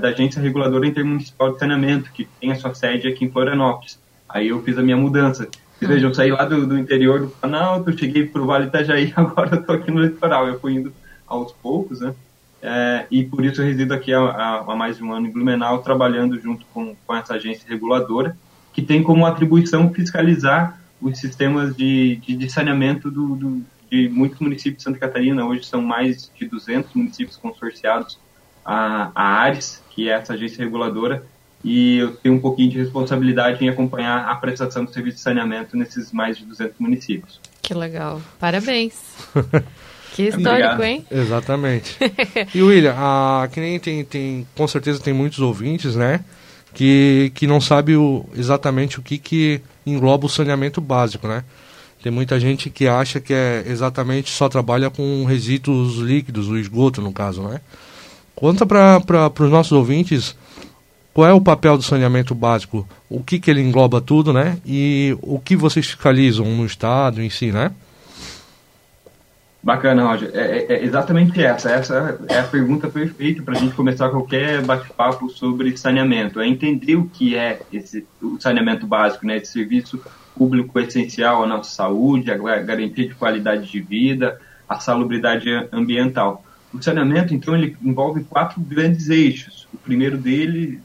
da 0.00 0.08
agência 0.08 0.40
reguladora 0.40 0.86
intermunicipal 0.86 1.52
de 1.52 1.58
saneamento, 1.58 2.12
que 2.12 2.28
tem 2.40 2.52
a 2.52 2.54
sua 2.54 2.72
sede 2.74 3.08
aqui 3.08 3.24
em 3.24 3.28
Florianópolis. 3.28 3.98
Aí 4.28 4.46
eu 4.50 4.62
fiz 4.62 4.78
a 4.78 4.82
minha 4.82 4.96
mudança. 4.96 5.48
Seja, 5.80 6.06
eu 6.06 6.14
saí 6.14 6.30
lá 6.30 6.44
do, 6.44 6.64
do 6.64 6.78
interior 6.78 7.22
do 7.22 7.26
Planalto, 7.26 7.98
cheguei 7.98 8.24
para 8.24 8.40
o 8.40 8.46
Vale 8.46 8.68
Itajaí, 8.68 9.12
agora 9.16 9.56
estou 9.56 9.74
aqui 9.74 9.90
no 9.90 10.00
litoral. 10.00 10.46
Eu 10.46 10.60
fui 10.60 10.74
indo 10.74 10.94
aos 11.26 11.50
poucos, 11.50 12.00
né? 12.00 12.14
é, 12.62 13.04
e 13.10 13.24
por 13.24 13.44
isso 13.44 13.60
eu 13.60 13.66
resido 13.66 13.92
aqui 13.92 14.14
há, 14.14 14.64
há, 14.64 14.76
mais 14.76 14.96
de 14.96 15.02
um 15.02 15.12
ano 15.12 15.26
em 15.26 15.32
Blumenau, 15.32 15.82
trabalhando 15.82 16.40
junto 16.40 16.64
com, 16.72 16.94
com 17.04 17.16
essa 17.16 17.34
agência 17.34 17.68
reguladora, 17.68 18.36
que 18.72 18.80
tem 18.80 19.02
como 19.02 19.26
atribuição 19.26 19.92
fiscalizar 19.92 20.80
os 21.02 21.18
sistemas 21.18 21.76
de, 21.76 22.16
de, 22.16 22.36
de 22.36 22.50
saneamento 22.50 23.10
do, 23.10 23.34
do, 23.34 23.62
de 23.90 24.08
muitos 24.08 24.38
municípios 24.38 24.78
de 24.78 24.82
Santa 24.84 24.98
Catarina. 24.98 25.44
Hoje 25.44 25.64
são 25.64 25.82
mais 25.82 26.30
de 26.38 26.46
200 26.46 26.94
municípios 26.94 27.36
consorciados 27.36 28.18
a, 28.64 29.10
a 29.14 29.22
ARES, 29.42 29.82
que 29.90 30.08
é 30.08 30.12
essa 30.12 30.34
agência 30.34 30.64
reguladora, 30.64 31.26
e 31.64 31.98
eu 31.98 32.16
tenho 32.16 32.34
um 32.36 32.40
pouquinho 32.40 32.70
de 32.70 32.78
responsabilidade 32.78 33.64
em 33.64 33.68
acompanhar 33.68 34.28
a 34.28 34.34
prestação 34.36 34.84
do 34.84 34.92
serviço 34.92 35.16
de 35.16 35.22
saneamento 35.22 35.76
nesses 35.76 36.12
mais 36.12 36.38
de 36.38 36.44
200 36.44 36.78
municípios. 36.78 37.40
Que 37.60 37.74
legal. 37.74 38.20
Parabéns. 38.38 38.94
Que 40.14 40.24
histórico, 40.24 40.50
Obrigado. 40.50 40.82
hein? 40.84 41.06
Exatamente. 41.10 41.96
e 42.54 42.62
William, 42.62 42.94
a, 42.94 43.48
que 43.50 43.58
nem 43.58 43.80
tem, 43.80 44.04
tem, 44.04 44.46
com 44.54 44.68
certeza 44.68 45.00
tem 45.00 45.14
muitos 45.14 45.38
ouvintes, 45.38 45.96
né? 45.96 46.22
Que, 46.74 47.32
que 47.34 47.46
não 47.46 47.62
sabe 47.62 47.96
o, 47.96 48.26
exatamente 48.36 48.98
o 48.98 49.02
que, 49.02 49.16
que 49.16 49.62
engloba 49.86 50.26
o 50.26 50.28
saneamento 50.28 50.80
básico, 50.80 51.26
né? 51.26 51.44
Tem 52.02 52.10
muita 52.10 52.38
gente 52.40 52.68
que 52.68 52.88
acha 52.88 53.20
que 53.20 53.32
é 53.32 53.64
exatamente 53.66 54.30
só 54.30 54.48
trabalha 54.48 54.90
com 54.90 55.24
resíduos 55.24 55.98
líquidos, 55.98 56.48
o 56.48 56.58
esgoto 56.58 57.00
no 57.00 57.12
caso, 57.12 57.42
né? 57.42 57.60
Conta 58.34 58.66
para 58.66 59.32
os 59.38 59.50
nossos 59.50 59.72
ouvintes 59.72 60.36
qual 61.14 61.28
é 61.28 61.32
o 61.32 61.40
papel 61.40 61.76
do 61.76 61.82
saneamento 61.82 62.34
básico, 62.34 62.88
o 63.08 63.22
que, 63.22 63.38
que 63.38 63.50
ele 63.50 63.60
engloba 63.60 64.00
tudo, 64.00 64.32
né? 64.32 64.58
E 64.66 65.16
o 65.22 65.38
que 65.38 65.54
vocês 65.54 65.86
fiscalizam 65.86 66.46
no 66.46 66.66
estado 66.66 67.22
em 67.22 67.30
si, 67.30 67.52
né? 67.52 67.70
Bacana, 69.62 70.04
Roger. 70.04 70.30
É, 70.34 70.40
é, 70.40 70.72
é, 70.72 70.84
exatamente 70.84 71.40
essa. 71.40 71.70
Essa 71.70 72.18
é 72.28 72.40
a 72.40 72.42
pergunta 72.42 72.88
perfeita 72.88 73.42
para 73.42 73.56
a 73.56 73.60
gente 73.60 73.74
começar 73.74 74.10
qualquer 74.10 74.60
bate-papo 74.62 75.30
sobre 75.30 75.76
saneamento. 75.76 76.40
É 76.40 76.48
entender 76.48 76.96
o 76.96 77.08
que 77.08 77.36
é 77.36 77.60
esse, 77.72 78.04
o 78.20 78.40
saneamento 78.40 78.86
básico, 78.88 79.24
né? 79.24 79.36
Esse 79.36 79.52
serviço 79.52 80.02
público 80.36 80.80
essencial 80.80 81.44
à 81.44 81.46
nossa 81.46 81.70
saúde, 81.70 82.32
a 82.32 82.36
garantia 82.36 83.06
de 83.06 83.14
qualidade 83.14 83.70
de 83.70 83.80
vida, 83.80 84.40
a 84.68 84.80
salubridade 84.80 85.48
ambiental. 85.70 86.44
O 86.74 86.82
saneamento, 86.82 87.32
então, 87.32 87.54
ele 87.54 87.76
envolve 87.82 88.24
quatro 88.24 88.60
grandes 88.60 89.10
eixos. 89.10 89.68
O 89.72 89.76
primeiro 89.76 90.18
dele, 90.18 90.80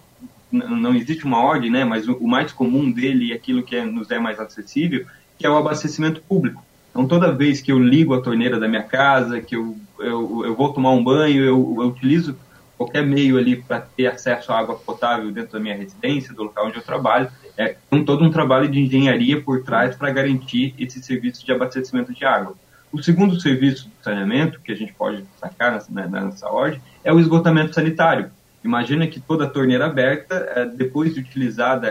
não 0.52 0.94
existe 0.94 1.26
uma 1.26 1.42
ordem, 1.42 1.72
né? 1.72 1.84
Mas 1.84 2.08
o 2.08 2.28
mais 2.28 2.52
comum 2.52 2.92
dele 2.92 3.30
e 3.30 3.34
aquilo 3.34 3.64
que 3.64 3.76
é, 3.76 3.84
nos 3.84 4.12
é 4.12 4.20
mais 4.20 4.40
acessível, 4.40 5.04
que 5.40 5.48
é 5.48 5.50
o 5.50 5.58
abastecimento 5.58 6.22
público 6.22 6.67
então, 6.98 7.08
toda 7.08 7.32
vez 7.32 7.62
que 7.62 7.72
eu 7.72 7.78
ligo 7.78 8.16
a 8.16 8.22
torneira 8.22 8.60
da 8.60 8.68
minha 8.68 8.82
casa, 8.82 9.40
que 9.40 9.56
eu, 9.56 9.78
eu, 10.00 10.44
eu 10.44 10.56
vou 10.56 10.74
tomar 10.74 10.90
um 10.90 11.04
banho, 11.04 11.44
eu, 11.44 11.76
eu 11.80 11.90
utilizo 11.90 12.36
qualquer 12.76 13.06
meio 13.06 13.38
ali 13.38 13.56
para 13.56 13.82
ter 13.82 14.08
acesso 14.08 14.52
à 14.52 14.58
água 14.58 14.76
potável 14.76 15.32
dentro 15.32 15.54
da 15.54 15.60
minha 15.60 15.76
residência, 15.76 16.34
do 16.34 16.42
local 16.42 16.66
onde 16.66 16.78
eu 16.78 16.82
trabalho. 16.82 17.30
É 17.56 17.76
um, 17.92 18.04
todo 18.04 18.26
um 18.26 18.32
trabalho 18.32 18.68
de 18.68 18.80
engenharia 18.80 19.40
por 19.40 19.64
trás 19.64 19.96
para 19.96 20.10
garantir 20.10 20.74
esse 20.80 21.00
serviço 21.04 21.46
de 21.46 21.52
abastecimento 21.52 22.12
de 22.12 22.26
água. 22.26 22.56
O 22.92 23.04
segundo 23.04 23.40
serviço 23.40 23.84
de 23.90 24.04
saneamento, 24.04 24.60
que 24.60 24.72
a 24.72 24.76
gente 24.76 24.94
pode 24.94 25.22
destacar 25.22 25.74
nessa, 25.74 25.92
né, 25.92 26.08
nessa 26.10 26.50
ordem, 26.50 26.82
é 27.04 27.14
o 27.14 27.20
esgotamento 27.20 27.76
sanitário. 27.76 28.32
Imagina 28.64 29.06
que 29.06 29.20
toda 29.20 29.46
a 29.46 29.50
torneira 29.50 29.86
aberta, 29.86 30.52
é, 30.56 30.66
depois 30.66 31.14
de 31.14 31.20
utilizada 31.20 31.90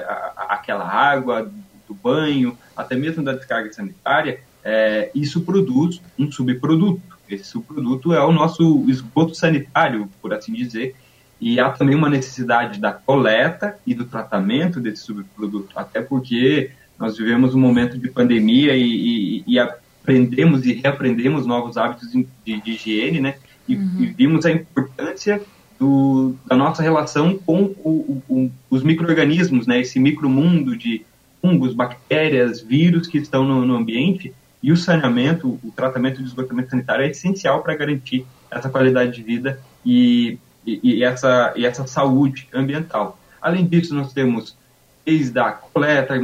aquela 0.48 0.84
água 0.84 1.48
do 1.86 1.94
banho, 1.94 2.58
até 2.76 2.96
mesmo 2.96 3.22
da 3.22 3.34
descarga 3.34 3.72
sanitária, 3.72 4.40
é, 4.68 5.12
isso 5.14 5.42
produz 5.42 6.02
um 6.18 6.30
subproduto. 6.30 7.00
Esse 7.30 7.44
subproduto 7.44 8.12
é 8.12 8.24
o 8.24 8.32
nosso 8.32 8.84
esgoto 8.88 9.32
sanitário, 9.32 10.10
por 10.20 10.34
assim 10.34 10.52
dizer, 10.52 10.96
e 11.40 11.60
há 11.60 11.70
também 11.70 11.94
uma 11.94 12.10
necessidade 12.10 12.80
da 12.80 12.92
coleta 12.92 13.78
e 13.86 13.94
do 13.94 14.06
tratamento 14.06 14.80
desse 14.80 15.02
subproduto, 15.02 15.78
até 15.78 16.02
porque 16.02 16.72
nós 16.98 17.16
vivemos 17.16 17.54
um 17.54 17.60
momento 17.60 17.96
de 17.96 18.08
pandemia 18.08 18.74
e, 18.74 18.82
e, 18.82 19.44
e 19.46 19.58
aprendemos 19.60 20.66
e 20.66 20.72
reaprendemos 20.72 21.46
novos 21.46 21.76
hábitos 21.76 22.10
de, 22.10 22.26
de 22.44 22.70
higiene, 22.72 23.20
né? 23.20 23.36
E, 23.68 23.76
uhum. 23.76 24.00
e, 24.00 24.06
vimos 24.06 24.44
a 24.46 24.50
importância 24.50 25.40
do, 25.78 26.34
da 26.44 26.56
nossa 26.56 26.82
relação 26.82 27.38
com 27.38 27.72
o, 27.84 28.20
o, 28.28 28.50
os 28.68 28.82
micro-organismos, 28.82 29.64
né? 29.64 29.80
Esse 29.80 30.00
micromundo 30.00 30.76
de 30.76 31.06
fungos, 31.40 31.72
bactérias, 31.72 32.60
vírus 32.60 33.06
que 33.06 33.18
estão 33.18 33.44
no, 33.44 33.64
no 33.64 33.76
ambiente 33.76 34.34
e 34.66 34.72
o 34.72 34.76
saneamento, 34.76 35.60
o 35.62 35.70
tratamento 35.70 36.20
de 36.20 36.26
esgotamento 36.26 36.70
sanitário 36.70 37.04
é 37.04 37.08
essencial 37.10 37.62
para 37.62 37.76
garantir 37.76 38.26
essa 38.50 38.68
qualidade 38.68 39.12
de 39.12 39.22
vida 39.22 39.60
e, 39.84 40.40
e, 40.66 40.80
e, 40.82 41.04
essa, 41.04 41.52
e 41.54 41.64
essa 41.64 41.86
saúde 41.86 42.48
ambiental. 42.52 43.16
Além 43.40 43.64
disso, 43.64 43.94
nós 43.94 44.12
temos 44.12 44.56
desde 45.04 45.38
a 45.38 45.52
coleta, 45.52 46.14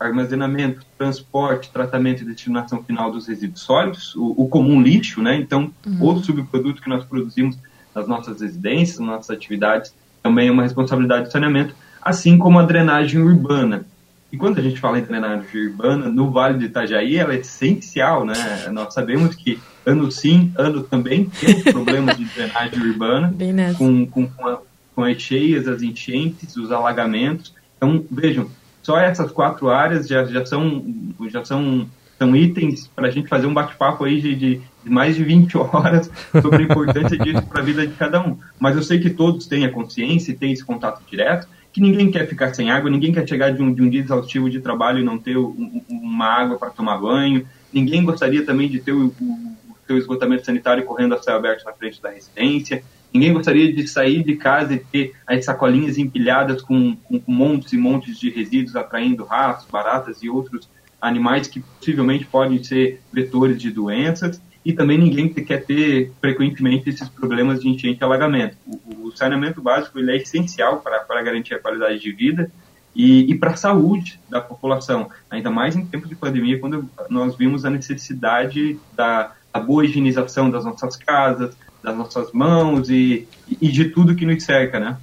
armazenamento, 0.00 0.80
transporte, 0.96 1.70
tratamento 1.70 2.22
e 2.22 2.24
destinação 2.24 2.82
final 2.82 3.12
dos 3.12 3.28
resíduos 3.28 3.60
sólidos, 3.60 4.16
o, 4.16 4.36
o 4.38 4.48
comum 4.48 4.80
lixo, 4.80 5.20
né? 5.20 5.36
Então, 5.36 5.70
uhum. 5.86 5.98
outro 6.00 6.24
subproduto 6.24 6.80
que 6.80 6.88
nós 6.88 7.04
produzimos 7.04 7.58
nas 7.94 8.08
nossas 8.08 8.40
residências, 8.40 9.00
nas 9.00 9.08
nossas 9.08 9.36
atividades, 9.36 9.94
também 10.22 10.48
é 10.48 10.50
uma 10.50 10.62
responsabilidade 10.62 11.26
do 11.26 11.30
saneamento, 11.30 11.74
assim 12.00 12.38
como 12.38 12.58
a 12.58 12.64
drenagem 12.64 13.20
urbana. 13.20 13.84
E 14.32 14.36
quando 14.38 14.58
a 14.58 14.62
gente 14.62 14.80
fala 14.80 14.98
em 14.98 15.02
drenagem 15.02 15.68
urbana, 15.68 16.08
no 16.08 16.30
Vale 16.30 16.56
do 16.56 16.64
Itajaí, 16.64 17.16
ela 17.16 17.34
é 17.34 17.40
essencial, 17.40 18.24
né? 18.24 18.34
Nós 18.72 18.94
sabemos 18.94 19.34
que 19.34 19.60
ano 19.84 20.10
sim, 20.10 20.50
ano 20.56 20.82
também, 20.82 21.26
temos 21.26 21.64
problemas 21.64 22.16
de 22.16 22.24
drenagem 22.24 22.80
urbana, 22.80 23.34
com, 23.76 24.06
com, 24.06 24.26
com, 24.26 24.48
a, 24.48 24.58
com 24.94 25.04
as 25.04 25.20
cheias, 25.20 25.68
as 25.68 25.82
enchentes, 25.82 26.56
os 26.56 26.72
alagamentos. 26.72 27.52
Então, 27.76 28.02
vejam, 28.10 28.48
só 28.82 28.98
essas 28.98 29.30
quatro 29.30 29.68
áreas 29.68 30.08
já, 30.08 30.24
já 30.24 30.46
são, 30.46 30.82
já 31.28 31.44
são, 31.44 31.86
são 32.18 32.34
itens 32.34 32.88
para 32.88 33.08
a 33.08 33.10
gente 33.10 33.28
fazer 33.28 33.46
um 33.46 33.52
bate-papo 33.52 34.04
aí 34.04 34.18
de, 34.18 34.34
de, 34.34 34.60
de, 34.82 34.90
mais 34.90 35.14
de 35.14 35.24
20 35.24 35.58
horas 35.58 36.10
sobre 36.40 36.62
a 36.62 36.66
importância 36.66 37.18
disso 37.18 37.42
para 37.42 37.60
a 37.60 37.64
vida 37.64 37.86
de 37.86 37.92
cada 37.94 38.26
um. 38.26 38.38
Mas 38.58 38.76
eu 38.76 38.82
sei 38.82 38.98
que 38.98 39.10
todos 39.10 39.46
têm 39.46 39.66
a 39.66 39.70
consciência 39.70 40.32
e 40.32 40.36
têm 40.36 40.52
esse 40.52 40.64
contato 40.64 41.02
direto, 41.06 41.46
que 41.72 41.80
ninguém 41.80 42.10
quer 42.10 42.28
ficar 42.28 42.52
sem 42.54 42.70
água, 42.70 42.90
ninguém 42.90 43.12
quer 43.12 43.26
chegar 43.26 43.50
de 43.50 43.62
um, 43.62 43.72
de 43.72 43.82
um 43.82 43.88
dia 43.88 44.02
exaustivo 44.02 44.50
de 44.50 44.60
trabalho 44.60 45.00
e 45.00 45.04
não 45.04 45.18
ter 45.18 45.38
um, 45.38 45.82
uma 45.88 46.26
água 46.26 46.58
para 46.58 46.70
tomar 46.70 46.98
banho, 46.98 47.46
ninguém 47.72 48.04
gostaria 48.04 48.44
também 48.44 48.68
de 48.68 48.78
ter 48.78 48.92
o, 48.92 49.06
o, 49.06 49.24
o 49.24 49.76
seu 49.86 49.96
esgotamento 49.96 50.44
sanitário 50.44 50.84
correndo 50.84 51.14
a 51.14 51.22
céu 51.22 51.36
aberto 51.36 51.64
na 51.64 51.72
frente 51.72 52.02
da 52.02 52.10
residência, 52.10 52.84
ninguém 53.12 53.32
gostaria 53.32 53.72
de 53.72 53.88
sair 53.88 54.22
de 54.22 54.36
casa 54.36 54.74
e 54.74 54.78
ter 54.78 55.14
as 55.26 55.44
sacolinhas 55.44 55.96
empilhadas 55.96 56.60
com, 56.60 56.94
com, 56.96 57.18
com 57.18 57.32
montes 57.32 57.72
e 57.72 57.78
montes 57.78 58.18
de 58.18 58.28
resíduos 58.28 58.76
atraindo 58.76 59.24
ratos, 59.24 59.66
baratas 59.70 60.22
e 60.22 60.28
outros 60.28 60.68
animais 61.00 61.48
que 61.48 61.60
possivelmente 61.60 62.26
podem 62.26 62.62
ser 62.62 63.00
vetores 63.12 63.60
de 63.60 63.70
doenças 63.70 64.40
e 64.64 64.72
também 64.72 64.96
ninguém 64.96 65.28
quer 65.28 65.64
ter 65.64 66.12
frequentemente 66.20 66.88
esses 66.88 67.08
problemas 67.08 67.60
de 67.60 67.68
enchente 67.68 68.00
e 68.00 68.04
alagamento. 68.04 68.56
O, 68.66 69.08
o 69.08 69.16
saneamento 69.16 69.60
básico 69.60 69.98
ele 69.98 70.12
é 70.12 70.16
essencial 70.16 70.78
para, 70.78 71.00
para 71.00 71.22
garantir 71.22 71.54
a 71.54 71.58
qualidade 71.58 71.98
de 71.98 72.12
vida 72.12 72.50
e, 72.94 73.30
e 73.30 73.34
para 73.34 73.52
a 73.52 73.56
saúde 73.56 74.20
da 74.28 74.40
população, 74.40 75.10
ainda 75.30 75.50
mais 75.50 75.74
em 75.74 75.84
tempos 75.84 76.08
de 76.08 76.14
pandemia, 76.14 76.58
quando 76.58 76.88
nós 77.08 77.36
vimos 77.36 77.64
a 77.64 77.70
necessidade 77.70 78.78
da, 78.94 79.32
da 79.52 79.60
boa 79.60 79.84
higienização 79.84 80.50
das 80.50 80.64
nossas 80.64 80.96
casas, 80.96 81.56
das 81.82 81.96
nossas 81.96 82.30
mãos 82.32 82.88
e, 82.88 83.26
e 83.60 83.68
de 83.68 83.86
tudo 83.86 84.14
que 84.14 84.26
nos 84.26 84.44
cerca, 84.44 84.78
né? 84.78 84.96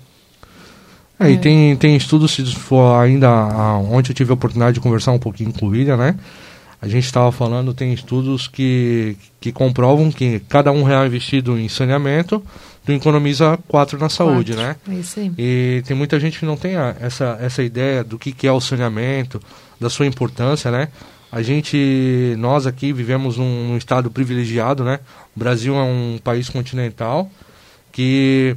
É, 1.19 1.31
e 1.31 1.37
tem, 1.37 1.75
tem 1.75 1.97
estudos, 1.97 2.31
se 2.31 2.55
for 2.55 2.95
ainda 2.95 3.29
onde 3.77 4.11
eu 4.11 4.15
tive 4.15 4.31
a 4.31 4.35
oportunidade 4.35 4.75
de 4.75 4.79
conversar 4.79 5.11
um 5.11 5.19
pouquinho 5.19 5.51
com 5.51 5.65
o 5.65 5.69
William, 5.69 5.97
né? 5.97 6.15
A 6.81 6.87
gente 6.87 7.05
estava 7.05 7.31
falando, 7.31 7.73
tem 7.73 7.93
estudos 7.93 8.47
que, 8.47 9.17
que 9.41 9.51
comprovam 9.51 10.11
que 10.11 10.39
cada 10.47 10.71
um 10.71 10.83
real 10.83 11.05
investido 11.05 11.59
em 11.59 11.67
saneamento, 11.67 12.41
tu 12.85 12.93
economiza 12.93 13.59
quatro 13.67 13.99
na 13.99 14.07
saúde, 14.07 14.53
quatro. 14.53 14.67
né? 14.67 14.97
É 14.97 14.99
isso 14.99 15.19
aí. 15.19 15.31
E 15.37 15.83
tem 15.85 15.95
muita 15.95 16.17
gente 16.19 16.39
que 16.39 16.45
não 16.45 16.55
tem 16.55 16.77
a, 16.77 16.95
essa, 17.01 17.37
essa 17.41 17.61
ideia 17.61 18.01
do 18.03 18.17
que, 18.17 18.31
que 18.31 18.47
é 18.47 18.51
o 18.51 18.61
saneamento, 18.61 19.41
da 19.79 19.89
sua 19.89 20.05
importância, 20.05 20.71
né? 20.71 20.87
A 21.31 21.41
gente, 21.41 22.35
nós 22.37 22.65
aqui 22.65 22.91
vivemos 22.93 23.37
num, 23.37 23.67
num 23.67 23.77
estado 23.77 24.09
privilegiado, 24.09 24.83
né? 24.83 24.99
O 25.35 25.39
Brasil 25.39 25.75
é 25.75 25.83
um 25.83 26.17
país 26.23 26.49
continental 26.49 27.29
que 27.91 28.55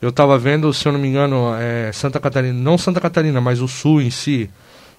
eu 0.00 0.10
estava 0.10 0.38
vendo, 0.38 0.72
se 0.72 0.86
eu 0.86 0.92
não 0.92 1.00
me 1.00 1.08
engano, 1.08 1.54
é 1.58 1.90
Santa 1.92 2.20
Catarina, 2.20 2.54
não 2.54 2.78
Santa 2.78 3.00
Catarina, 3.00 3.40
mas 3.40 3.60
o 3.60 3.66
Sul 3.66 4.00
em 4.00 4.10
si, 4.10 4.48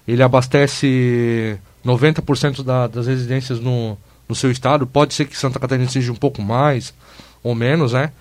ele 0.06 0.22
abastece 0.22 1.58
90% 1.84 2.62
da, 2.62 2.86
das 2.86 3.06
residências 3.06 3.60
no, 3.60 3.96
no 4.28 4.34
seu 4.34 4.50
estado. 4.50 4.86
Pode 4.86 5.14
ser 5.14 5.26
que 5.26 5.36
Santa 5.36 5.58
Catarina 5.58 5.88
seja 5.88 6.12
um 6.12 6.16
pouco 6.16 6.42
mais 6.42 6.92
ou 7.42 7.54
menos, 7.54 7.92
né? 7.92 8.12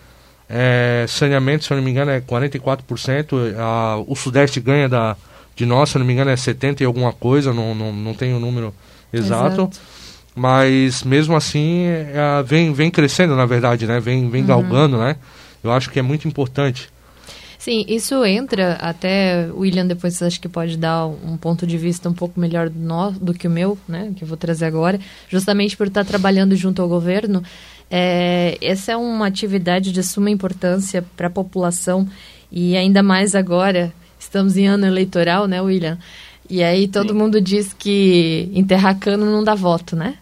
É, 0.50 1.06
saneamento, 1.08 1.65
se 1.65 1.74
eu 1.74 1.78
não 1.78 1.84
me 1.84 1.91
engano, 1.91 2.12
é 2.12 2.22
44%. 2.22 3.56
A, 3.58 3.98
o 4.08 4.15
Sudeste 4.15 4.60
ganha 4.60 4.88
da, 4.88 5.17
de 5.56 5.65
nós, 5.65 5.89
se 5.89 5.98
eu 5.98 6.00
não 6.00 6.06
me 6.06 6.13
engano, 6.13 6.30
é 6.30 6.36
70% 6.36 6.82
e 6.82 6.86
alguma 6.86 7.12
coisa, 7.12 7.54
não, 7.54 7.76
não, 7.76 7.91
não 7.91 8.13
tenho 8.13 8.38
o 8.38 8.39
número 8.39 8.74
exato. 9.12 9.62
exato. 9.62 9.80
Mas 10.36 11.04
mesmo 11.04 11.36
assim, 11.36 11.86
é, 11.88 12.43
vem, 12.46 12.72
vem 12.72 12.91
crescendo, 12.91 13.36
na 13.36 13.46
verdade, 13.46 13.88
né? 13.88 14.00
Vem, 14.00 14.30
vem 14.30 14.41
uhum. 14.41 14.48
galgando, 14.48 14.98
né? 14.98 15.15
Eu 15.63 15.72
acho 15.72 15.89
que 15.89 16.00
é 16.00 16.02
muito 16.02 16.28
importante. 16.28 16.89
Sim, 17.67 17.84
isso 17.86 18.23
entra 18.23 18.75
até 18.75 19.49
o 19.51 19.60
William 19.60 19.86
depois 19.86 20.21
acho 20.21 20.39
que 20.39 20.47
pode 20.47 20.77
dar 20.77 21.06
um 21.06 21.36
ponto 21.36 21.67
de 21.67 21.77
vista 21.77 22.08
um 22.08 22.13
pouco 22.13 22.39
melhor 22.39 22.69
do, 22.69 22.80
no, 22.80 23.12
do 23.12 23.34
que 23.34 23.45
o 23.45 23.51
meu, 23.51 23.77
né, 23.86 24.13
que 24.15 24.23
eu 24.23 24.27
vou 24.27 24.38
trazer 24.38 24.63
agora, 24.63 24.97
justamente 25.27 25.75
por 25.75 25.88
estar 25.88 26.06
trabalhando 26.06 26.56
junto 26.56 26.82
ao 26.82 26.88
governo. 26.88 27.43
É, 27.91 28.58
essa 28.62 28.93
é 28.93 28.95
uma 28.95 29.27
atividade 29.27 29.91
de 29.91 30.01
suma 30.01 30.30
importância 30.30 31.03
para 31.17 31.27
a 31.27 31.30
população 31.30 32.08
e 32.49 32.77
ainda 32.77 33.03
mais 33.03 33.36
agora 33.36 33.91
estamos 34.17 34.56
em 34.56 34.65
ano 34.65 34.86
eleitoral, 34.86 35.45
né, 35.45 35.60
William? 35.60 35.97
E 36.49 36.63
aí 36.63 36.88
todo 36.88 37.10
Sim. 37.10 37.19
mundo 37.19 37.41
diz 37.41 37.73
que 37.73 38.49
enterrar 38.53 38.97
cano 38.97 39.25
não 39.25 39.43
dá 39.43 39.56
voto, 39.56 39.93
né? 39.93 40.15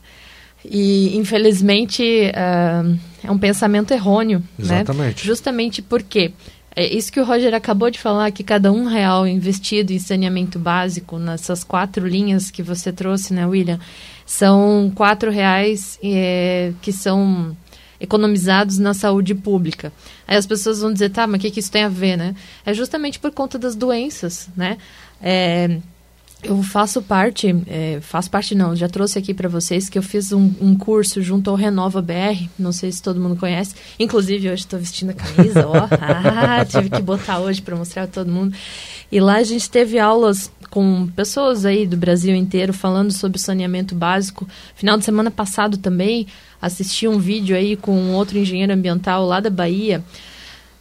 E, 0.67 1.15
infelizmente, 1.15 2.03
uh, 2.03 2.99
é 3.23 3.29
um 3.29 3.38
pensamento 3.38 3.91
errôneo, 3.91 4.39
né? 4.58 4.77
Exatamente. 4.81 5.17
Né? 5.17 5.27
Justamente 5.27 5.84
porque 5.84 6.34
é 6.75 6.93
isso 6.93 7.11
que 7.11 7.19
o 7.19 7.23
Roger 7.23 7.53
acabou 7.53 7.89
de 7.89 7.99
falar, 7.99 8.31
que 8.31 8.43
cada 8.43 8.71
um 8.71 8.85
real 8.85 9.25
investido 9.25 9.93
em 9.93 9.99
saneamento 9.99 10.59
básico, 10.59 11.17
nessas 11.17 11.63
quatro 11.63 12.05
linhas 12.05 12.51
que 12.51 12.61
você 12.61 12.91
trouxe, 12.91 13.33
né, 13.33 13.45
William, 13.45 13.79
são 14.25 14.91
quatro 14.93 15.31
reais 15.31 15.97
é, 16.03 16.73
que 16.81 16.91
são 16.91 17.55
economizados 17.99 18.77
na 18.77 18.93
saúde 18.93 19.33
pública. 19.33 19.93
Aí 20.27 20.35
as 20.35 20.45
pessoas 20.45 20.81
vão 20.81 20.91
dizer, 20.91 21.09
tá, 21.11 21.25
mas 21.25 21.39
o 21.39 21.41
que, 21.41 21.51
que 21.51 21.59
isso 21.59 21.71
tem 21.71 21.83
a 21.83 21.89
ver, 21.89 22.17
né? 22.17 22.35
É 22.65 22.73
justamente 22.73 23.19
por 23.19 23.31
conta 23.31 23.57
das 23.57 23.75
doenças, 23.75 24.49
né? 24.55 24.77
É, 25.21 25.79
eu 26.45 26.62
faço 26.63 27.01
parte, 27.01 27.55
é, 27.67 27.99
faço 28.01 28.29
parte 28.29 28.55
não, 28.55 28.75
já 28.75 28.88
trouxe 28.88 29.17
aqui 29.17 29.34
para 29.34 29.49
vocês 29.49 29.89
que 29.89 29.97
eu 29.97 30.03
fiz 30.03 30.31
um, 30.31 30.51
um, 30.62 30.77
curso 30.77 31.21
junto 31.21 31.49
ao 31.49 31.55
Renova 31.55 32.01
BR, 32.01 32.47
não 32.58 32.71
sei 32.71 32.91
se 32.91 33.01
todo 33.01 33.19
mundo 33.19 33.36
conhece, 33.36 33.75
inclusive 33.99 34.49
hoje 34.49 34.63
estou 34.63 34.79
vestindo 34.79 35.10
a 35.10 35.13
camisa, 35.13 35.67
ó, 35.67 35.88
ah, 35.91 36.63
tive 36.65 36.89
que 36.89 37.01
botar 37.01 37.39
hoje 37.39 37.62
para 37.62 37.75
mostrar 37.75 38.03
a 38.03 38.08
todo 38.08 38.31
mundo. 38.31 38.55
E 39.12 39.19
lá 39.19 39.36
a 39.36 39.43
gente 39.43 39.69
teve 39.69 39.99
aulas 39.99 40.51
com 40.69 41.08
pessoas 41.08 41.65
aí 41.65 41.88
do 41.88 41.95
Brasil 41.95 42.36
inteiro 42.36 42.73
falando 42.73 43.12
sobre 43.12 43.39
saneamento 43.39 43.95
básico. 43.95 44.47
Final 44.75 44.97
de 44.97 45.05
semana 45.05 45.31
passado 45.31 45.77
também 45.77 46.27
assisti 46.62 47.08
um 47.08 47.17
vídeo 47.17 47.55
aí 47.55 47.75
com 47.75 48.12
outro 48.12 48.38
engenheiro 48.38 48.73
ambiental 48.73 49.25
lá 49.25 49.39
da 49.39 49.49
Bahia. 49.49 50.03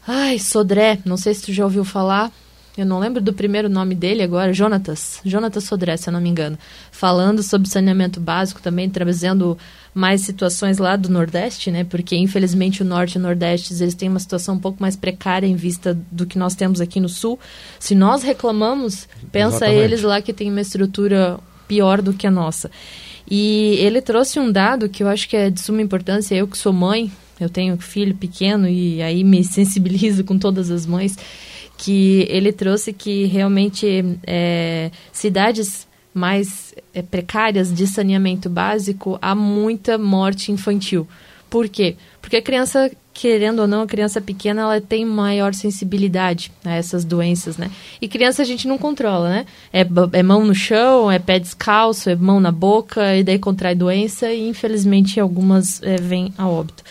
Ai, 0.06 0.38
Sodré, 0.38 0.98
não 1.04 1.16
sei 1.16 1.32
se 1.32 1.42
tu 1.42 1.52
já 1.52 1.64
ouviu 1.64 1.84
falar, 1.84 2.32
eu 2.76 2.84
não 2.84 2.98
lembro 2.98 3.20
do 3.20 3.32
primeiro 3.32 3.68
nome 3.68 3.94
dele 3.94 4.22
agora, 4.22 4.52
Jonatas, 4.52 5.20
Jonatas 5.24 5.62
Sodré, 5.62 5.96
se 5.96 6.08
eu 6.08 6.12
não 6.12 6.20
me 6.20 6.28
engano, 6.28 6.58
falando 6.90 7.40
sobre 7.40 7.68
saneamento 7.68 8.18
básico 8.18 8.60
também, 8.60 8.90
trazendo 8.90 9.56
mais 9.94 10.22
situações 10.22 10.78
lá 10.78 10.96
do 10.96 11.08
Nordeste, 11.08 11.70
né? 11.70 11.84
Porque 11.84 12.16
infelizmente 12.16 12.82
o 12.82 12.84
Norte 12.84 13.14
e 13.14 13.18
o 13.18 13.22
Nordeste 13.22 13.72
eles 13.80 13.94
têm 13.94 14.08
uma 14.08 14.18
situação 14.18 14.56
um 14.56 14.58
pouco 14.58 14.82
mais 14.82 14.96
precária 14.96 15.46
em 15.46 15.54
vista 15.54 15.96
do 16.10 16.26
que 16.26 16.36
nós 16.36 16.56
temos 16.56 16.80
aqui 16.80 16.98
no 16.98 17.08
Sul. 17.08 17.38
Se 17.78 17.94
nós 17.94 18.24
reclamamos, 18.24 19.08
pensa 19.30 19.56
Exatamente. 19.56 19.80
eles 19.80 20.02
lá 20.02 20.20
que 20.20 20.32
tem 20.32 20.50
uma 20.50 20.60
estrutura 20.60 21.38
pior 21.68 22.02
do 22.02 22.12
que 22.12 22.26
a 22.26 22.30
nossa. 22.30 22.72
E 23.30 23.76
ele 23.78 24.02
trouxe 24.02 24.40
um 24.40 24.50
dado 24.50 24.88
que 24.88 25.04
eu 25.04 25.08
acho 25.08 25.28
que 25.28 25.36
é 25.36 25.48
de 25.48 25.60
suma 25.60 25.80
importância. 25.80 26.34
Eu 26.34 26.48
que 26.48 26.58
sou 26.58 26.72
mãe, 26.72 27.10
eu 27.40 27.48
tenho 27.48 27.76
filho 27.78 28.16
pequeno 28.16 28.68
e 28.68 29.00
aí 29.00 29.22
me 29.22 29.42
sensibilizo 29.46 30.24
com 30.24 30.36
todas 30.36 30.72
as 30.72 30.84
mães 30.84 31.16
que 31.76 32.26
ele 32.28 32.52
trouxe 32.52 32.92
que 32.92 33.24
realmente 33.24 34.04
é, 34.26 34.90
cidades 35.12 35.86
mais 36.12 36.74
é, 36.94 37.02
precárias 37.02 37.74
de 37.74 37.86
saneamento 37.86 38.48
básico 38.48 39.18
há 39.20 39.34
muita 39.34 39.98
morte 39.98 40.52
infantil. 40.52 41.06
Por 41.50 41.68
quê? 41.68 41.96
Porque 42.20 42.36
a 42.36 42.42
criança, 42.42 42.90
querendo 43.12 43.60
ou 43.60 43.66
não, 43.66 43.82
a 43.82 43.86
criança 43.86 44.20
pequena, 44.20 44.62
ela 44.62 44.80
tem 44.80 45.04
maior 45.04 45.54
sensibilidade 45.54 46.50
a 46.64 46.72
essas 46.72 47.04
doenças, 47.04 47.56
né? 47.56 47.70
E 48.00 48.08
criança 48.08 48.42
a 48.42 48.44
gente 48.44 48.66
não 48.66 48.78
controla, 48.78 49.28
né? 49.28 49.46
É, 49.72 49.86
é 50.12 50.22
mão 50.22 50.44
no 50.44 50.54
chão, 50.54 51.10
é 51.10 51.18
pé 51.18 51.38
descalço, 51.38 52.10
é 52.10 52.16
mão 52.16 52.40
na 52.40 52.50
boca, 52.50 53.16
e 53.16 53.22
daí 53.22 53.38
contrai 53.38 53.74
doença 53.74 54.32
e, 54.32 54.48
infelizmente, 54.48 55.20
algumas 55.20 55.82
é, 55.82 55.96
vêm 55.96 56.32
a 56.38 56.48
óbito. 56.48 56.82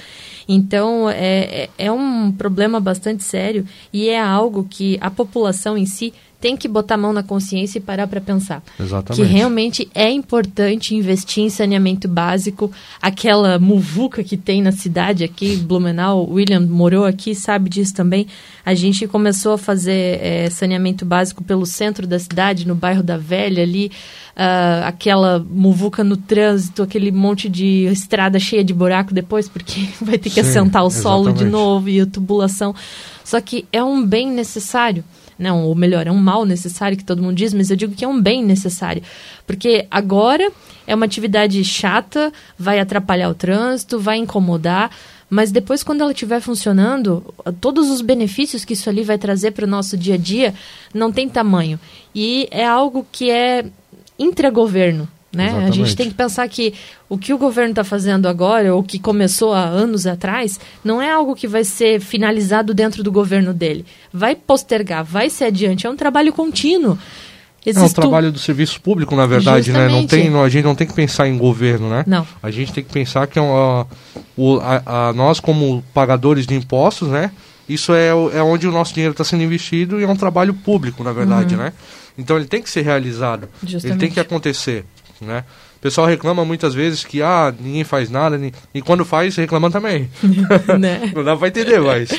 Então, 0.48 1.10
é, 1.10 1.64
é, 1.64 1.70
é 1.78 1.92
um 1.92 2.32
problema 2.32 2.80
bastante 2.80 3.24
sério 3.24 3.66
e 3.92 4.10
é 4.10 4.20
algo 4.20 4.68
que 4.70 4.98
a 5.02 5.10
população 5.10 5.78
em 5.78 5.86
si 5.86 6.14
tem 6.44 6.58
que 6.58 6.68
botar 6.68 6.96
a 6.96 6.98
mão 6.98 7.14
na 7.14 7.24
consciência 7.24 7.78
e 7.78 7.82
parar 7.82 8.06
para 8.06 8.20
pensar. 8.20 8.62
Exatamente. 8.78 9.16
Que 9.16 9.34
realmente 9.34 9.90
é 9.96 10.12
importante 10.12 10.94
investir 10.94 11.42
em 11.42 11.50
saneamento 11.50 12.06
básico. 12.06 12.70
Aquela 13.02 13.58
muvuca 13.58 14.22
que 14.26 14.36
tem 14.36 14.62
na 14.62 14.74
cidade 14.74 15.24
aqui, 15.24 15.56
Blumenau, 15.56 16.30
William 16.30 16.60
morou 16.60 17.06
aqui, 17.06 17.34
sabe 17.34 17.70
disso 17.70 17.94
também. 17.94 18.28
A 18.66 18.74
gente 18.74 19.08
começou 19.08 19.54
a 19.54 19.58
fazer 19.58 20.20
é, 20.22 20.50
saneamento 20.50 21.06
básico 21.06 21.42
pelo 21.46 21.66
centro 21.66 22.06
da 22.06 22.20
cidade, 22.20 22.68
no 22.68 22.76
bairro 22.76 23.02
da 23.02 23.16
Velha 23.16 23.64
ali. 23.64 23.90
Uh, 24.36 24.84
aquela 24.84 25.40
muvuca 25.40 26.04
no 26.04 26.18
trânsito, 26.18 26.84
aquele 26.84 27.10
monte 27.10 27.48
de 27.48 27.86
estrada 27.86 28.38
cheia 28.38 28.66
de 28.66 28.74
buraco 28.74 29.14
depois, 29.14 29.48
porque 29.48 29.88
vai 30.04 30.18
ter 30.18 30.30
que 30.30 30.44
Sim, 30.44 30.50
assentar 30.50 30.84
o 30.84 30.90
solo 30.90 31.30
exatamente. 31.30 31.46
de 31.46 31.50
novo 31.50 31.88
e 31.88 32.02
a 32.02 32.06
tubulação. 32.06 32.76
Só 33.24 33.40
que 33.40 33.66
é 33.72 33.82
um 33.82 34.06
bem 34.06 34.30
necessário 34.30 35.06
não, 35.38 35.64
ou 35.64 35.76
melhor, 35.76 36.08
é 36.08 36.12
um 36.12 36.18
mal 36.18 36.46
necessário 36.46 36.98
que 36.98 37.04
todo 37.04 37.22
mundo 37.22 37.36
diz, 37.36 37.54
mas 37.54 37.70
eu 37.70 37.76
digo 37.76 37.96
que 37.96 38.06
é 38.06 38.08
um 38.08 38.22
bem 38.22 38.44
necessário. 38.44 39.04
Porque 39.46 39.86
agora 39.90 40.52
é 40.86 40.94
uma 40.96 41.06
atividade 41.06 41.64
chata, 41.64 42.32
vai 42.58 42.80
atrapalhar 42.80 43.30
o 43.30 43.36
trânsito, 43.36 44.00
vai 44.00 44.18
incomodar, 44.18 44.92
mas 45.30 45.52
depois, 45.52 45.82
quando 45.82 46.02
ela 46.02 46.12
estiver 46.12 46.40
funcionando, 46.40 47.34
todos 47.60 47.90
os 47.90 48.02
benefícios 48.02 48.64
que 48.64 48.74
isso 48.74 48.88
ali 48.88 49.04
vai 49.04 49.18
trazer 49.18 49.50
para 49.50 49.66
o 49.66 49.68
nosso 49.68 49.98
dia 49.98 50.14
a 50.14 50.18
dia 50.18 50.54
não 50.94 51.12
tem 51.12 51.28
tamanho. 51.28 51.80
E 52.14 52.48
é 52.52 52.64
algo 52.64 53.04
que 53.12 53.32
é 53.32 53.66
intragoverno. 54.20 55.08
Né? 55.34 55.66
A 55.68 55.72
gente 55.72 55.96
tem 55.96 56.10
que 56.10 56.14
pensar 56.14 56.48
que 56.48 56.76
o 57.10 57.18
que 57.18 57.34
o 57.34 57.38
governo 57.40 57.72
está 57.72 57.84
fazendo 57.84 58.28
agora, 58.28 58.76
ou 58.76 58.84
que 58.84 59.00
começou 59.00 59.52
há 59.52 59.64
anos 59.64 60.06
atrás, 60.06 60.60
não 60.84 61.02
é 61.02 61.12
algo 61.12 61.36
que 61.36 61.48
vai 61.48 61.64
ser 61.64 62.00
finalizado 62.00 62.72
dentro 62.72 63.02
do 63.02 63.12
governo 63.12 63.52
dele. 63.52 63.84
Vai 64.14 64.36
postergar, 64.36 65.04
vai 65.04 65.32
ser 65.32 65.46
adiante. 65.46 65.88
É 65.88 65.90
um 65.90 65.96
trabalho 65.96 66.32
contínuo. 66.32 67.00
Existe 67.66 67.84
é 67.84 68.00
um 68.00 68.02
trabalho 68.02 68.32
do 68.32 68.38
serviço 68.38 68.80
público, 68.80 69.16
na 69.16 69.26
verdade, 69.26 69.68
Justamente. 69.68 69.92
né? 69.92 70.00
Não 70.00 70.06
tem, 70.06 70.30
não, 70.30 70.44
a 70.44 70.50
gente 70.50 70.66
não 70.66 70.76
tem 70.76 70.86
que 70.86 70.94
pensar 70.94 71.28
em 71.28 71.38
governo, 71.38 71.90
né? 71.90 72.04
Não. 72.06 72.28
A 72.42 72.52
gente 72.52 72.74
tem 72.74 72.84
que 72.84 72.92
pensar 72.92 73.26
que 73.26 73.40
é 73.40 73.42
o, 73.42 74.60
a, 74.62 75.08
a, 75.08 75.14
nós, 75.14 75.40
como 75.40 75.84
pagadores 75.94 76.46
de 76.46 76.54
impostos, 76.54 77.08
né? 77.08 77.32
Isso 77.68 77.94
é, 77.94 78.10
é 78.10 78.44
onde 78.44 78.68
o 78.68 78.72
nosso 78.72 78.94
dinheiro 78.94 79.14
está 79.14 79.24
sendo 79.24 79.42
investido 79.42 80.00
e 80.00 80.04
é 80.04 80.08
um 80.08 80.16
trabalho 80.16 80.54
público, 80.54 81.04
na 81.04 81.14
verdade, 81.14 81.56
uhum. 81.56 81.62
né? 81.62 81.74
Então 82.18 82.36
ele 82.36 82.46
tem 82.46 82.62
que 82.62 82.70
ser 82.70 82.82
realizado. 82.82 83.48
Justamente. 83.64 83.88
Ele 83.88 84.00
tem 84.00 84.12
que 84.12 84.20
acontecer 84.20 84.86
né? 85.24 85.44
O 85.78 85.80
pessoal 85.84 86.08
reclama 86.08 86.46
muitas 86.46 86.74
vezes 86.74 87.04
que 87.04 87.22
ah, 87.22 87.54
ninguém 87.60 87.84
faz 87.84 88.10
nada, 88.10 88.40
e 88.74 88.82
quando 88.82 89.04
faz, 89.04 89.36
reclama 89.36 89.70
também. 89.70 90.10
né? 90.80 91.12
Não 91.16 91.24
dá 91.24 91.36
pra 91.36 91.50
entender, 91.50 91.80
mas 91.80 92.10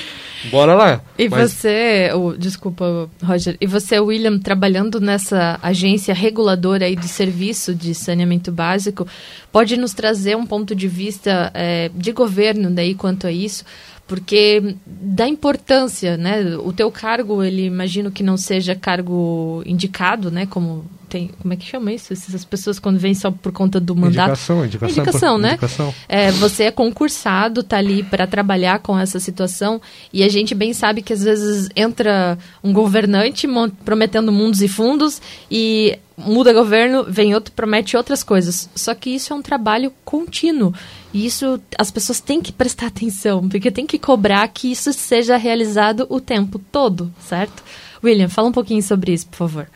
bora 0.50 0.74
lá. 0.74 1.00
E 1.18 1.28
mas... 1.28 1.52
você, 1.52 2.10
oh, 2.14 2.32
desculpa, 2.32 3.08
Roger, 3.22 3.56
e 3.60 3.66
você, 3.66 3.98
William, 3.98 4.38
trabalhando 4.38 5.00
nessa 5.00 5.58
agência 5.62 6.12
reguladora 6.14 6.84
aí 6.84 6.94
do 6.94 7.08
serviço 7.08 7.74
de 7.74 7.94
saneamento 7.94 8.52
básico, 8.52 9.06
pode 9.50 9.76
nos 9.76 9.94
trazer 9.94 10.36
um 10.36 10.44
ponto 10.44 10.74
de 10.74 10.86
vista 10.86 11.50
é, 11.54 11.90
de 11.94 12.12
governo 12.12 12.70
daí 12.70 12.94
quanto 12.94 13.26
a 13.26 13.32
isso? 13.32 13.64
Porque 14.06 14.76
da 14.86 15.26
importância, 15.26 16.16
né? 16.16 16.56
O 16.58 16.72
teu 16.72 16.90
cargo, 16.90 17.42
ele 17.42 17.64
imagino 17.64 18.10
que 18.10 18.22
não 18.22 18.36
seja 18.36 18.74
cargo 18.74 19.62
indicado, 19.64 20.30
né? 20.30 20.46
Como 20.46 20.84
tem, 21.08 21.30
como 21.40 21.54
é 21.54 21.56
que 21.56 21.64
chama 21.64 21.92
isso? 21.92 22.12
Essas 22.12 22.44
pessoas 22.44 22.78
quando 22.78 22.98
vêm 22.98 23.14
só 23.14 23.30
por 23.30 23.52
conta 23.52 23.78
do 23.78 23.94
mandato. 23.94 24.30
Indicação, 24.30 24.64
indicação. 24.64 25.02
Indicação, 25.02 25.38
né? 25.38 25.48
Indicação. 25.50 25.94
É, 26.08 26.30
você 26.32 26.64
é 26.64 26.70
concursado, 26.70 27.62
tá 27.62 27.78
ali 27.78 28.02
para 28.02 28.26
trabalhar 28.26 28.80
com 28.80 28.98
essa 28.98 29.20
situação 29.20 29.80
e 30.12 30.22
a 30.22 30.28
gente 30.28 30.54
bem 30.54 30.74
sabe 30.74 31.02
que 31.02 31.12
às 31.12 31.22
vezes 31.22 31.70
entra 31.76 32.36
um 32.62 32.72
governante 32.72 33.46
prometendo 33.84 34.32
mundos 34.32 34.60
e 34.60 34.68
fundos 34.68 35.22
e 35.50 35.98
muda 36.16 36.52
governo, 36.52 37.04
vem 37.08 37.34
outro, 37.34 37.52
promete 37.52 37.96
outras 37.96 38.22
coisas. 38.22 38.68
Só 38.74 38.94
que 38.94 39.10
isso 39.10 39.32
é 39.32 39.36
um 39.36 39.42
trabalho 39.42 39.92
contínuo. 40.04 40.74
E 41.14 41.24
isso 41.24 41.62
as 41.78 41.92
pessoas 41.92 42.20
têm 42.20 42.42
que 42.42 42.52
prestar 42.52 42.88
atenção, 42.90 43.48
porque 43.48 43.70
tem 43.70 43.86
que 43.86 43.98
cobrar 43.98 44.46
que 44.48 44.70
isso 44.72 44.92
seja 44.92 45.36
realizado 45.36 46.06
o 46.10 46.20
tempo 46.20 46.58
todo, 46.58 47.14
certo? 47.20 47.62
William, 48.02 48.28
fala 48.28 48.48
um 48.48 48.52
pouquinho 48.52 48.82
sobre 48.82 49.12
isso, 49.12 49.28
por 49.28 49.36
favor. 49.36 49.68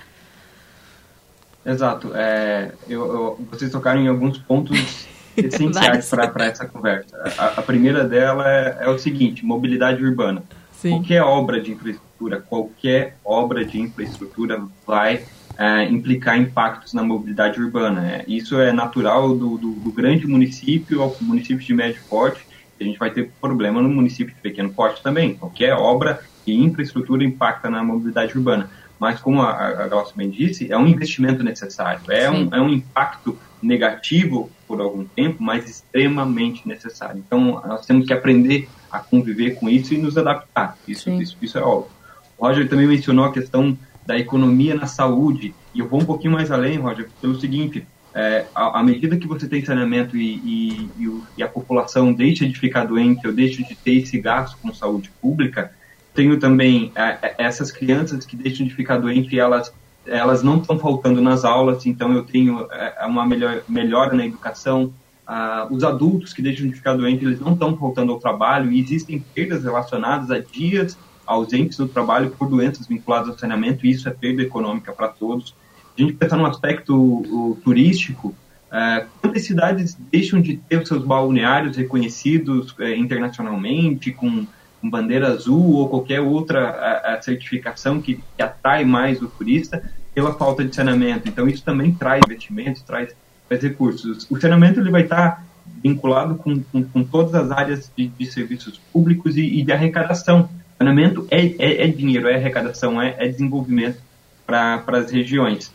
Exato. 1.64 2.12
É, 2.14 2.72
eu, 2.88 3.07
eu, 3.07 3.46
vocês 3.51 3.70
tocaram 3.70 4.01
em 4.01 4.09
alguns 4.09 4.38
pontos 4.38 5.07
essenciais 5.37 6.09
para 6.09 6.46
essa 6.46 6.66
conversa. 6.66 7.16
A, 7.38 7.46
a, 7.61 7.62
primeira 7.62 8.05
dela 8.05 8.44
é, 8.51 8.79
é, 8.81 8.88
o 8.88 8.98
seguinte: 8.98 9.44
mobilidade 9.44 10.03
urbana. 10.05 10.42
Sim. 10.72 10.90
Qualquer 10.90 11.22
obra 11.22 11.61
de 11.61 11.72
infraestrutura, 11.72 12.40
qualquer 12.40 13.16
obra 13.24 13.64
de 13.64 13.81
infraestrutura 13.81 14.62
vai 14.87 15.24
é, 15.59 15.85
implicar 15.85 16.38
impactos 16.38 16.94
na 16.94 17.03
mobilidade 17.03 17.61
urbana. 17.61 18.07
É, 18.07 18.25
isso 18.29 18.61
é 18.61 18.73
natural 18.73 19.37
do, 19.37 19.59
do, 19.59 19.73
do, 19.73 19.90
grande 19.90 20.27
município 20.27 21.03
ao 21.03 21.16
município 21.21 21.66
de 21.66 21.75
médio 21.75 22.01
porte 22.09 22.47
A 22.81 22.85
gente 22.85 22.97
vai 22.97 23.11
ter 23.11 23.33
problema 23.40 23.83
no 23.83 23.88
município 23.88 24.33
de 24.33 24.40
pequeno 24.40 24.71
porte 24.73 25.03
também. 25.03 25.35
Qualquer 25.35 25.75
obra 25.75 26.21
e 26.47 26.55
infraestrutura 26.55 27.25
impacta 27.25 27.68
na 27.68 27.83
mobilidade 27.83 28.37
urbana. 28.38 28.71
Mas, 29.01 29.21
como 29.21 29.42
a, 29.42 29.51
a 29.51 29.88
Glaucia 29.88 30.14
bem 30.16 30.31
disse, 30.31 30.73
é 30.73 30.77
um 30.77 30.87
investimento 30.87 31.42
necessário. 31.42 32.01
É 32.09 32.31
um, 32.31 32.55
é 32.55 32.61
um 32.61 32.68
impacto 32.68 33.38
negativo 33.62 34.51
por 34.66 34.81
algum 34.81 35.05
tempo, 35.05 35.42
mas 35.42 35.68
extremamente 35.68 36.66
necessário. 36.66 37.23
Então, 37.25 37.62
nós 37.66 37.87
temos 37.87 38.07
que 38.07 38.12
aprender 38.12 38.68
a 38.90 38.99
conviver 38.99 39.57
com 39.57 39.68
isso 39.68 39.94
e 39.94 39.99
nos 39.99 40.16
adaptar. 40.16 40.77
Isso, 40.87 41.11
isso, 41.11 41.37
isso, 41.40 41.59
é 41.59 41.62
óbvio. 41.62 41.90
O 42.37 42.47
Roger 42.47 42.68
também 42.68 42.87
mencionou 42.87 43.25
a 43.25 43.33
questão 43.33 43.77
da 44.09 44.18
economia 44.18 44.75
na 44.75 44.87
saúde, 44.87 45.55
e 45.75 45.81
eu 45.81 45.87
vou 45.87 46.01
um 46.01 46.05
pouquinho 46.07 46.33
mais 46.33 46.51
além, 46.51 46.79
Roger, 46.79 47.11
pelo 47.21 47.38
seguinte, 47.38 47.87
é, 48.14 48.47
à, 48.55 48.83
medida 48.83 49.18
que 49.18 49.27
você 49.27 49.47
tem 49.47 49.62
saneamento 49.62 50.16
e, 50.16 50.90
e, 50.99 51.21
e, 51.37 51.42
a 51.42 51.47
população 51.47 52.11
deixa 52.11 52.49
de 52.49 52.59
ficar 52.59 52.87
doente 52.87 53.27
ou 53.27 53.35
deixa 53.35 53.62
de 53.62 53.75
ter 53.75 53.97
esse 53.97 54.18
gasto 54.18 54.57
com 54.62 54.73
saúde 54.73 55.11
pública, 55.21 55.73
tenho 56.14 56.38
também 56.38 56.90
é, 56.97 57.18
é 57.21 57.35
essas 57.37 57.71
crianças 57.71 58.25
que 58.25 58.35
deixam 58.35 58.66
de 58.66 58.75
ficar 58.75 58.97
doentes 58.97 59.31
e 59.31 59.38
elas 59.38 59.71
elas 60.07 60.42
não 60.42 60.57
estão 60.57 60.79
faltando 60.79 61.21
nas 61.21 61.44
aulas, 61.44 61.85
então 61.85 62.14
eu 62.14 62.23
tenho 62.23 62.66
é, 62.73 63.05
uma 63.05 63.27
melhor, 63.27 63.62
melhora 63.68 64.16
na 64.16 64.25
educação. 64.25 64.90
Ah, 65.27 65.68
os 65.71 65.85
adultos 65.85 66.33
que 66.33 66.40
deixam 66.40 66.66
de 66.66 66.73
ficar 66.75 66.94
doentes, 66.94 67.23
eles 67.23 67.40
não 67.40 67.53
estão 67.53 67.77
faltando 67.77 68.11
ao 68.11 68.18
trabalho 68.18 68.73
e 68.73 68.81
existem 68.81 69.23
perdas 69.35 69.64
relacionadas 69.64 70.31
a 70.31 70.38
dias 70.38 70.97
ausentes 71.29 71.77
do 71.77 71.87
trabalho 71.87 72.31
por 72.31 72.49
doenças 72.49 72.87
vinculadas 72.87 73.29
ao 73.29 73.38
saneamento 73.38 73.87
e 73.87 73.91
isso 73.91 74.09
é 74.09 74.12
perda 74.12 74.43
econômica 74.43 74.93
para 74.93 75.09
todos. 75.09 75.55
A 75.97 76.01
gente 76.01 76.14
pensar 76.14 76.37
no 76.37 76.47
aspecto 76.47 76.95
o, 76.97 77.59
turístico, 77.62 78.35
é, 78.73 79.05
quantas 79.21 79.45
cidades 79.45 79.97
deixam 80.11 80.41
de 80.41 80.57
ter 80.57 80.81
os 80.81 80.88
seus 80.88 81.05
balneários 81.05 81.77
reconhecidos 81.77 82.75
é, 82.79 82.97
internacionalmente, 82.97 84.12
com, 84.12 84.47
com, 84.81 84.91
bandeira 84.91 85.29
azul 85.29 85.75
ou 85.75 85.88
qualquer 85.88 86.21
outra 86.21 86.71
a, 86.71 87.14
a 87.14 87.23
certificação 87.23 88.01
que, 88.01 88.23
que, 88.37 88.43
atrai 88.43 88.85
mais 88.85 89.21
o 89.21 89.29
turista 89.29 89.83
pela 90.14 90.33
falta 90.35 90.64
de 90.64 90.75
saneamento. 90.75 91.29
Então, 91.29 91.49
isso 91.49 91.64
também 91.64 91.93
traz 91.93 92.21
investimentos, 92.25 92.83
traz, 92.83 93.14
traz 93.49 93.62
recursos. 93.62 94.27
O 94.31 94.41
saneamento 94.41 94.81
ele 94.81 94.91
vai 94.91 95.03
estar 95.03 95.45
vinculado 95.83 96.37
com, 96.37 96.61
com, 96.62 96.83
com 96.85 97.05
todas 97.05 97.35
as 97.35 97.51
áreas 97.51 97.91
de, 97.97 98.09
de 98.09 98.27
serviços 98.27 98.81
públicos 98.93 99.37
e, 99.37 99.43
e, 99.43 99.62
de 99.62 99.73
arrecadação. 99.73 100.49
Saneamento 100.79 101.27
é, 101.31 101.45
é, 101.59 101.85
é 101.85 101.87
dinheiro, 101.88 102.29
é 102.29 102.37
arrecadação, 102.37 103.03
é, 103.03 103.17
é 103.19 103.29
desenvolvimento 103.29 103.99
para 104.47 104.83
as 104.87 105.11
regiões. 105.11 105.75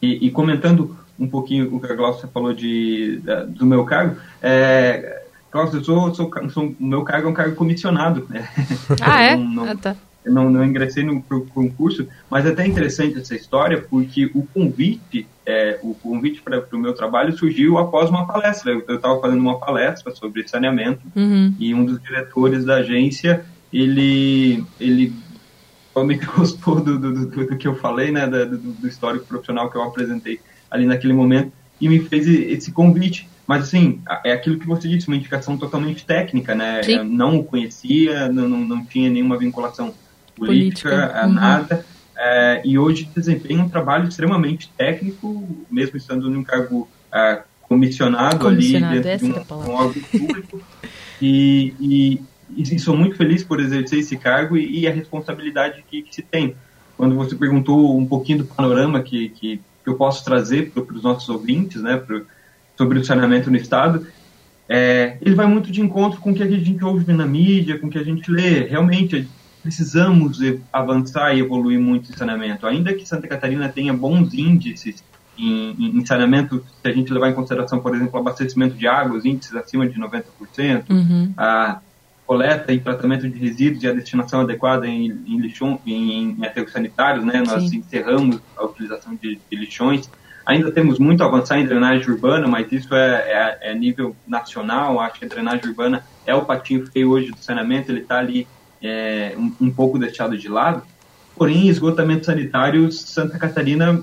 E, 0.00 0.26
e, 0.26 0.30
comentando 0.30 0.96
um 1.18 1.28
pouquinho 1.28 1.74
o 1.74 1.80
que 1.80 1.92
a 1.92 1.94
Glaucia 1.94 2.28
falou 2.28 2.54
de, 2.54 3.20
da, 3.22 3.44
do 3.44 3.66
meu 3.66 3.84
cargo, 3.84 4.16
é, 4.40 5.24
Glaucia, 5.52 5.78
eu 5.78 5.84
sou, 5.84 6.14
sou, 6.14 6.30
sou, 6.50 6.74
meu 6.80 7.02
cargo 7.04 7.28
é 7.28 7.30
um 7.30 7.34
cargo 7.34 7.54
comissionado. 7.54 8.26
Né? 8.30 8.48
Ah, 9.00 9.22
é? 9.22 9.36
não, 9.36 9.44
não, 9.44 9.64
ah, 9.64 9.76
tá. 9.76 9.96
não, 10.24 10.50
não 10.50 10.64
ingressei 10.64 11.04
no 11.04 11.20
concurso, 11.22 12.08
mas 12.30 12.46
é 12.46 12.50
até 12.50 12.66
interessante 12.66 13.18
essa 13.18 13.34
história, 13.34 13.80
porque 13.90 14.30
o 14.34 14.46
convite, 14.54 15.26
é, 15.44 15.78
o 15.82 15.94
convite 15.94 16.40
para 16.40 16.64
o 16.72 16.78
meu 16.78 16.94
trabalho 16.94 17.36
surgiu 17.36 17.76
após 17.76 18.08
uma 18.08 18.26
palestra. 18.26 18.72
Eu 18.72 18.96
estava 18.96 19.20
fazendo 19.20 19.40
uma 19.40 19.58
palestra 19.58 20.14
sobre 20.14 20.48
saneamento 20.48 21.00
uhum. 21.14 21.54
e 21.58 21.74
um 21.74 21.84
dos 21.84 22.00
diretores 22.00 22.64
da 22.64 22.76
agência, 22.76 23.44
ele, 23.72 24.64
ele 24.80 25.12
provavelmente 25.92 26.26
gostou 26.26 26.80
do, 26.80 26.98
do, 26.98 27.26
do, 27.26 27.46
do, 27.46 27.56
que 27.56 27.66
eu 27.66 27.74
falei, 27.74 28.10
né, 28.10 28.26
do, 28.26 28.58
do, 28.58 28.88
histórico 28.88 29.26
profissional 29.26 29.70
que 29.70 29.76
eu 29.76 29.82
apresentei 29.82 30.40
ali 30.70 30.86
naquele 30.86 31.12
momento, 31.12 31.52
e 31.80 31.88
me 31.88 32.00
fez 32.00 32.26
esse 32.26 32.72
convite. 32.72 33.28
Mas, 33.46 33.64
assim, 33.64 34.02
é 34.24 34.32
aquilo 34.32 34.58
que 34.58 34.66
você 34.66 34.88
disse, 34.88 35.08
uma 35.08 35.16
indicação 35.16 35.56
totalmente 35.56 36.04
técnica, 36.04 36.54
né? 36.54 36.82
Sim. 36.82 36.96
Eu 36.96 37.04
não 37.04 37.38
o 37.38 37.44
conhecia, 37.44 38.28
não, 38.28 38.46
não, 38.46 38.58
não 38.58 38.84
tinha 38.84 39.08
nenhuma 39.08 39.38
vinculação 39.38 39.94
política, 40.36 40.90
política. 40.90 41.26
Uhum. 41.26 41.32
nada. 41.32 41.86
É, 42.16 42.62
e 42.64 42.78
hoje 42.78 43.08
desempenha 43.14 43.62
um 43.62 43.68
trabalho 43.68 44.08
extremamente 44.08 44.70
técnico, 44.76 45.48
mesmo 45.70 45.96
estando 45.96 46.28
num 46.28 46.42
cargo 46.42 46.88
é, 47.14 47.42
comissionado, 47.62 48.38
comissionado, 48.38 48.94
ali 48.94 49.00
dentro 49.00 49.26
de 49.28 49.52
um, 49.52 49.56
um 49.56 49.70
órgão 49.70 50.02
público. 50.02 50.60
e, 51.22 51.74
e 51.80 52.20
e 52.56 52.78
sou 52.78 52.96
muito 52.96 53.16
feliz 53.16 53.44
por 53.44 53.60
exercer 53.60 54.00
esse 54.00 54.16
cargo 54.16 54.56
e, 54.56 54.80
e 54.80 54.88
a 54.88 54.92
responsabilidade 54.92 55.84
que, 55.88 56.02
que, 56.02 56.14
se 56.14 56.22
tem. 56.22 56.54
Quando 56.96 57.14
você 57.14 57.34
perguntou 57.36 57.96
um 57.96 58.06
pouquinho 58.06 58.38
do 58.38 58.44
panorama 58.44 59.02
que, 59.02 59.28
que, 59.30 59.56
que 59.58 59.90
eu 59.90 59.94
posso 59.94 60.24
trazer 60.24 60.70
para 60.70 60.82
os 60.82 61.02
nossos 61.02 61.28
ouvintes, 61.28 61.82
né, 61.82 61.96
pro, 61.96 62.26
sobre 62.76 62.98
o 62.98 63.04
saneamento 63.04 63.50
no 63.50 63.56
Estado, 63.56 64.06
é, 64.68 65.16
ele 65.20 65.34
vai 65.34 65.46
muito 65.46 65.70
de 65.70 65.80
encontro 65.80 66.20
com 66.20 66.30
o 66.30 66.34
que 66.34 66.42
a 66.42 66.46
gente 66.46 66.84
ouve 66.84 67.12
na 67.12 67.26
mídia, 67.26 67.78
com 67.78 67.86
o 67.86 67.90
que 67.90 67.98
a 67.98 68.04
gente 68.04 68.30
lê. 68.30 68.64
Realmente, 68.64 69.28
precisamos 69.62 70.40
avançar 70.72 71.34
e 71.34 71.40
evoluir 71.40 71.78
muito 71.78 72.10
em 72.10 72.16
saneamento. 72.16 72.66
Ainda 72.66 72.92
que 72.92 73.06
Santa 73.06 73.26
Catarina 73.26 73.68
tenha 73.68 73.92
bons 73.92 74.34
índices 74.34 75.02
em, 75.38 75.98
em, 75.98 76.04
saneamento, 76.04 76.64
se 76.82 76.88
a 76.88 76.92
gente 76.92 77.12
levar 77.12 77.30
em 77.30 77.34
consideração, 77.34 77.78
por 77.78 77.94
exemplo, 77.94 78.14
o 78.14 78.18
abastecimento 78.18 78.74
de 78.74 78.86
água, 78.86 79.16
os 79.16 79.24
índices 79.24 79.54
acima 79.54 79.86
de 79.86 79.98
90%, 79.98 80.84
uhum. 80.90 81.32
a, 81.36 81.80
coleta 82.28 82.74
e 82.74 82.78
tratamento 82.78 83.26
de 83.26 83.38
resíduos 83.38 83.82
e 83.82 83.88
a 83.88 83.92
destinação 83.94 84.42
adequada 84.42 84.86
em, 84.86 85.06
em 85.26 85.40
lixão, 85.40 85.80
em, 85.86 86.36
em 86.38 86.44
aterros 86.44 86.70
sanitários, 86.70 87.24
né? 87.24 87.42
Nós 87.44 87.70
Sim. 87.70 87.78
encerramos 87.78 88.38
a 88.54 88.66
utilização 88.66 89.14
de, 89.14 89.40
de, 89.50 89.56
lixões. 89.56 90.10
Ainda 90.44 90.70
temos 90.70 90.98
muito 90.98 91.22
a 91.22 91.26
avançar 91.26 91.58
em 91.58 91.64
drenagem 91.64 92.06
urbana, 92.10 92.46
mas 92.46 92.70
isso 92.70 92.94
é, 92.94 93.58
é, 93.62 93.70
é 93.70 93.74
nível 93.74 94.14
nacional. 94.26 95.00
Acho 95.00 95.20
que 95.20 95.24
a 95.24 95.28
drenagem 95.28 95.70
urbana 95.70 96.04
é 96.26 96.34
o 96.34 96.44
patinho 96.44 96.86
feio 96.92 97.08
hoje 97.08 97.30
do 97.30 97.38
saneamento, 97.38 97.90
ele 97.90 98.00
está 98.00 98.18
ali 98.18 98.46
é, 98.82 99.32
um, 99.34 99.50
um 99.58 99.70
pouco 99.70 99.98
deixado 99.98 100.36
de 100.36 100.48
lado. 100.48 100.82
Porém, 101.34 101.68
esgotamento 101.68 102.26
sanitário, 102.26 102.92
Santa 102.92 103.38
Catarina 103.38 104.02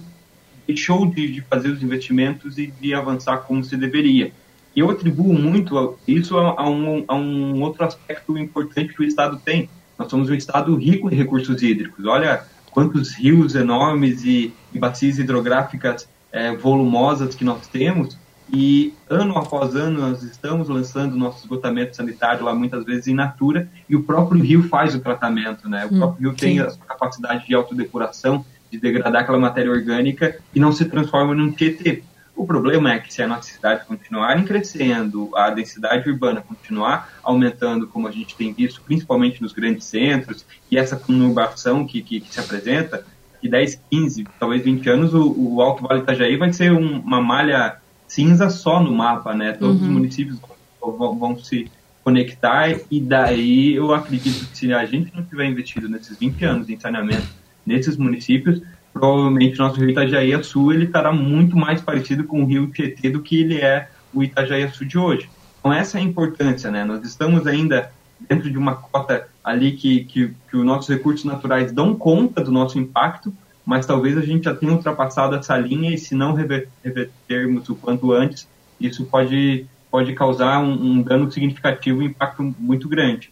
deixou 0.66 1.06
de, 1.06 1.32
de 1.32 1.42
fazer 1.42 1.70
os 1.70 1.84
investimentos 1.84 2.58
e 2.58 2.74
de 2.82 2.92
avançar 2.96 3.38
como 3.44 3.64
se 3.64 3.78
deveria 3.78 4.32
eu 4.76 4.90
atribuo 4.90 5.34
muito 5.34 5.98
isso 6.08 6.38
a, 6.38 6.70
um, 6.70 7.06
a 7.08 7.16
um 7.16 7.62
outro 7.62 7.86
aspecto 7.86 8.38
importante 8.38 8.94
que 8.94 9.02
o 9.02 9.06
Estado 9.06 9.40
tem. 9.44 9.70
Nós 9.98 10.10
somos 10.10 10.30
um 10.30 10.34
Estado 10.34 10.76
rico 10.76 11.10
em 11.10 11.16
recursos 11.16 11.62
hídricos. 11.62 12.06
Olha 12.06 12.44
quantos 12.72 13.14
rios 13.14 13.56
enormes 13.56 14.24
e, 14.26 14.54
e 14.74 14.78
bacias 14.78 15.18
hidrográficas 15.18 16.10
é, 16.32 16.54
volumosas 16.56 17.34
que 17.34 17.46
nós 17.46 17.68
temos. 17.68 18.18
E 18.52 18.94
ano 19.10 19.38
após 19.38 19.76
ano 19.76 20.02
nós 20.02 20.22
estamos 20.22 20.70
lançando 20.70 21.16
nosso 21.16 21.40
esgotamento 21.40 21.96
sanitário 21.96 22.44
lá 22.46 22.54
muitas 22.54 22.84
vezes 22.86 23.08
em 23.08 23.14
natura 23.14 23.70
e 23.90 23.96
o 23.96 24.04
próprio 24.04 24.42
rio 24.42 24.64
faz 24.68 24.94
o 24.94 25.00
tratamento, 25.00 25.68
né? 25.68 25.88
O 25.90 25.96
hum, 25.96 25.98
próprio 25.98 26.30
rio 26.30 26.32
sim. 26.32 26.38
tem 26.38 26.60
a 26.60 26.72
capacidade 26.88 27.48
de 27.48 27.56
autodepuração, 27.56 28.46
de 28.70 28.78
degradar 28.78 29.24
aquela 29.24 29.40
matéria 29.40 29.72
orgânica 29.72 30.38
e 30.54 30.60
não 30.60 30.72
se 30.72 30.86
transforma 30.86 31.34
num 31.34 31.52
tietê. 31.52 32.04
O 32.36 32.45
problema 32.45 32.93
é 32.93 33.00
que 33.00 33.13
se 33.13 33.21
a 33.21 33.28
nossa 33.28 33.50
cidade 33.50 33.86
continuar 33.86 34.43
crescendo, 34.43 35.32
a 35.36 35.50
densidade 35.50 36.10
urbana 36.10 36.41
continuar 36.41 37.10
aumentando, 37.24 37.88
como 37.88 38.08
a 38.08 38.12
gente 38.12 38.36
tem 38.36 38.52
visto, 38.52 38.82
principalmente 38.82 39.41
nos 39.41 39.54
grandes 39.54 39.86
centros, 39.86 40.45
e 40.69 40.78
essa 40.78 40.98
conurbação 40.98 41.88
que, 41.88 42.02
que, 42.02 42.19
que 42.19 42.34
se 42.34 42.39
apresenta, 42.39 43.06
que 43.39 43.48
10, 43.48 43.82
15, 43.89 44.26
talvez 44.38 44.63
20 44.63 44.89
anos, 44.89 45.13
o, 45.13 45.34
o 45.38 45.62
Alto 45.62 45.84
Vale 45.84 46.02
Itajaí 46.02 46.36
vai 46.36 46.52
ser 46.52 46.74
um, 46.74 47.00
uma 47.00 47.21
malha 47.21 47.78
cinza 48.08 48.50
só 48.50 48.82
no 48.82 48.91
mapa, 48.91 49.34
né? 49.34 49.54
Todos 49.54 49.82
uhum. 49.82 49.88
os 49.88 49.93
municípios 49.93 50.38
vão, 50.82 50.98
vão, 50.98 51.17
vão 51.17 51.39
se 51.39 51.71
conectar 52.04 52.69
e 52.91 53.00
daí 53.00 53.76
eu 53.76 53.93
acredito 53.93 54.45
que 54.48 54.58
se 54.58 54.74
a 54.74 54.86
gente 54.86 55.15
não 55.15 55.24
tiver 55.24 55.45
investido 55.45 55.89
nesses 55.89 56.17
20 56.17 56.45
anos 56.45 56.69
em 56.69 56.80
saneamento 56.80 57.28
nesses 57.65 57.98
municípios, 57.98 58.62
provavelmente 58.96 59.60
nosso 59.60 59.78
rio 59.78 59.90
Itajaí 59.90 60.42
Sul 60.42 60.72
ele 60.72 60.86
estará 60.86 61.12
muito 61.12 61.58
mais 61.58 61.82
parecido 61.82 62.24
com 62.24 62.42
o 62.42 62.46
rio 62.46 62.72
Tietê 62.72 63.10
do 63.10 63.22
que 63.22 63.42
ele 63.42 63.58
é 63.58 63.90
o 64.14 64.24
Itajaí 64.24 64.70
Sul 64.70 64.88
de 64.88 64.98
hoje. 64.98 65.30
Então 65.60 65.74
essa 65.74 65.98
é 65.98 66.02
a 66.02 66.04
importância, 66.04 66.72
né? 66.72 66.86
Nós 66.86 67.04
estamos 67.04 67.46
ainda 67.46 67.92
dentro 68.30 68.50
de 68.50 68.58
uma 68.58 68.76
cota 68.76 69.28
ali 69.44 69.74
que, 69.74 70.06
que, 70.06 70.34
que 70.50 70.56
os 70.56 70.64
nossos 70.64 70.88
recursos 70.88 71.26
naturais 71.26 71.74
dão 71.74 71.94
conta 71.94 72.42
do 72.42 72.52
nosso 72.52 72.80
impacto, 72.80 73.34
mas 73.66 73.86
talvez 73.86 74.18
a 74.18 74.22
gente 74.22 74.46
já 74.46 74.56
tenha 74.56 74.72
ultrapassado 74.72 75.36
essa 75.36 75.58
linha 75.58 75.94
e 75.94 75.98
se 75.98 76.16
não 76.16 76.34
revertermos 76.34 77.68
o 77.68 77.76
quanto 77.76 78.14
antes, 78.14 78.48
isso 78.80 79.04
pode, 79.06 79.66
pode 79.91 80.14
causar 80.14 80.60
um, 80.60 80.72
um 80.72 81.02
dano 81.02 81.30
significativo 81.30 82.02
e 82.02 82.06
um 82.06 82.10
impacto 82.10 82.56
muito 82.58 82.88
grande. 82.88 83.30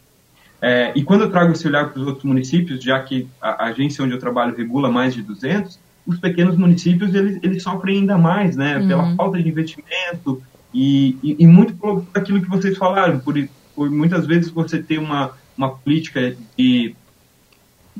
É, 0.65 0.93
e 0.95 1.03
quando 1.03 1.25
eu 1.25 1.29
trago 1.29 1.51
esse 1.51 1.67
olhar 1.67 1.89
para 1.89 1.99
os 1.99 2.07
outros 2.07 2.23
municípios, 2.23 2.81
já 2.81 2.97
que 3.01 3.27
a, 3.41 3.65
agência 3.65 4.01
onde 4.01 4.13
eu 4.13 4.17
trabalho 4.17 4.55
regula 4.55 4.89
mais 4.89 5.13
de 5.13 5.21
200, 5.21 5.77
os 6.07 6.17
pequenos 6.19 6.55
municípios 6.55 7.13
eles, 7.13 7.37
eles 7.43 7.61
sofrem 7.61 7.97
ainda 7.97 8.17
mais, 8.17 8.55
né? 8.55 8.77
Uhum. 8.77 8.87
Pela 8.87 9.15
falta 9.17 9.43
de 9.43 9.49
investimento 9.49 10.41
e, 10.73 11.17
e, 11.21 11.35
e, 11.39 11.47
muito 11.47 11.75
por 11.75 12.05
aquilo 12.13 12.41
que 12.41 12.47
vocês 12.47 12.77
falaram, 12.77 13.19
por, 13.19 13.35
por 13.75 13.91
muitas 13.91 14.25
vezes 14.25 14.49
você 14.51 14.81
ter 14.81 14.99
uma, 14.99 15.31
uma 15.57 15.69
política 15.69 16.33
de, 16.57 16.95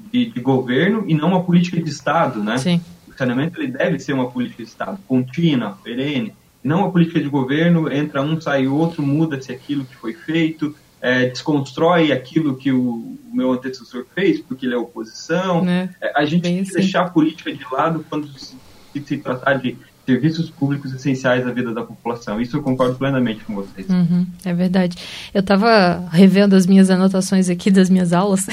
de, 0.09 0.28
de, 0.28 0.39
governo 0.39 1.03
e 1.05 1.14
não 1.14 1.28
uma 1.28 1.43
política 1.43 1.82
de 1.82 1.89
Estado, 1.89 2.41
né? 2.41 2.57
Sim. 2.59 2.82
O 3.09 3.14
saneamento 3.14 3.59
ele 3.59 3.74
deve 3.74 3.99
ser 3.99 4.14
uma 4.14 4.32
política 4.32 4.64
de 4.64 4.70
Estado, 4.70 4.97
contínua, 5.05 5.78
perene. 5.84 6.34
não 6.64 6.86
a 6.86 6.91
política 6.91 7.20
de 7.20 7.28
governo, 7.28 7.91
entra 7.91 8.22
um, 8.22 8.39
sai 8.39 8.68
outro, 8.68 9.03
muda-se 9.03 9.51
aquilo 9.51 9.84
que 9.84 9.97
foi 9.97 10.14
feito, 10.14 10.74
é, 11.04 11.26
desconstrói 11.28 12.14
aquilo 12.14 12.56
que 12.56 12.72
o, 12.72 13.18
meu 13.34 13.51
antecessor 13.51 14.06
fez, 14.16 14.39
porque 14.39 14.66
ele 14.66 14.74
é 14.74 14.78
oposição. 14.78 15.68
É, 15.68 15.89
é 15.99 16.14
a 16.16 16.24
gente 16.24 16.43
tem 16.43 16.56
que 16.56 16.62
assim. 16.62 16.76
deixar 16.76 17.01
a 17.01 17.10
política 17.10 17.51
de 17.51 17.66
lado 17.70 18.06
quando 18.10 18.28
se, 18.39 18.56
se 18.93 19.18
tratar 19.18 19.56
de 19.56 19.78
serviços 20.06 20.49
públicos 20.49 20.93
essenciais 20.93 21.47
à 21.47 21.51
vida 21.51 21.74
da 21.74 21.82
população. 21.82 22.41
Isso 22.41 22.58
eu 22.58 22.62
concordo 22.62 22.95
plenamente 22.95 23.43
com 23.45 23.56
vocês. 23.56 23.88
Uhum, 23.89 24.26
é 24.43 24.54
verdade. 24.54 24.97
Eu 25.34 25.39
estava 25.39 26.08
revendo 26.12 26.56
as 26.56 26.68
minhas 26.68 26.89
anotações 26.89 27.49
aqui 27.49 27.72
das 27.72 27.89
minhas 27.89 28.12
aulas 28.12 28.45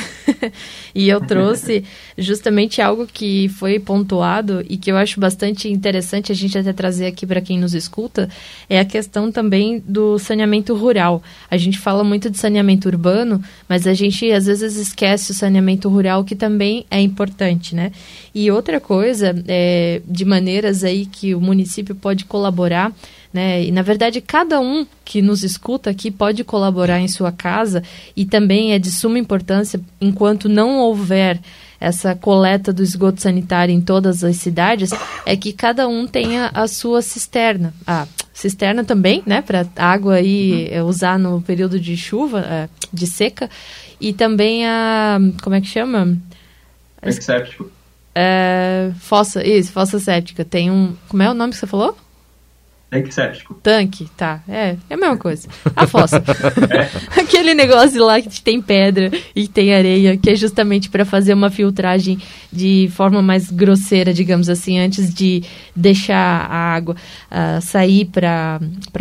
e 0.94 1.08
eu 1.08 1.20
trouxe 1.20 1.84
justamente 2.16 2.80
algo 2.80 3.06
que 3.06 3.48
foi 3.48 3.80
pontuado 3.80 4.64
e 4.68 4.76
que 4.76 4.92
eu 4.92 4.96
acho 4.96 5.18
bastante 5.18 5.68
interessante 5.68 6.30
a 6.30 6.34
gente 6.34 6.56
até 6.56 6.72
trazer 6.72 7.06
aqui 7.06 7.26
para 7.26 7.40
quem 7.40 7.58
nos 7.58 7.74
escuta, 7.74 8.28
é 8.68 8.78
a 8.78 8.84
questão 8.84 9.32
também 9.32 9.82
do 9.86 10.18
saneamento 10.18 10.74
rural. 10.74 11.20
A 11.50 11.56
gente 11.56 11.78
fala 11.78 12.04
muito 12.04 12.30
de 12.30 12.38
saneamento 12.38 12.88
urbano, 12.88 13.42
mas 13.68 13.86
a 13.86 13.94
gente 13.94 14.30
às 14.30 14.46
vezes 14.46 14.76
esquece 14.76 15.32
o 15.32 15.34
saneamento 15.34 15.88
rural 15.88 16.24
que 16.24 16.36
também 16.36 16.86
é 16.90 17.00
importante, 17.00 17.74
né? 17.74 17.90
E 18.34 18.50
outra 18.50 18.80
coisa, 18.80 19.34
é, 19.48 20.00
de 20.06 20.24
maneiras 20.24 20.84
aí 20.84 21.06
que 21.06 21.34
o 21.34 21.40
município 21.40 21.94
pode 21.94 22.24
colaborar, 22.24 22.92
né? 23.32 23.62
E 23.62 23.70
na 23.70 23.82
verdade 23.82 24.20
cada 24.20 24.60
um 24.60 24.86
que 25.04 25.20
nos 25.20 25.42
escuta 25.42 25.90
aqui 25.90 26.10
pode 26.10 26.44
colaborar 26.44 27.00
em 27.00 27.08
sua 27.08 27.32
casa 27.32 27.82
e 28.16 28.24
também 28.24 28.72
é 28.72 28.78
de 28.78 28.90
suma 28.90 29.18
importância 29.18 29.80
enquanto 30.00 30.48
não 30.48 30.78
houver 30.78 31.40
essa 31.80 32.14
coleta 32.14 32.72
do 32.72 32.82
esgoto 32.82 33.22
sanitário 33.22 33.74
em 33.74 33.80
todas 33.80 34.22
as 34.22 34.36
cidades, 34.36 34.90
é 35.24 35.34
que 35.34 35.50
cada 35.52 35.88
um 35.88 36.06
tenha 36.06 36.50
a 36.52 36.68
sua 36.68 37.00
cisterna. 37.00 37.72
A 37.86 38.06
cisterna 38.34 38.84
também, 38.84 39.22
né, 39.24 39.40
para 39.40 39.66
água 39.76 40.16
aí 40.16 40.70
uhum. 40.74 40.86
usar 40.86 41.18
no 41.18 41.40
período 41.40 41.80
de 41.80 41.96
chuva, 41.96 42.40
é, 42.40 42.68
de 42.92 43.06
seca, 43.06 43.48
e 43.98 44.12
também 44.12 44.66
a 44.66 45.18
como 45.42 45.56
é 45.56 45.60
que 45.60 45.68
chama? 45.68 46.18
Séptico. 47.02 47.79
É, 48.14 48.90
fossa, 48.98 49.46
isso, 49.46 49.72
fossa 49.72 49.98
séptica. 49.98 50.44
Tem 50.44 50.70
um. 50.70 50.94
Como 51.08 51.22
é 51.22 51.30
o 51.30 51.34
nome 51.34 51.52
que 51.52 51.58
você 51.58 51.66
falou? 51.66 51.96
Tanque 52.90 53.14
séptico. 53.14 53.54
Tanque, 53.62 54.08
tá. 54.16 54.42
É, 54.48 54.76
é 54.90 54.94
a 54.94 54.96
mesma 54.96 55.16
coisa. 55.16 55.48
A 55.76 55.86
fossa. 55.86 56.16
é. 56.16 56.90
Aquele 57.20 57.54
negócio 57.54 58.04
lá 58.04 58.20
que 58.20 58.42
tem 58.42 58.60
pedra 58.60 59.12
e 59.34 59.46
tem 59.46 59.72
areia, 59.72 60.16
que 60.16 60.28
é 60.28 60.34
justamente 60.34 60.90
para 60.90 61.04
fazer 61.04 61.32
uma 61.32 61.50
filtragem 61.50 62.18
de 62.52 62.90
forma 62.92 63.22
mais 63.22 63.48
grosseira, 63.48 64.12
digamos 64.12 64.48
assim, 64.48 64.80
antes 64.80 65.14
de 65.14 65.44
deixar 65.74 66.16
a 66.50 66.74
água 66.74 66.96
uh, 67.30 67.62
sair 67.62 68.06
para 68.06 68.58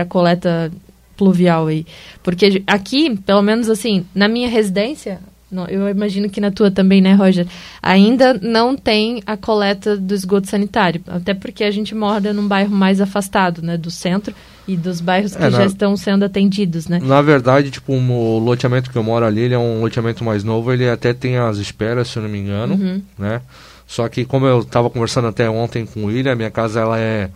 coleta 0.07 0.72
pluvial 1.18 1.66
aí. 1.66 1.84
Porque 2.22 2.64
aqui, 2.68 3.18
pelo 3.18 3.41
menos 3.41 3.72
assim, 3.72 4.05
na 4.14 4.28
minha 4.28 4.47
residência, 4.47 5.20
eu 5.68 5.89
imagino 5.89 6.30
que 6.30 6.39
na 6.39 6.52
tua 6.52 6.70
também, 6.70 7.02
né, 7.02 7.14
Roger? 7.14 7.47
Ainda 7.82 8.34
não 8.36 8.76
tem 8.76 9.24
a 9.26 9.36
coleta 9.36 9.97
do 9.97 10.14
esgoto 10.14 10.47
sanitário, 10.47 11.02
até 11.08 11.34
porque 11.34 11.64
a 11.64 11.72
gente 11.72 11.95
mora 11.95 12.32
num 12.34 12.47
bairro 12.47 12.72
mais 12.72 13.02
afastado, 13.02 13.62
né, 13.62 13.76
do 13.76 13.89
centro 13.89 14.34
e 14.68 14.78
dos 14.78 15.02
bairros 15.02 15.36
que 15.36 15.43
é, 15.43 15.50
já 15.50 15.66
estão 15.66 15.97
sendo 15.97 16.24
atendidos, 16.24 16.88
né? 16.88 17.00
Na 17.02 17.22
verdade, 17.22 17.72
tipo, 17.72 17.93
o 17.93 18.38
loteamento 18.38 18.91
que 18.91 18.97
eu 18.97 19.04
moro 19.04 19.26
ali, 19.26 19.41
ele 19.41 19.56
é 19.56 19.58
um 19.58 19.82
loteamento 19.82 20.24
mais 20.24 20.43
novo, 20.43 20.72
ele 20.72 20.88
até 20.88 21.12
tem 21.14 21.38
as 21.38 21.58
esperas, 21.58 22.10
se 22.10 22.18
eu 22.18 22.24
não 22.24 22.30
me 22.30 22.38
engano, 22.38 22.76
uhum. 22.76 23.02
né? 23.18 23.41
Só 23.88 24.08
que 24.08 24.24
como 24.26 24.45
eu 24.45 24.60
estava 24.60 24.88
conversando 24.88 25.28
até 25.28 25.50
ontem 25.50 25.84
com 25.84 26.02
o 26.02 26.06
William, 26.06 26.36
minha 26.36 26.52
casa 26.52 26.82
ela 26.82 27.00
é 27.00 27.32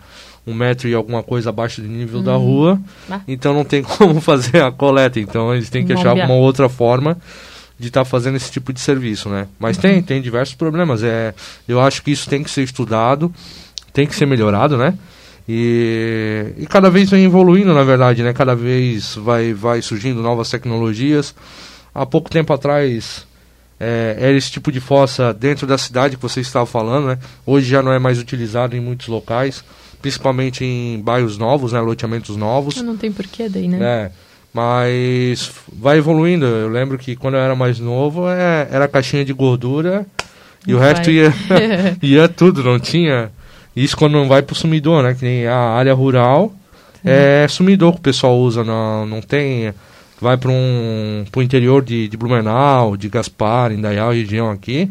um 0.46 0.54
metro 0.54 0.88
e 0.88 0.94
alguma 0.94 1.20
coisa 1.20 1.50
abaixo 1.50 1.80
do 1.82 1.88
nível 1.88 2.22
da 2.22 2.36
uhum. 2.36 2.44
rua, 2.44 2.80
ah. 3.10 3.20
então 3.26 3.52
não 3.52 3.64
tem 3.64 3.82
como 3.98 4.20
fazer 4.20 4.62
a 4.62 4.70
coleta, 4.70 5.18
então 5.18 5.52
eles 5.52 5.68
têm 5.68 5.84
que 5.84 5.92
achar 5.92 6.10
alguma 6.10 6.34
outra 6.34 6.68
forma 6.68 7.18
de 7.78 7.88
estar 7.88 8.00
tá 8.00 8.04
fazendo 8.04 8.36
esse 8.36 8.50
tipo 8.50 8.72
de 8.72 8.80
serviço, 8.80 9.28
né? 9.28 9.48
Mas 9.58 9.76
tem, 9.76 10.02
tem 10.02 10.22
diversos 10.22 10.54
problemas. 10.54 11.02
É, 11.02 11.34
eu 11.66 11.80
acho 11.80 12.02
que 12.02 12.10
isso 12.10 12.28
tem 12.28 12.42
que 12.42 12.50
ser 12.50 12.62
estudado, 12.62 13.32
tem 13.92 14.06
que 14.06 14.14
ser 14.14 14.26
melhorado, 14.26 14.76
né? 14.76 14.96
E, 15.48 16.54
e 16.56 16.66
cada 16.66 16.88
vez 16.88 17.10
vem 17.10 17.24
evoluindo, 17.24 17.74
na 17.74 17.84
verdade, 17.84 18.22
né? 18.22 18.32
Cada 18.32 18.54
vez 18.54 19.14
vai, 19.16 19.52
vai 19.52 19.82
surgindo 19.82 20.22
novas 20.22 20.48
tecnologias. 20.50 21.34
Há 21.94 22.06
pouco 22.06 22.30
tempo 22.30 22.52
atrás 22.52 23.26
é, 23.78 24.16
era 24.18 24.36
esse 24.36 24.50
tipo 24.50 24.72
de 24.72 24.80
fossa 24.80 25.32
dentro 25.34 25.66
da 25.66 25.76
cidade 25.76 26.16
que 26.16 26.22
você 26.22 26.40
estava 26.40 26.64
falando, 26.64 27.08
né? 27.08 27.18
Hoje 27.44 27.68
já 27.68 27.82
não 27.82 27.92
é 27.92 27.98
mais 27.98 28.18
utilizado 28.18 28.74
em 28.74 28.80
muitos 28.80 29.08
locais, 29.08 29.62
principalmente 30.00 30.64
em 30.64 31.00
bairros 31.00 31.36
novos, 31.36 31.72
né? 31.72 31.80
Loteamentos 31.80 32.36
novos. 32.36 32.80
Não 32.80 32.96
tem 32.96 33.12
porquê 33.12 33.48
daí, 33.48 33.68
né? 33.68 33.78
É. 33.82 34.10
Mas 34.54 35.50
vai 35.72 35.98
evoluindo. 35.98 36.46
Eu 36.46 36.68
lembro 36.68 36.96
que 36.96 37.16
quando 37.16 37.34
eu 37.34 37.40
era 37.40 37.56
mais 37.56 37.80
novo 37.80 38.28
é, 38.30 38.68
era 38.70 38.86
caixinha 38.86 39.24
de 39.24 39.32
gordura 39.32 40.06
e 40.64 40.72
o 40.72 40.78
resto 40.78 41.10
ia, 41.10 41.34
ia 42.00 42.28
tudo, 42.28 42.62
não 42.62 42.78
tinha. 42.78 43.32
Isso 43.74 43.96
quando 43.96 44.12
não 44.12 44.28
vai 44.28 44.40
pro 44.40 44.54
sumidor, 44.54 45.02
né? 45.02 45.14
Que 45.14 45.24
nem 45.24 45.46
a 45.46 45.56
área 45.56 45.92
rural 45.92 46.52
é 47.04 47.46
sumidor 47.48 47.92
que 47.92 47.98
o 47.98 48.02
pessoal 48.02 48.38
usa, 48.38 48.64
não, 48.64 49.04
não 49.04 49.20
tem. 49.20 49.74
Vai 50.20 50.38
para 50.38 50.50
um 50.50 51.24
pro 51.30 51.42
interior 51.42 51.82
de, 51.82 52.08
de 52.08 52.16
Blumenau, 52.16 52.96
de 52.96 53.08
Gaspar, 53.08 53.72
Indaial, 53.72 54.12
região 54.12 54.50
aqui. 54.50 54.90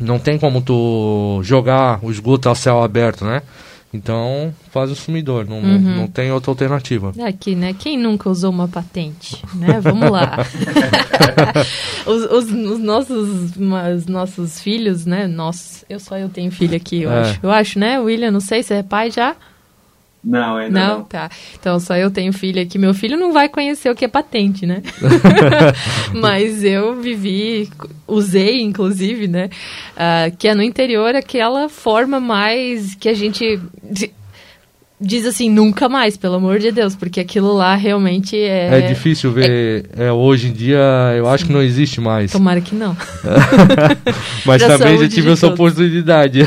Não 0.00 0.18
tem 0.18 0.38
como 0.38 0.62
tu 0.62 1.40
jogar 1.42 1.98
o 2.02 2.10
esgoto 2.10 2.48
a 2.48 2.54
céu 2.54 2.82
aberto, 2.82 3.24
né? 3.24 3.42
Então, 3.96 4.54
faz 4.70 4.90
o 4.90 4.94
sumidor, 4.94 5.46
não, 5.48 5.56
uhum. 5.56 5.78
não, 5.78 6.06
tem 6.06 6.30
outra 6.30 6.50
alternativa. 6.50 7.12
Aqui, 7.26 7.54
né? 7.54 7.72
Quem 7.72 7.98
nunca 7.98 8.28
usou 8.28 8.50
uma 8.50 8.68
patente? 8.68 9.42
Né? 9.54 9.80
Vamos 9.80 10.10
lá. 10.10 10.36
os, 12.06 12.24
os, 12.24 12.52
os, 12.52 12.78
nossos, 12.78 13.56
os 13.56 14.06
nossos 14.06 14.60
filhos, 14.60 15.06
né? 15.06 15.26
Nossos, 15.26 15.84
eu 15.88 15.98
só 15.98 16.18
eu 16.18 16.28
tenho 16.28 16.50
filho 16.50 16.76
aqui, 16.76 17.02
eu 17.02 17.10
é. 17.10 17.20
acho. 17.20 17.40
Eu 17.42 17.50
acho, 17.50 17.78
né, 17.78 17.98
William? 17.98 18.30
Não 18.30 18.40
sei 18.40 18.62
se 18.62 18.74
é 18.74 18.82
pai 18.82 19.10
já. 19.10 19.34
Não, 20.22 20.56
ainda 20.56 20.80
não. 20.80 20.98
Não, 20.98 21.04
tá. 21.04 21.30
Então, 21.58 21.78
só 21.78 21.96
eu 21.96 22.10
tenho 22.10 22.32
filho 22.32 22.60
aqui. 22.60 22.78
Meu 22.78 22.92
filho 22.92 23.16
não 23.16 23.32
vai 23.32 23.48
conhecer 23.48 23.88
o 23.90 23.94
que 23.94 24.04
é 24.04 24.08
patente, 24.08 24.66
né? 24.66 24.82
Mas 26.12 26.64
eu 26.64 27.00
vivi, 27.00 27.68
usei, 28.08 28.60
inclusive, 28.60 29.28
né? 29.28 29.48
Uh, 29.92 30.36
que 30.36 30.48
é 30.48 30.54
no 30.54 30.62
interior 30.62 31.14
aquela 31.14 31.68
forma 31.68 32.18
mais 32.18 32.96
que 32.96 33.08
a 33.08 33.14
gente 33.14 33.60
diz 35.00 35.26
assim, 35.26 35.50
nunca 35.50 35.88
mais, 35.88 36.16
pelo 36.16 36.36
amor 36.36 36.58
de 36.58 36.72
Deus, 36.72 36.96
porque 36.96 37.20
aquilo 37.20 37.52
lá 37.54 37.74
realmente 37.74 38.36
é... 38.36 38.78
É 38.78 38.88
difícil 38.88 39.30
ver, 39.30 39.90
é... 39.96 40.06
É, 40.06 40.12
hoje 40.12 40.48
em 40.48 40.52
dia 40.52 40.80
eu 41.16 41.28
acho 41.28 41.44
que 41.44 41.52
não 41.52 41.62
existe 41.62 42.00
mais. 42.00 42.32
Tomara 42.32 42.60
que 42.60 42.74
não. 42.74 42.96
Mas 44.44 44.62
também 44.62 44.98
já 44.98 45.08
tive 45.08 45.30
essa 45.30 45.46
oportunidade. 45.48 46.40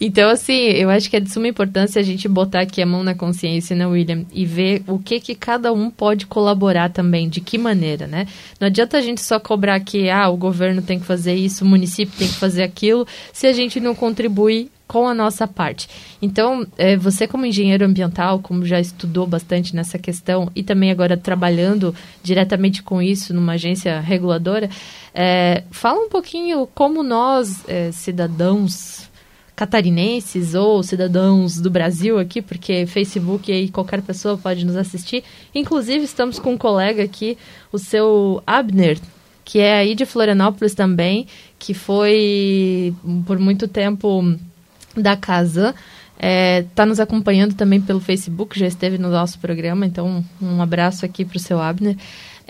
Então, 0.00 0.30
assim, 0.30 0.54
eu 0.54 0.88
acho 0.90 1.10
que 1.10 1.16
é 1.16 1.20
de 1.20 1.30
suma 1.30 1.48
importância 1.48 2.00
a 2.00 2.04
gente 2.04 2.28
botar 2.28 2.60
aqui 2.60 2.80
a 2.80 2.86
mão 2.86 3.02
na 3.02 3.14
consciência, 3.14 3.74
né, 3.74 3.86
William? 3.86 4.24
E 4.32 4.44
ver 4.44 4.82
o 4.86 4.98
que 4.98 5.18
que 5.18 5.34
cada 5.34 5.72
um 5.72 5.90
pode 5.90 6.26
colaborar 6.26 6.90
também, 6.90 7.28
de 7.28 7.40
que 7.40 7.58
maneira, 7.58 8.06
né? 8.06 8.26
Não 8.60 8.66
adianta 8.66 8.96
a 8.96 9.00
gente 9.00 9.20
só 9.20 9.40
cobrar 9.40 9.80
que, 9.80 10.08
ah, 10.08 10.28
o 10.28 10.36
governo 10.36 10.82
tem 10.82 11.00
que 11.00 11.06
fazer 11.06 11.34
isso, 11.34 11.64
o 11.64 11.68
município 11.68 12.16
tem 12.16 12.28
que 12.28 12.34
fazer 12.34 12.62
aquilo, 12.62 13.06
se 13.32 13.46
a 13.46 13.52
gente 13.52 13.80
não 13.80 13.94
contribui 13.94 14.70
com 14.86 15.06
a 15.06 15.12
nossa 15.12 15.46
parte. 15.46 15.86
Então, 16.22 16.66
é, 16.78 16.96
você 16.96 17.28
como 17.28 17.44
engenheiro 17.44 17.84
ambiental, 17.84 18.38
como 18.38 18.64
já 18.64 18.80
estudou 18.80 19.26
bastante 19.26 19.76
nessa 19.76 19.98
questão 19.98 20.50
e 20.56 20.62
também 20.62 20.90
agora 20.90 21.14
trabalhando 21.14 21.94
diretamente 22.22 22.82
com 22.82 23.02
isso 23.02 23.34
numa 23.34 23.52
agência 23.52 24.00
reguladora, 24.00 24.70
é, 25.14 25.62
fala 25.70 26.00
um 26.00 26.08
pouquinho 26.08 26.66
como 26.74 27.02
nós, 27.02 27.68
é, 27.68 27.92
cidadãos 27.92 29.07
catarinenses 29.58 30.54
ou 30.54 30.84
cidadãos 30.84 31.60
do 31.60 31.68
Brasil 31.68 32.16
aqui, 32.16 32.40
porque 32.40 32.86
Facebook 32.86 33.50
aí 33.50 33.68
qualquer 33.68 34.00
pessoa 34.00 34.38
pode 34.38 34.64
nos 34.64 34.76
assistir. 34.76 35.24
Inclusive, 35.52 36.04
estamos 36.04 36.38
com 36.38 36.52
um 36.52 36.56
colega 36.56 37.02
aqui, 37.02 37.36
o 37.72 37.76
seu 37.76 38.40
Abner, 38.46 39.00
que 39.44 39.58
é 39.58 39.78
aí 39.78 39.96
de 39.96 40.06
Florianópolis 40.06 40.74
também, 40.74 41.26
que 41.58 41.74
foi 41.74 42.94
por 43.26 43.40
muito 43.40 43.66
tempo 43.66 44.22
da 44.94 45.16
casa. 45.16 45.74
Está 46.14 46.20
é, 46.20 46.64
tá 46.72 46.86
nos 46.86 47.00
acompanhando 47.00 47.54
também 47.56 47.80
pelo 47.80 47.98
Facebook, 47.98 48.56
já 48.56 48.66
esteve 48.68 48.96
no 48.96 49.10
nosso 49.10 49.40
programa, 49.40 49.84
então 49.84 50.24
um 50.40 50.62
abraço 50.62 51.04
aqui 51.04 51.24
para 51.24 51.36
o 51.36 51.40
seu 51.40 51.60
Abner. 51.60 51.96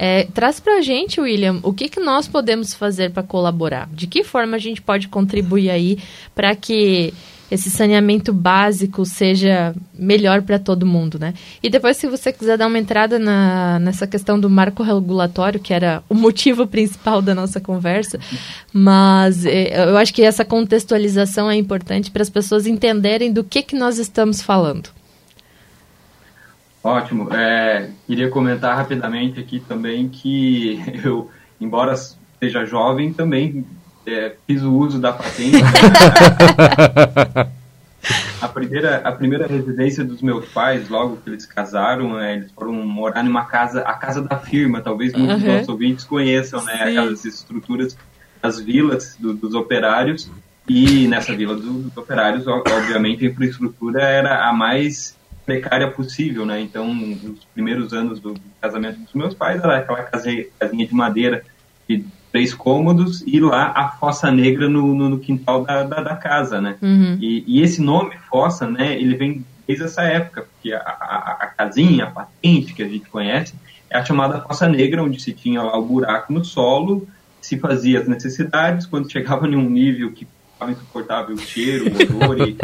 É, 0.00 0.28
traz 0.32 0.60
para 0.60 0.78
a 0.78 0.80
gente, 0.80 1.20
William, 1.20 1.58
o 1.64 1.72
que, 1.72 1.88
que 1.88 1.98
nós 1.98 2.28
podemos 2.28 2.72
fazer 2.72 3.10
para 3.10 3.24
colaborar? 3.24 3.88
De 3.92 4.06
que 4.06 4.22
forma 4.22 4.54
a 4.54 4.60
gente 4.60 4.80
pode 4.80 5.08
contribuir 5.08 5.70
aí 5.70 5.98
para 6.36 6.54
que 6.54 7.12
esse 7.50 7.68
saneamento 7.68 8.32
básico 8.32 9.04
seja 9.04 9.74
melhor 9.98 10.42
para 10.42 10.58
todo 10.58 10.86
mundo, 10.86 11.18
né? 11.18 11.34
E 11.62 11.68
depois, 11.68 11.96
se 11.96 12.06
você 12.06 12.32
quiser 12.32 12.58
dar 12.58 12.66
uma 12.66 12.78
entrada 12.78 13.18
na, 13.18 13.78
nessa 13.80 14.06
questão 14.06 14.38
do 14.38 14.50
marco 14.50 14.82
regulatório, 14.82 15.58
que 15.58 15.74
era 15.74 16.02
o 16.08 16.14
motivo 16.14 16.64
principal 16.68 17.20
da 17.20 17.34
nossa 17.34 17.60
conversa, 17.60 18.20
mas 18.72 19.44
é, 19.44 19.88
eu 19.90 19.96
acho 19.96 20.14
que 20.14 20.22
essa 20.22 20.44
contextualização 20.44 21.50
é 21.50 21.56
importante 21.56 22.10
para 22.10 22.22
as 22.22 22.30
pessoas 22.30 22.66
entenderem 22.66 23.32
do 23.32 23.42
que, 23.42 23.62
que 23.62 23.74
nós 23.74 23.98
estamos 23.98 24.42
falando. 24.42 24.90
Ótimo. 26.88 27.28
É, 27.34 27.90
queria 28.06 28.30
comentar 28.30 28.74
rapidamente 28.74 29.38
aqui 29.38 29.60
também 29.60 30.08
que 30.08 30.80
eu, 31.04 31.30
embora 31.60 31.94
seja 32.40 32.64
jovem, 32.64 33.12
também 33.12 33.66
é, 34.06 34.34
fiz 34.46 34.62
o 34.62 34.72
uso 34.72 34.98
da 34.98 35.12
patente. 35.12 35.58
a, 38.40 38.48
primeira, 38.48 38.96
a 39.04 39.12
primeira 39.12 39.46
residência 39.46 40.02
dos 40.02 40.22
meus 40.22 40.48
pais, 40.48 40.88
logo 40.88 41.18
que 41.18 41.28
eles 41.28 41.44
casaram, 41.44 42.18
é, 42.18 42.36
eles 42.36 42.50
foram 42.52 42.72
morar 42.72 43.22
numa 43.22 43.44
casa, 43.44 43.82
a 43.82 43.92
casa 43.92 44.22
da 44.22 44.38
firma, 44.38 44.80
talvez 44.80 45.12
muitos 45.12 45.34
uhum. 45.34 45.42
dos 45.42 45.48
nossos 45.48 45.68
ouvintes 45.68 46.06
conheçam, 46.06 46.64
né? 46.64 46.84
Aquelas 46.84 47.22
estruturas, 47.26 47.98
as 48.42 48.58
vilas 48.58 49.14
do, 49.18 49.34
dos 49.34 49.54
operários. 49.54 50.30
E 50.66 51.06
nessa 51.06 51.36
vila 51.36 51.54
dos, 51.54 51.66
dos 51.66 51.96
operários, 51.98 52.46
obviamente, 52.46 53.26
a 53.26 53.28
infraestrutura 53.28 54.02
era 54.02 54.48
a 54.48 54.54
mais 54.54 55.17
precária 55.48 55.90
possível, 55.90 56.44
né? 56.44 56.60
Então, 56.60 56.92
nos 56.94 57.42
primeiros 57.54 57.94
anos 57.94 58.20
do 58.20 58.34
casamento 58.60 59.00
dos 59.00 59.14
meus 59.14 59.32
pais, 59.32 59.64
era 59.64 59.78
aquela 59.78 60.02
casinha, 60.02 60.44
de 60.86 60.94
madeira 60.94 61.42
de 61.88 62.04
três 62.30 62.52
cômodos 62.52 63.24
e 63.26 63.40
lá 63.40 63.72
a 63.74 63.88
fossa 63.88 64.30
negra 64.30 64.68
no, 64.68 64.94
no, 64.94 65.08
no 65.08 65.18
quintal 65.18 65.64
da, 65.64 65.84
da, 65.84 66.02
da, 66.02 66.16
casa, 66.16 66.60
né? 66.60 66.76
Uhum. 66.82 67.16
E, 67.18 67.44
e, 67.46 67.62
esse 67.62 67.80
nome 67.80 68.14
fossa, 68.28 68.68
né? 68.68 68.92
Ele 69.00 69.16
vem 69.16 69.42
desde 69.66 69.86
essa 69.86 70.02
época, 70.02 70.42
porque 70.42 70.70
a, 70.70 70.80
a, 70.80 71.38
a, 71.40 71.46
casinha, 71.46 72.04
a 72.04 72.10
patente 72.10 72.74
que 72.74 72.82
a 72.82 72.88
gente 72.88 73.08
conhece, 73.08 73.54
é 73.88 73.96
a 73.96 74.04
chamada 74.04 74.42
fossa 74.42 74.68
negra, 74.68 75.02
onde 75.02 75.18
se 75.18 75.32
tinha 75.32 75.62
lá 75.62 75.78
o 75.78 75.82
buraco 75.86 76.30
no 76.30 76.44
solo, 76.44 77.08
se 77.40 77.58
fazia 77.58 78.00
as 78.00 78.06
necessidades, 78.06 78.84
quando 78.84 79.10
chegava 79.10 79.48
em 79.48 79.56
um 79.56 79.70
nível 79.70 80.12
que 80.12 80.28
insuportável 80.66 81.34
o 81.34 81.38
cheiro, 81.38 81.86
o 81.86 82.16
odor 82.16 82.48
e, 82.48 82.56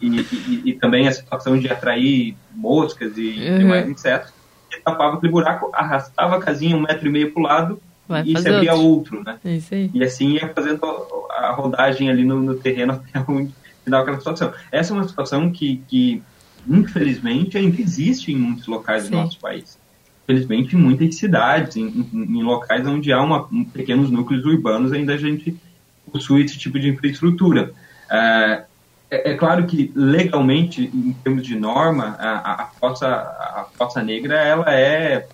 e, 0.00 0.20
e, 0.20 0.62
e, 0.66 0.72
também 0.74 1.08
a 1.08 1.12
situação 1.12 1.58
de 1.58 1.68
atrair 1.68 2.36
moscas 2.54 3.16
e 3.16 3.30
uhum. 3.30 3.58
demais 3.58 3.88
insetos. 3.88 4.32
E 4.70 4.80
tapava 4.80 5.16
aquele 5.16 5.32
buraco, 5.32 5.70
arrastava 5.72 6.36
a 6.36 6.40
casinha 6.40 6.76
um 6.76 6.82
metro 6.82 7.06
e 7.06 7.10
meio 7.10 7.32
para 7.32 7.40
o 7.40 7.44
lado 7.44 7.80
Vai 8.06 8.22
e 8.26 8.38
se 8.38 8.48
abria 8.48 8.74
outro, 8.74 9.22
né? 9.24 9.38
E 9.94 10.04
assim 10.04 10.32
ia 10.32 10.52
fazendo 10.54 10.80
a 11.30 11.52
rodagem 11.52 12.10
ali 12.10 12.24
no, 12.24 12.40
no 12.40 12.54
terreno 12.54 12.92
até 13.14 13.24
onde 13.30 13.54
final 13.84 14.02
aquela 14.02 14.18
situação. 14.18 14.52
Essa 14.72 14.92
é 14.92 14.96
uma 14.96 15.08
situação 15.08 15.50
que, 15.50 15.82
que 15.88 16.22
infelizmente, 16.68 17.56
ainda 17.56 17.80
existe 17.80 18.32
em 18.32 18.36
muitos 18.36 18.66
locais 18.66 19.04
Sim. 19.04 19.10
do 19.10 19.16
nosso 19.16 19.38
país. 19.38 19.78
Infelizmente, 20.24 20.74
em 20.74 20.78
muitas 20.78 21.16
cidades, 21.16 21.76
em, 21.76 21.86
em, 21.86 22.38
em 22.38 22.42
locais 22.42 22.86
onde 22.86 23.12
há 23.12 23.22
uma, 23.22 23.46
um, 23.52 23.64
pequenos 23.64 24.10
núcleos 24.10 24.44
urbanos, 24.44 24.92
ainda 24.92 25.14
a 25.14 25.18
gente 25.18 25.54
possui 26.14 26.44
esse 26.44 26.56
tipo 26.56 26.78
de 26.78 26.88
infraestrutura. 26.88 27.72
É, 28.08 28.64
é, 29.10 29.32
é, 29.32 29.34
claro 29.34 29.66
que 29.66 29.90
legalmente, 29.96 30.88
em 30.94 31.12
termos 31.12 31.44
de 31.44 31.56
norma, 31.56 32.16
a, 32.20 32.62
a, 32.62 32.66
fossa, 32.66 33.06
a 33.08 33.66
fossa 33.76 34.00
negra 34.00 34.36
ela 34.36 34.72
é 34.72 35.26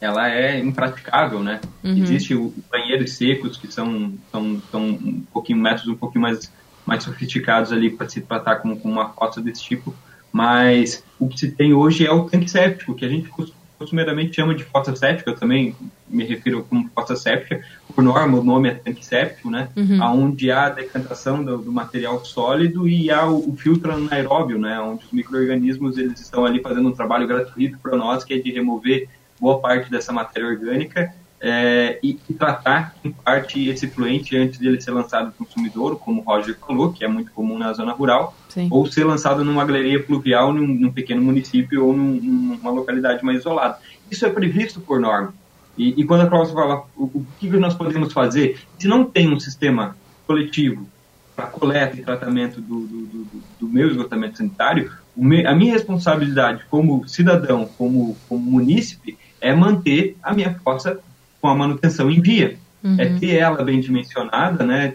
ela 0.00 0.30
é 0.30 0.58
impraticável, 0.58 1.42
né? 1.42 1.60
Uhum. 1.84 1.98
Existe 1.98 2.34
o 2.34 2.54
banheiros 2.70 3.12
secos 3.12 3.58
que 3.58 3.70
são, 3.70 4.14
são, 4.32 4.62
são 4.70 4.82
um 4.82 5.22
pouquinho 5.30 5.58
métodos 5.58 5.88
um 5.88 5.96
pouquinho 5.96 6.22
mais 6.22 6.50
mais 6.86 7.02
sofisticados 7.04 7.70
ali 7.70 7.90
para 7.90 8.08
se 8.08 8.22
tratar 8.22 8.56
com, 8.56 8.74
com 8.74 8.90
uma 8.90 9.10
fossa 9.10 9.40
desse 9.40 9.62
tipo, 9.62 9.94
mas 10.32 11.04
o 11.18 11.28
que 11.28 11.38
se 11.38 11.52
tem 11.52 11.74
hoje 11.74 12.06
é 12.06 12.10
o 12.10 12.24
tanque 12.24 12.50
séptico, 12.50 12.94
que 12.94 13.04
a 13.04 13.08
gente 13.08 13.30
costumeiramente 13.78 14.34
chama 14.34 14.54
de 14.54 14.64
fossa 14.64 14.96
séptica, 14.96 15.34
também 15.34 15.76
me 16.10 16.24
refiro 16.24 16.64
como 16.64 16.90
fossa 16.94 17.16
séptica, 17.16 17.62
por 17.94 18.02
norma 18.02 18.38
o 18.38 18.44
nome 18.44 18.68
é 18.68 18.74
tanque 18.74 19.04
séptico, 19.04 19.50
né? 19.50 19.68
Uhum. 19.76 20.02
Onde 20.24 20.50
há 20.50 20.66
a 20.66 20.70
decantação 20.70 21.42
do, 21.42 21.58
do, 21.58 21.72
material 21.72 22.24
sólido 22.24 22.88
e 22.88 23.10
há 23.10 23.26
o, 23.26 23.50
o, 23.50 23.56
filtro 23.56 23.92
anaeróbio, 23.92 24.58
né? 24.58 24.80
Onde 24.80 25.04
os 25.04 25.12
micro-organismos 25.12 25.96
eles 25.96 26.20
estão 26.20 26.44
ali 26.44 26.60
fazendo 26.60 26.88
um 26.88 26.92
trabalho 26.92 27.26
gratuito 27.26 27.78
para 27.78 27.96
nós, 27.96 28.24
que 28.24 28.34
é 28.34 28.38
de 28.38 28.50
remover 28.50 29.08
boa 29.40 29.60
parte 29.60 29.90
dessa 29.90 30.12
matéria 30.12 30.48
orgânica 30.48 31.14
é, 31.40 31.98
e, 32.02 32.18
e, 32.28 32.34
tratar, 32.34 32.94
em 33.02 33.10
parte, 33.10 33.66
esse 33.68 33.86
fluente 33.86 34.36
antes 34.36 34.58
de 34.58 34.68
ele 34.68 34.80
ser 34.80 34.90
lançado 34.90 35.26
no 35.26 35.32
consumidor, 35.32 35.98
como 35.98 36.20
o 36.20 36.24
Roger 36.24 36.54
falou, 36.58 36.92
que 36.92 37.02
é 37.02 37.08
muito 37.08 37.32
comum 37.32 37.58
na 37.58 37.72
zona 37.72 37.92
rural, 37.92 38.36
Sim. 38.50 38.68
ou 38.70 38.84
ser 38.86 39.04
lançado 39.04 39.42
numa 39.42 39.64
galeria 39.64 40.02
fluvial 40.04 40.52
num, 40.52 40.66
num 40.66 40.92
pequeno 40.92 41.22
município 41.22 41.86
ou 41.86 41.96
num, 41.96 42.20
numa 42.20 42.70
localidade 42.70 43.24
mais 43.24 43.38
isolada. 43.38 43.78
Isso 44.10 44.26
é 44.26 44.28
previsto 44.28 44.80
por 44.80 45.00
norma. 45.00 45.32
E, 45.76 46.00
e 46.00 46.04
quando 46.04 46.22
a 46.22 46.26
Cláudia 46.26 46.52
fala 46.52 46.84
o, 46.96 47.04
o 47.04 47.26
que 47.38 47.48
nós 47.50 47.74
podemos 47.74 48.12
fazer, 48.12 48.60
se 48.78 48.86
não 48.86 49.04
tem 49.04 49.32
um 49.32 49.40
sistema 49.40 49.96
coletivo 50.26 50.86
para 51.34 51.46
coleta 51.46 51.96
e 51.96 52.02
tratamento 52.02 52.60
do, 52.60 52.80
do, 52.80 53.06
do, 53.06 53.42
do 53.60 53.68
meu 53.68 53.88
esgotamento 53.88 54.38
sanitário, 54.38 54.92
me, 55.16 55.46
a 55.46 55.54
minha 55.54 55.72
responsabilidade 55.72 56.64
como 56.70 57.06
cidadão, 57.08 57.68
como, 57.78 58.16
como 58.28 58.50
munícipe, 58.50 59.18
é 59.40 59.54
manter 59.54 60.16
a 60.22 60.34
minha 60.34 60.54
fossa 60.62 60.98
com 61.40 61.48
a 61.48 61.54
manutenção 61.54 62.10
em 62.10 62.20
dia. 62.20 62.58
Uhum. 62.82 62.96
É 62.98 63.18
ter 63.18 63.36
ela 63.36 63.62
bem 63.62 63.80
dimensionada, 63.80 64.64
né? 64.64 64.94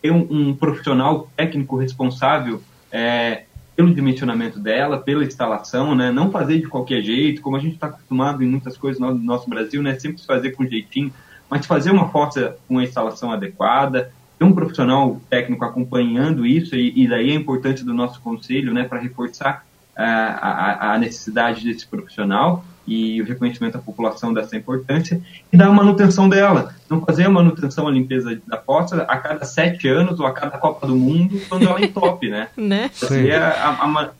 ter 0.00 0.10
um, 0.10 0.26
um 0.30 0.54
profissional 0.54 1.30
técnico 1.36 1.76
responsável 1.76 2.62
é, 2.90 3.44
pelo 3.78 3.94
dimensionamento 3.94 4.58
dela, 4.58 4.98
pela 4.98 5.24
instalação, 5.24 5.94
né? 5.94 6.10
Não 6.10 6.32
fazer 6.32 6.58
de 6.58 6.66
qualquer 6.66 7.00
jeito, 7.00 7.40
como 7.40 7.54
a 7.54 7.60
gente 7.60 7.74
está 7.74 7.86
acostumado 7.86 8.42
em 8.42 8.48
muitas 8.48 8.76
coisas 8.76 8.98
no 8.98 9.14
nosso 9.14 9.48
Brasil, 9.48 9.80
né? 9.80 9.96
Sempre 9.96 10.20
fazer 10.20 10.50
com 10.50 10.66
jeitinho, 10.66 11.12
mas 11.48 11.64
fazer 11.64 11.92
uma 11.92 12.08
fossa 12.08 12.56
com 12.66 12.78
a 12.78 12.82
instalação 12.82 13.30
adequada, 13.30 14.10
ter 14.36 14.44
um 14.44 14.52
profissional 14.52 15.20
técnico 15.30 15.64
acompanhando 15.64 16.44
isso, 16.44 16.74
e, 16.74 17.04
e 17.04 17.06
daí 17.06 17.30
a 17.30 17.34
importância 17.36 17.86
do 17.86 17.94
nosso 17.94 18.20
conselho, 18.20 18.74
né? 18.74 18.82
Para 18.82 18.98
reforçar 18.98 19.64
uh, 19.92 20.00
a, 20.00 20.94
a 20.94 20.98
necessidade 20.98 21.64
desse 21.64 21.86
profissional 21.86 22.64
e 22.88 23.20
o 23.20 23.24
reconhecimento 23.24 23.74
da 23.74 23.78
população 23.78 24.32
dessa 24.32 24.56
importância 24.56 25.20
e 25.52 25.56
dar 25.56 25.66
a 25.66 25.72
manutenção 25.72 26.26
dela. 26.26 26.74
Não 26.88 27.04
fazer 27.04 27.24
a 27.24 27.30
manutenção, 27.30 27.86
a 27.86 27.90
limpeza 27.90 28.40
da 28.46 28.56
fossa 28.56 29.02
a 29.02 29.16
cada 29.18 29.44
sete 29.44 29.86
anos 29.86 30.18
ou 30.18 30.26
a 30.26 30.32
cada 30.32 30.56
Copa 30.56 30.86
do 30.86 30.96
Mundo, 30.96 31.38
quando 31.48 31.68
ela 31.68 31.80
entope, 31.84 32.30
né? 32.30 32.48
né? 32.56 32.88
Fazer 32.92 33.34
a, 33.34 33.50
a, 33.50 34.10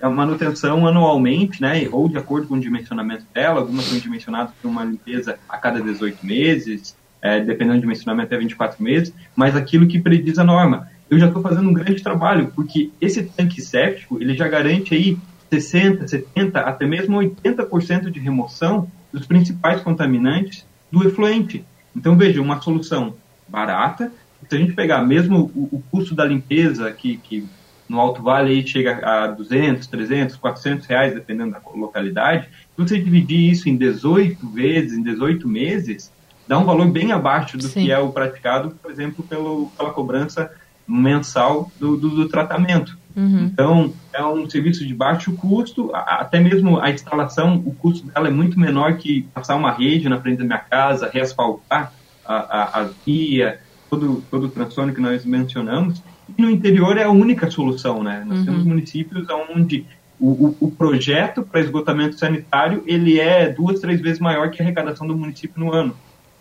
a, 0.00 0.10
manutenção 0.10 0.86
anualmente, 0.86 1.60
né? 1.60 1.86
Ou 1.92 2.08
de 2.08 2.16
acordo 2.16 2.48
com 2.48 2.54
o 2.54 2.60
dimensionamento 2.60 3.26
dela, 3.34 3.60
algumas 3.60 3.84
são 3.84 3.98
dimensionadas 3.98 4.54
para 4.60 4.70
uma 4.70 4.84
limpeza 4.84 5.38
a 5.46 5.58
cada 5.58 5.80
18 5.82 6.24
meses, 6.24 6.96
é, 7.20 7.40
dependendo 7.40 7.76
do 7.76 7.82
dimensionamento 7.82 8.28
até 8.28 8.38
24 8.38 8.82
meses, 8.82 9.12
mas 9.36 9.54
aquilo 9.54 9.86
que 9.86 10.00
prediz 10.00 10.38
a 10.38 10.44
norma. 10.44 10.88
Eu 11.10 11.18
já 11.18 11.26
estou 11.26 11.42
fazendo 11.42 11.68
um 11.68 11.74
grande 11.74 12.02
trabalho, 12.02 12.50
porque 12.56 12.90
esse 12.98 13.22
tanque 13.22 13.60
séptico, 13.60 14.20
ele 14.20 14.34
já 14.34 14.48
garante 14.48 14.94
aí 14.94 15.18
60%, 15.56 16.04
70%, 16.04 16.56
até 16.56 16.86
mesmo 16.86 17.18
80% 17.18 18.10
de 18.10 18.20
remoção 18.20 18.90
dos 19.12 19.26
principais 19.26 19.80
contaminantes 19.82 20.66
do 20.90 21.06
efluente. 21.06 21.64
Então, 21.94 22.16
veja, 22.16 22.40
uma 22.42 22.60
solução 22.60 23.14
barata, 23.48 24.12
se 24.48 24.56
a 24.56 24.58
gente 24.58 24.72
pegar 24.72 25.02
mesmo 25.02 25.50
o, 25.54 25.76
o 25.76 25.82
custo 25.90 26.14
da 26.14 26.24
limpeza, 26.24 26.90
que, 26.92 27.16
que 27.18 27.46
no 27.88 28.00
Alto 28.00 28.22
Vale 28.22 28.50
aí 28.50 28.66
chega 28.66 29.00
a 29.06 29.26
200, 29.28 29.86
300, 29.86 30.36
400 30.36 30.86
reais, 30.86 31.14
dependendo 31.14 31.52
da 31.52 31.60
localidade, 31.74 32.46
se 32.46 32.76
você 32.76 32.98
dividir 32.98 33.50
isso 33.50 33.68
em 33.68 33.76
18 33.76 34.46
vezes, 34.48 34.98
em 34.98 35.02
18 35.02 35.46
meses, 35.48 36.12
dá 36.46 36.58
um 36.58 36.64
valor 36.64 36.88
bem 36.90 37.12
abaixo 37.12 37.56
do 37.56 37.64
Sim. 37.64 37.84
que 37.84 37.92
é 37.92 37.98
o 37.98 38.10
praticado, 38.10 38.70
por 38.82 38.90
exemplo, 38.90 39.24
pelo, 39.24 39.70
pela 39.76 39.90
cobrança 39.90 40.50
mensal 40.86 41.70
do, 41.78 41.96
do, 41.96 42.10
do 42.10 42.28
tratamento. 42.28 42.98
Uhum. 43.16 43.44
Então, 43.44 43.92
é 44.12 44.24
um 44.24 44.48
serviço 44.48 44.86
de 44.86 44.92
baixo 44.92 45.32
custo, 45.34 45.90
até 45.94 46.40
mesmo 46.40 46.80
a 46.80 46.90
instalação, 46.90 47.62
o 47.64 47.72
custo 47.72 48.06
dela 48.08 48.28
é 48.28 48.30
muito 48.30 48.58
menor 48.58 48.96
que 48.96 49.22
passar 49.32 49.54
uma 49.54 49.70
rede 49.70 50.08
na 50.08 50.20
frente 50.20 50.38
da 50.38 50.44
minha 50.44 50.58
casa, 50.58 51.10
reasfaltar 51.12 51.92
a, 52.24 52.34
a, 52.34 52.80
a 52.80 52.90
via, 53.06 53.60
todo, 53.88 54.22
todo 54.30 54.46
o 54.46 54.48
transtorno 54.48 54.92
que 54.92 55.00
nós 55.00 55.24
mencionamos. 55.24 56.02
E 56.36 56.42
no 56.42 56.50
interior 56.50 56.96
é 56.96 57.04
a 57.04 57.10
única 57.10 57.50
solução, 57.50 58.02
né? 58.02 58.24
Nós 58.26 58.40
uhum. 58.40 58.44
temos 58.46 58.64
municípios 58.64 59.26
onde 59.54 59.86
o, 60.18 60.28
o, 60.28 60.56
o 60.60 60.70
projeto 60.70 61.42
para 61.42 61.60
esgotamento 61.60 62.18
sanitário 62.18 62.82
ele 62.86 63.20
é 63.20 63.48
duas, 63.48 63.80
três 63.80 64.00
vezes 64.00 64.18
maior 64.18 64.50
que 64.50 64.60
a 64.60 64.64
arrecadação 64.64 65.06
do 65.06 65.16
município 65.16 65.62
no 65.62 65.72
ano. 65.72 65.94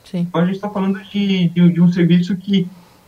Sim. 0.04 0.20
Então 0.20 0.42
a 0.42 0.46
gente 0.46 0.56
está 0.56 0.70
falando 0.70 1.00
de, 1.04 1.50
de, 1.50 1.70
de 1.70 1.82
um 1.82 1.92
serviço 1.92 2.36
que 2.36 2.68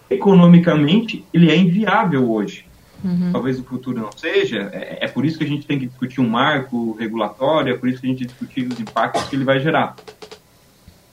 economicamente 0.10 1.24
ele 1.34 1.50
é 1.50 1.56
inviável 1.56 2.30
hoje. 2.32 2.65
Uhum. 3.06 3.32
Talvez 3.32 3.60
o 3.60 3.64
futuro 3.64 4.00
não 4.00 4.12
seja. 4.12 4.70
É, 4.74 5.06
é, 5.06 5.08
por 5.08 5.24
isso 5.24 5.38
que 5.38 5.44
a 5.44 5.48
gente 5.48 5.68
tem 5.68 5.78
que 5.78 5.86
discutir 5.86 6.20
um 6.20 6.28
marco 6.28 6.94
regulatório, 6.94 7.74
é 7.74 7.78
por 7.78 7.88
isso 7.88 8.02
que 8.02 8.08
a 8.08 8.10
gente 8.10 8.26
discutir 8.26 8.68
os 8.68 8.80
impactos 8.80 9.24
que 9.26 9.36
ele 9.36 9.46
vai 9.46 9.60
gerar. 9.60 9.96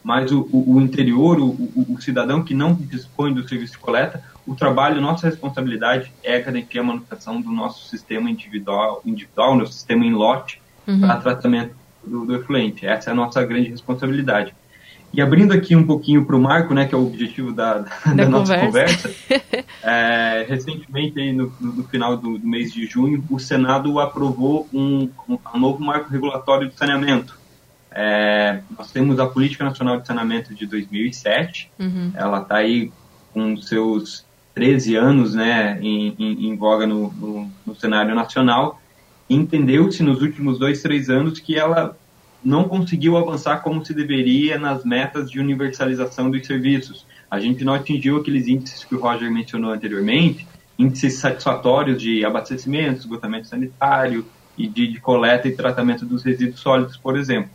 Mas 0.02 0.32
o, 0.32 0.48
o, 0.50 0.76
o 0.76 0.80
interior, 0.80 1.38
o, 1.38 1.50
o, 1.50 2.00
cidadão 2.00 2.42
que 2.42 2.54
não 2.54 2.74
dispõe 2.74 3.32
do 3.32 3.46
serviço 3.46 3.74
de 3.74 3.78
coleta, 3.78 4.24
o 4.46 4.54
trabalho, 4.54 5.00
nossa 5.00 5.28
responsabilidade 5.28 6.10
é 6.24 6.40
garantir 6.40 6.78
a 6.78 6.82
manutenção 6.82 7.40
do 7.40 7.50
nosso 7.50 7.88
sistema 7.88 8.28
individual, 8.28 9.00
individual 9.04 9.54
no 9.54 9.66
sistema 9.66 10.04
em 10.04 10.12
lote, 10.12 10.60
uhum. 10.88 11.00
para 11.00 11.16
tratamento 11.20 11.76
do, 12.04 12.24
do 12.24 12.34
efluente. 12.34 12.84
Essa 12.84 13.10
é 13.10 13.12
a 13.12 13.16
nossa 13.16 13.44
grande 13.44 13.68
responsabilidade. 13.68 14.54
E 15.12 15.20
abrindo 15.20 15.52
aqui 15.52 15.76
um 15.76 15.84
pouquinho 15.84 16.24
para 16.24 16.34
o 16.34 16.40
Marco, 16.40 16.72
né, 16.72 16.86
que 16.86 16.94
é 16.94 16.98
o 16.98 17.06
objetivo 17.06 17.52
da, 17.52 17.78
da, 18.06 18.14
da 18.14 18.28
nossa 18.28 18.58
conversa, 18.58 19.10
é, 19.82 20.46
recentemente, 20.48 21.20
aí 21.20 21.32
no, 21.32 21.52
no 21.60 21.84
final 21.84 22.16
do, 22.16 22.38
do, 22.38 22.46
mês 22.46 22.72
de 22.72 22.86
junho, 22.86 23.22
o 23.30 23.38
Senado 23.38 24.00
aprovou 24.00 24.66
um, 24.72 25.10
um, 25.28 25.38
um 25.54 25.58
novo 25.58 25.82
marco 25.84 26.10
regulatório 26.10 26.68
de 26.68 26.76
saneamento. 26.76 27.38
É, 27.90 28.60
nós 28.76 28.90
temos 28.90 29.20
a 29.20 29.26
Política 29.26 29.64
Nacional 29.64 30.00
de 30.00 30.06
Saneamento 30.06 30.54
de 30.54 30.66
2007, 30.66 31.70
uhum. 31.78 32.10
ela 32.14 32.40
está 32.40 32.56
aí 32.56 32.90
com 33.34 33.54
seus 33.58 34.24
13 34.54 34.96
anos 34.96 35.34
né, 35.34 35.78
em, 35.82 36.14
em, 36.18 36.46
em 36.48 36.56
voga 36.56 36.86
no, 36.86 37.12
no, 37.12 37.50
no 37.66 37.74
cenário 37.74 38.14
nacional, 38.14 38.80
entendeu-se 39.28 40.02
nos 40.02 40.22
últimos 40.22 40.58
dois, 40.58 40.80
três 40.80 41.10
anos 41.10 41.38
que 41.38 41.58
ela 41.58 41.96
não 42.44 42.64
conseguiu 42.64 43.16
avançar 43.16 43.62
como 43.62 43.84
se 43.84 43.94
deveria 43.94 44.58
nas 44.58 44.84
metas 44.84 45.30
de 45.30 45.38
universalização 45.38 46.30
dos 46.30 46.46
serviços. 46.46 47.06
A 47.30 47.38
gente 47.38 47.64
não 47.64 47.72
atingiu 47.72 48.16
aqueles 48.16 48.48
índices 48.48 48.84
que 48.84 48.94
o 48.94 49.00
Roger 49.00 49.30
mencionou 49.30 49.70
anteriormente, 49.72 50.46
índices 50.78 51.14
satisfatórios 51.14 52.00
de 52.00 52.24
abastecimento, 52.24 53.00
esgotamento 53.00 53.46
sanitário 53.46 54.26
e 54.58 54.66
de, 54.66 54.88
de 54.88 55.00
coleta 55.00 55.48
e 55.48 55.52
tratamento 55.52 56.04
dos 56.04 56.22
resíduos 56.22 56.60
sólidos, 56.60 56.96
por 56.96 57.16
exemplo. 57.16 57.50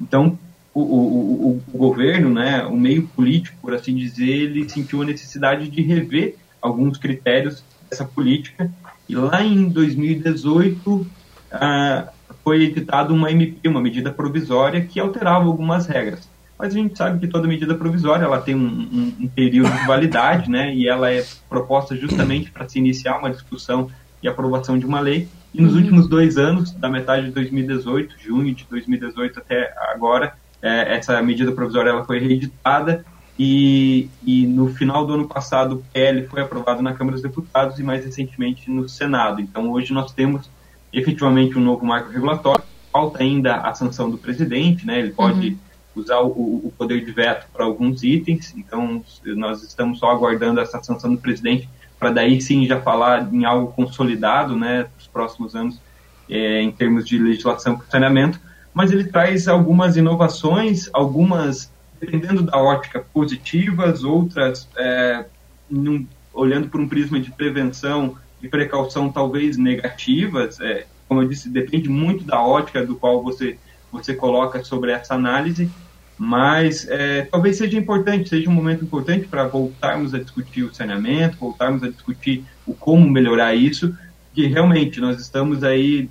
Então, 0.00 0.38
o, 0.72 0.80
o, 0.80 1.62
o, 1.72 1.78
governo, 1.78 2.30
né, 2.30 2.64
o 2.64 2.76
meio 2.76 3.06
político, 3.08 3.56
por 3.60 3.74
assim 3.74 3.94
dizer, 3.96 4.28
ele 4.28 4.68
sentiu 4.68 5.02
a 5.02 5.04
necessidade 5.04 5.68
de 5.68 5.82
rever 5.82 6.36
alguns 6.62 6.96
critérios 6.96 7.64
dessa 7.90 8.04
política. 8.04 8.70
E 9.08 9.16
lá 9.16 9.42
em 9.42 9.68
2018, 9.68 11.06
ah, 11.50 12.08
foi 12.48 12.62
editada 12.62 13.12
uma 13.12 13.30
MP, 13.30 13.68
uma 13.68 13.78
medida 13.78 14.10
provisória, 14.10 14.80
que 14.80 14.98
alterava 14.98 15.44
algumas 15.44 15.86
regras. 15.86 16.26
Mas 16.58 16.74
a 16.74 16.78
gente 16.78 16.96
sabe 16.96 17.20
que 17.20 17.28
toda 17.28 17.46
medida 17.46 17.74
provisória 17.74 18.24
ela 18.24 18.40
tem 18.40 18.54
um, 18.54 18.66
um, 18.66 19.14
um 19.20 19.28
período 19.28 19.70
de 19.70 19.86
validade, 19.86 20.50
né? 20.50 20.74
E 20.74 20.88
ela 20.88 21.12
é 21.12 21.22
proposta 21.46 21.94
justamente 21.94 22.50
para 22.50 22.66
se 22.66 22.78
iniciar 22.78 23.18
uma 23.18 23.28
discussão 23.28 23.90
e 24.22 24.26
aprovação 24.26 24.78
de 24.78 24.86
uma 24.86 24.98
lei. 24.98 25.28
E 25.52 25.60
nos 25.60 25.74
uhum. 25.74 25.80
últimos 25.80 26.08
dois 26.08 26.38
anos, 26.38 26.72
da 26.72 26.88
metade 26.88 27.26
de 27.26 27.32
2018, 27.32 28.14
junho 28.18 28.54
de 28.54 28.64
2018 28.70 29.40
até 29.40 29.74
agora, 29.92 30.32
é, 30.62 30.96
essa 30.96 31.20
medida 31.20 31.52
provisória 31.52 31.90
ela 31.90 32.06
foi 32.06 32.18
reeditada 32.18 33.04
e, 33.38 34.08
e, 34.24 34.46
no 34.46 34.72
final 34.72 35.04
do 35.06 35.12
ano 35.12 35.28
passado 35.28 35.74
o 35.74 35.84
PL 35.92 36.26
foi 36.28 36.40
aprovado 36.40 36.80
na 36.80 36.94
Câmara 36.94 37.12
dos 37.12 37.22
Deputados 37.22 37.78
e 37.78 37.82
mais 37.82 38.06
recentemente 38.06 38.70
no 38.70 38.88
Senado. 38.88 39.38
Então 39.38 39.70
hoje 39.70 39.92
nós 39.92 40.12
temos 40.12 40.48
efetivamente 40.92 41.58
um 41.58 41.60
novo 41.60 41.84
marco 41.84 42.10
regulatório. 42.10 42.64
Falta 42.92 43.22
ainda 43.22 43.56
a 43.56 43.74
sanção 43.74 44.10
do 44.10 44.18
presidente, 44.18 44.86
né? 44.86 44.98
Ele 44.98 45.10
pode 45.10 45.48
uhum. 45.48 45.56
usar 46.02 46.20
o, 46.20 46.30
o, 46.30 46.72
poder 46.76 47.04
de 47.04 47.12
veto 47.12 47.46
para 47.52 47.64
alguns 47.64 48.02
itens. 48.02 48.54
Então, 48.56 49.04
nós 49.24 49.62
estamos 49.62 49.98
só 49.98 50.10
aguardando 50.10 50.60
essa 50.60 50.82
sanção 50.82 51.14
do 51.14 51.20
presidente 51.20 51.68
para 51.98 52.10
daí 52.10 52.40
sim 52.40 52.64
já 52.64 52.80
falar 52.80 53.28
em 53.32 53.44
algo 53.44 53.72
consolidado, 53.72 54.56
né? 54.56 54.86
Nos 54.96 55.06
próximos 55.06 55.54
anos, 55.54 55.80
é, 56.28 56.62
em 56.62 56.70
termos 56.70 57.06
de 57.06 57.18
legislação 57.18 57.76
para 57.76 57.86
saneamento. 57.86 58.40
Mas 58.72 58.92
ele 58.92 59.04
traz 59.04 59.48
algumas 59.48 59.96
inovações, 59.96 60.88
algumas 60.92 61.70
dependendo 62.00 62.44
da 62.44 62.56
ótica 62.56 63.04
positivas, 63.12 64.04
outras 64.04 64.68
é, 64.76 65.24
num, 65.68 66.06
olhando 66.32 66.68
por 66.68 66.80
um 66.80 66.88
prisma 66.88 67.18
de 67.18 67.30
prevenção 67.32 68.16
de 68.40 68.48
precaução 68.48 69.10
talvez 69.10 69.56
negativas, 69.56 70.60
é, 70.60 70.86
como 71.08 71.22
eu 71.22 71.28
disse, 71.28 71.48
depende 71.48 71.88
muito 71.88 72.24
da 72.24 72.40
ótica 72.40 72.84
do 72.84 72.94
qual 72.94 73.22
você, 73.22 73.58
você 73.90 74.14
coloca 74.14 74.62
sobre 74.62 74.92
essa 74.92 75.14
análise, 75.14 75.70
mas 76.16 76.86
é, 76.88 77.22
talvez 77.22 77.56
seja 77.56 77.78
importante, 77.78 78.28
seja 78.28 78.50
um 78.50 78.52
momento 78.52 78.84
importante 78.84 79.26
para 79.26 79.46
voltarmos 79.46 80.14
a 80.14 80.18
discutir 80.18 80.64
o 80.64 80.74
saneamento, 80.74 81.38
voltarmos 81.38 81.82
a 81.82 81.88
discutir 81.88 82.44
o 82.66 82.74
como 82.74 83.08
melhorar 83.08 83.54
isso, 83.54 83.96
que 84.34 84.46
realmente 84.46 85.00
nós 85.00 85.20
estamos 85.20 85.62
aí 85.64 86.08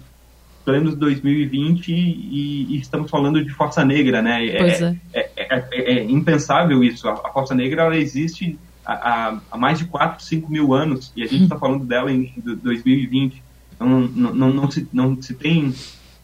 planos 0.64 0.96
2020 0.96 1.94
e, 1.94 2.76
e, 2.76 2.78
estamos 2.78 3.10
falando 3.10 3.42
de 3.42 3.50
Força 3.52 3.86
Negra, 3.86 4.22
né? 4.22 4.46
É, 4.46 4.96
é. 5.14 5.30
É, 5.34 5.94
é, 5.94 6.04
impensável 6.04 6.84
isso. 6.84 7.08
A, 7.08 7.14
a 7.14 7.32
Força 7.32 7.56
Negra 7.56 7.84
ela 7.84 7.96
existe 7.96 8.60
há, 8.88 9.40
há 9.52 9.58
mais 9.58 9.78
de 9.80 9.86
4, 9.86 10.24
5 10.24 10.50
mil 10.50 10.74
anos, 10.74 11.12
e 11.16 11.24
a 11.24 11.28
gente 11.28 11.44
está 11.44 11.58
falando 11.58 11.84
dela 11.84 12.12
em 12.12 12.34
2020. 12.38 13.44
Então, 13.76 13.88
não, 13.88 14.34
não, 14.34 14.54
não, 14.54 14.72
se, 14.72 14.88
não 14.94 15.22
se 15.22 15.34
tem 15.34 15.74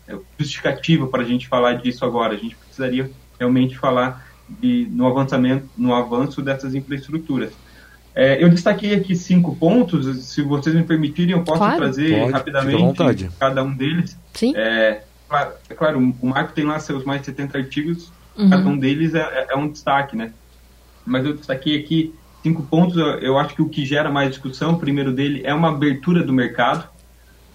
é, 0.08 0.18
justificativa 0.40 1.06
para 1.08 1.22
a 1.22 1.26
gente 1.26 1.48
falar 1.48 1.74
disso 1.74 2.06
agora. 2.06 2.34
A 2.34 2.38
gente 2.38 2.56
precisaria 2.56 3.12
realmente 3.38 3.78
falar 3.78 4.26
de, 4.48 4.88
no, 4.90 5.06
avançamento, 5.06 5.70
no 5.78 5.94
avanço 5.94 6.42
dessas 6.42 6.74
infraestruturas. 6.74 7.52
É, 8.16 8.44
eu 8.44 8.50
destaquei 8.50 8.94
aqui 8.94 9.16
cinco 9.16 9.56
pontos, 9.56 10.26
se 10.26 10.42
vocês 10.44 10.76
me 10.76 10.84
permitirem, 10.84 11.32
eu 11.36 11.44
posso 11.44 11.58
claro. 11.58 11.78
trazer 11.78 12.20
Pode, 12.20 12.32
rapidamente 12.32 13.30
cada 13.40 13.64
um 13.64 13.76
deles. 13.76 14.18
Sim. 14.34 14.54
É, 14.56 15.04
claro, 15.28 15.52
é 15.68 15.74
claro, 15.74 16.16
o 16.22 16.28
Marco 16.28 16.54
tem 16.54 16.64
lá 16.64 16.78
seus 16.80 17.04
mais 17.04 17.22
de 17.22 17.28
70 17.28 17.58
artigos, 17.58 18.12
uhum. 18.38 18.50
cada 18.52 18.70
um 18.70 18.78
deles 18.78 19.16
é, 19.16 19.20
é, 19.20 19.48
é, 19.50 19.56
um 19.56 19.68
destaque, 19.68 20.16
né? 20.16 20.32
Mas 21.04 21.26
eu 21.26 21.34
destaquei 21.34 21.80
aqui 21.80 22.14
cinco 22.44 22.62
pontos, 22.64 22.98
eu 23.22 23.40
acho 23.40 23.56
que 23.56 23.62
o 23.62 23.70
que 23.70 23.86
gera 23.86 24.12
mais 24.12 24.30
discussão, 24.30 24.74
o 24.74 24.80
primeiro 24.80 25.14
dele 25.14 25.42
é 25.46 25.54
uma 25.54 25.70
abertura 25.70 26.22
do 26.22 26.34
mercado. 26.34 26.88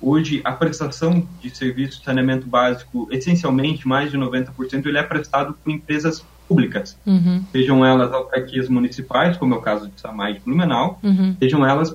Hoje, 0.01 0.41
a 0.45 0.53
prestação 0.53 1.27
de 1.41 1.51
serviço 1.51 1.99
de 1.99 2.05
saneamento 2.05 2.47
básico, 2.47 3.07
essencialmente, 3.11 3.87
mais 3.87 4.11
de 4.11 4.17
90%, 4.17 4.87
ele 4.87 4.97
é 4.97 5.03
prestado 5.03 5.53
por 5.53 5.71
empresas 5.71 6.25
públicas. 6.49 6.97
Uhum. 7.05 7.45
Sejam 7.53 7.85
elas 7.85 8.11
autarquias 8.13 8.69
municipais, 8.69 9.37
como 9.37 9.55
é 9.55 9.59
o 9.59 9.61
caso 9.61 9.89
de 9.89 10.01
Samai 10.01 10.35
de 10.35 10.41
Blumenau, 10.41 10.99
uhum. 11.03 11.37
sejam 11.39 11.67
elas 11.67 11.95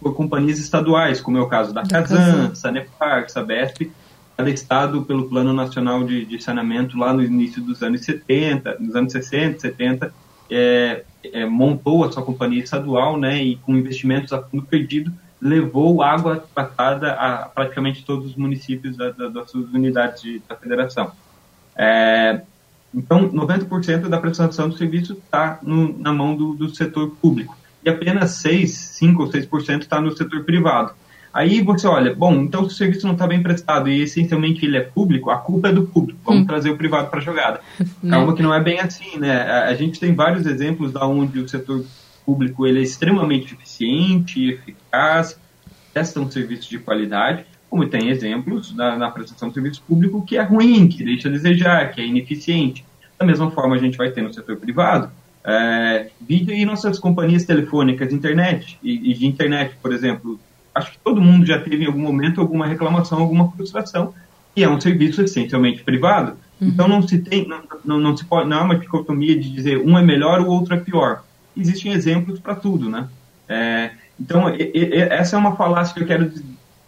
por, 0.00 0.14
companhias 0.14 0.58
estaduais, 0.58 1.20
como 1.20 1.36
é 1.38 1.40
o 1.40 1.48
caso 1.48 1.74
da, 1.74 1.82
da 1.82 1.88
Casan, 1.88 2.54
Sanepar, 2.54 3.28
Sabesp, 3.28 3.90
cada 4.36 4.50
estado 4.50 5.02
pelo 5.02 5.28
Plano 5.28 5.52
Nacional 5.52 6.04
de, 6.04 6.24
de 6.24 6.40
Saneamento 6.40 6.96
lá 6.96 7.12
no 7.12 7.22
início 7.22 7.60
dos 7.60 7.82
anos 7.82 8.02
70, 8.02 8.76
nos 8.78 8.94
anos 8.94 9.10
60, 9.10 9.58
70, 9.58 10.14
é, 10.48 11.04
é, 11.24 11.44
montou 11.44 12.04
a 12.04 12.12
sua 12.12 12.22
companhia 12.22 12.62
estadual, 12.62 13.18
né, 13.18 13.42
e 13.42 13.56
com 13.56 13.76
investimentos 13.76 14.32
a 14.32 14.42
fundo 14.42 14.64
perdido, 14.64 15.12
levou 15.40 16.02
água 16.02 16.44
tratada 16.54 17.12
a 17.12 17.48
praticamente 17.48 18.04
todos 18.04 18.26
os 18.26 18.36
municípios 18.36 18.96
da, 18.96 19.10
da, 19.10 19.28
das 19.28 19.50
suas 19.50 19.72
unidades 19.72 20.22
de, 20.22 20.42
da 20.48 20.56
federação. 20.56 21.12
É, 21.76 22.42
então, 22.94 23.28
90% 23.30 24.08
da 24.08 24.18
prestação 24.18 24.68
do 24.68 24.76
serviço 24.76 25.12
está 25.12 25.60
na 25.62 26.12
mão 26.12 26.34
do, 26.34 26.54
do, 26.54 26.74
setor 26.74 27.10
público 27.20 27.56
e 27.84 27.88
apenas 27.88 28.32
6, 28.32 28.70
5 28.70 29.22
ou 29.22 29.28
6% 29.28 29.82
está 29.82 30.00
no 30.00 30.16
setor 30.16 30.44
privado. 30.44 30.92
Aí 31.32 31.62
você 31.62 31.86
olha, 31.86 32.14
bom, 32.14 32.34
então 32.34 32.68
se 32.68 32.74
o 32.74 32.76
serviço 32.76 33.06
não 33.06 33.12
está 33.12 33.26
bem 33.26 33.42
prestado 33.42 33.88
e 33.88 34.02
essencialmente 34.02 34.64
ele 34.64 34.76
é 34.76 34.80
público, 34.80 35.30
a 35.30 35.38
culpa 35.38 35.68
é 35.68 35.72
do 35.72 35.86
público. 35.86 36.18
Vamos 36.24 36.42
hum. 36.42 36.46
trazer 36.46 36.70
o 36.70 36.76
privado 36.76 37.08
para 37.08 37.18
a 37.18 37.22
jogada. 37.22 37.60
Calma 38.08 38.34
que 38.34 38.42
não 38.42 38.54
é 38.54 38.60
bem 38.60 38.80
assim, 38.80 39.18
né? 39.18 39.42
A, 39.42 39.74
gente 39.74 40.00
tem 40.00 40.14
vários 40.14 40.46
exemplos 40.46 40.92
da 40.92 41.06
onde 41.06 41.38
o 41.38 41.48
setor 41.48 41.84
público 42.24 42.66
ele 42.66 42.80
é 42.80 42.82
extremamente 42.82 43.54
eficiente, 43.54 44.50
eficaz, 44.50 45.38
presta 45.92 46.20
um 46.20 46.30
serviço 46.30 46.68
de 46.70 46.78
qualidade, 46.78 47.44
como 47.70 47.86
tem 47.86 48.08
exemplos 48.08 48.74
na, 48.74 48.96
na 48.96 49.10
prestação 49.10 49.48
de 49.48 49.54
serviço 49.54 49.82
público 49.86 50.24
que 50.24 50.36
é 50.36 50.42
ruim, 50.42 50.88
que 50.88 51.04
deixa 51.04 51.28
a 51.28 51.32
desejar, 51.32 51.90
que 51.92 52.00
é 52.00 52.06
ineficiente. 52.06 52.84
Da 53.18 53.26
mesma 53.26 53.50
forma 53.50 53.76
a 53.76 53.78
gente 53.78 53.98
vai 53.98 54.10
ter 54.10 54.22
no 54.22 54.32
setor 54.32 54.56
privado. 54.56 55.10
É, 55.44 56.10
vídeo 56.20 56.54
e 56.54 56.64
nossas 56.64 56.98
companhias 56.98 57.44
telefônicas, 57.44 58.12
internet 58.12 58.78
e, 58.82 59.10
e 59.10 59.14
de 59.14 59.26
internet, 59.26 59.74
por 59.80 59.92
exemplo, 59.92 60.38
acho 60.78 60.92
que 60.92 60.98
todo 60.98 61.20
mundo 61.20 61.44
já 61.44 61.60
teve 61.60 61.84
em 61.84 61.86
algum 61.86 62.00
momento 62.00 62.40
alguma 62.40 62.66
reclamação, 62.66 63.18
alguma 63.18 63.50
frustração, 63.52 64.14
e 64.56 64.64
é 64.64 64.68
um 64.68 64.80
serviço 64.80 65.22
essencialmente 65.22 65.82
privado. 65.82 66.36
Uhum. 66.60 66.68
Então 66.68 66.88
não 66.88 67.06
se 67.06 67.18
tem, 67.18 67.46
não, 67.46 67.60
não, 67.84 68.00
não, 68.00 68.16
se 68.16 68.24
pode, 68.24 68.48
não 68.48 68.58
há 68.58 68.62
uma 68.62 68.76
dicotomia 68.76 69.38
de 69.38 69.50
dizer 69.50 69.78
um 69.78 69.98
é 69.98 70.02
melhor, 70.02 70.40
o 70.40 70.48
outro 70.48 70.74
é 70.74 70.78
pior. 70.78 71.22
Existem 71.56 71.92
exemplos 71.92 72.40
para 72.40 72.54
tudo, 72.54 72.88
né? 72.88 73.08
É, 73.48 73.90
então 74.20 74.48
e, 74.50 74.72
e, 74.74 74.94
essa 74.94 75.36
é 75.36 75.38
uma 75.38 75.56
falácia 75.56 75.94
que 75.94 76.02
eu 76.02 76.06
quero 76.06 76.30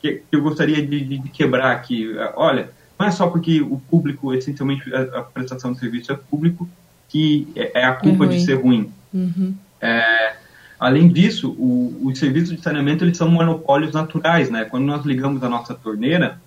que, 0.01 0.23
que 0.29 0.37
eu 0.37 0.43
gostaria 0.43 0.85
de, 0.85 1.01
de, 1.01 1.19
de, 1.19 1.29
quebrar 1.29 1.73
aqui. 1.73 2.11
Olha, 2.35 2.71
não 2.99 3.07
é 3.07 3.11
só 3.11 3.29
porque 3.29 3.61
o 3.61 3.79
público, 3.79 4.35
essencialmente 4.35 4.93
a, 4.95 5.21
a 5.21 5.23
prestação 5.23 5.73
de 5.73 5.79
serviço 5.79 6.13
é 6.13 6.17
público, 6.17 6.69
que 7.09 7.49
é, 7.55 7.81
é 7.81 7.85
a 7.85 7.93
culpa 7.93 8.25
é 8.25 8.29
de 8.29 8.45
ser 8.45 8.55
ruim. 8.55 8.91
Uhum. 9.13 9.55
É, 9.81 10.37
Além 10.81 11.09
disso, 11.09 11.51
o, 11.59 12.09
os 12.09 12.19
serviços 12.19 12.57
de 12.57 12.63
saneamento 12.63 13.05
eles 13.05 13.19
são 13.19 13.31
monopólios 13.31 13.93
naturais, 13.93 14.49
né? 14.49 14.65
Quando 14.65 14.87
nós 14.87 15.05
ligamos 15.05 15.43
a 15.43 15.49
nossa 15.49 15.75
torneira, 15.75 16.41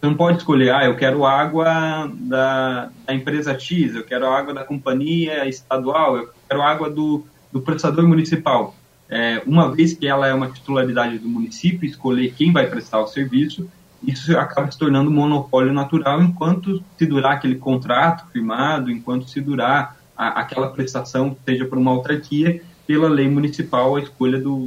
você 0.00 0.06
não 0.06 0.14
pode 0.14 0.38
escolher, 0.38 0.74
ah, 0.74 0.84
eu 0.84 0.96
quero 0.96 1.24
água 1.24 2.10
da, 2.12 2.90
da 3.06 3.14
empresa 3.14 3.56
X, 3.56 3.94
eu 3.94 4.02
quero 4.02 4.26
água 4.26 4.52
da 4.52 4.64
companhia 4.64 5.48
estadual, 5.48 6.16
eu 6.16 6.28
quero 6.48 6.62
água 6.62 6.90
do, 6.90 7.24
do 7.52 7.60
prestador 7.60 8.06
municipal. 8.08 8.74
É, 9.08 9.40
uma 9.46 9.72
vez 9.72 9.92
que 9.92 10.08
ela 10.08 10.26
é 10.26 10.34
uma 10.34 10.50
titularidade 10.50 11.18
do 11.18 11.28
município, 11.28 11.88
escolher 11.88 12.34
quem 12.36 12.52
vai 12.52 12.66
prestar 12.66 13.00
o 13.00 13.06
serviço, 13.06 13.70
isso 14.02 14.36
acaba 14.36 14.68
se 14.70 14.78
tornando 14.78 15.10
um 15.10 15.14
monopólio 15.14 15.72
natural 15.72 16.20
enquanto 16.20 16.82
se 16.98 17.06
durar 17.06 17.34
aquele 17.34 17.54
contrato 17.54 18.28
firmado, 18.32 18.90
enquanto 18.90 19.30
se 19.30 19.40
durar 19.40 19.96
a, 20.16 20.40
aquela 20.40 20.70
prestação, 20.70 21.36
seja 21.44 21.64
por 21.64 21.78
uma 21.78 21.92
autarquia, 21.92 22.60
pela 22.86 23.08
lei 23.08 23.28
municipal, 23.28 23.96
a 23.96 24.00
escolha 24.00 24.38
do, 24.40 24.66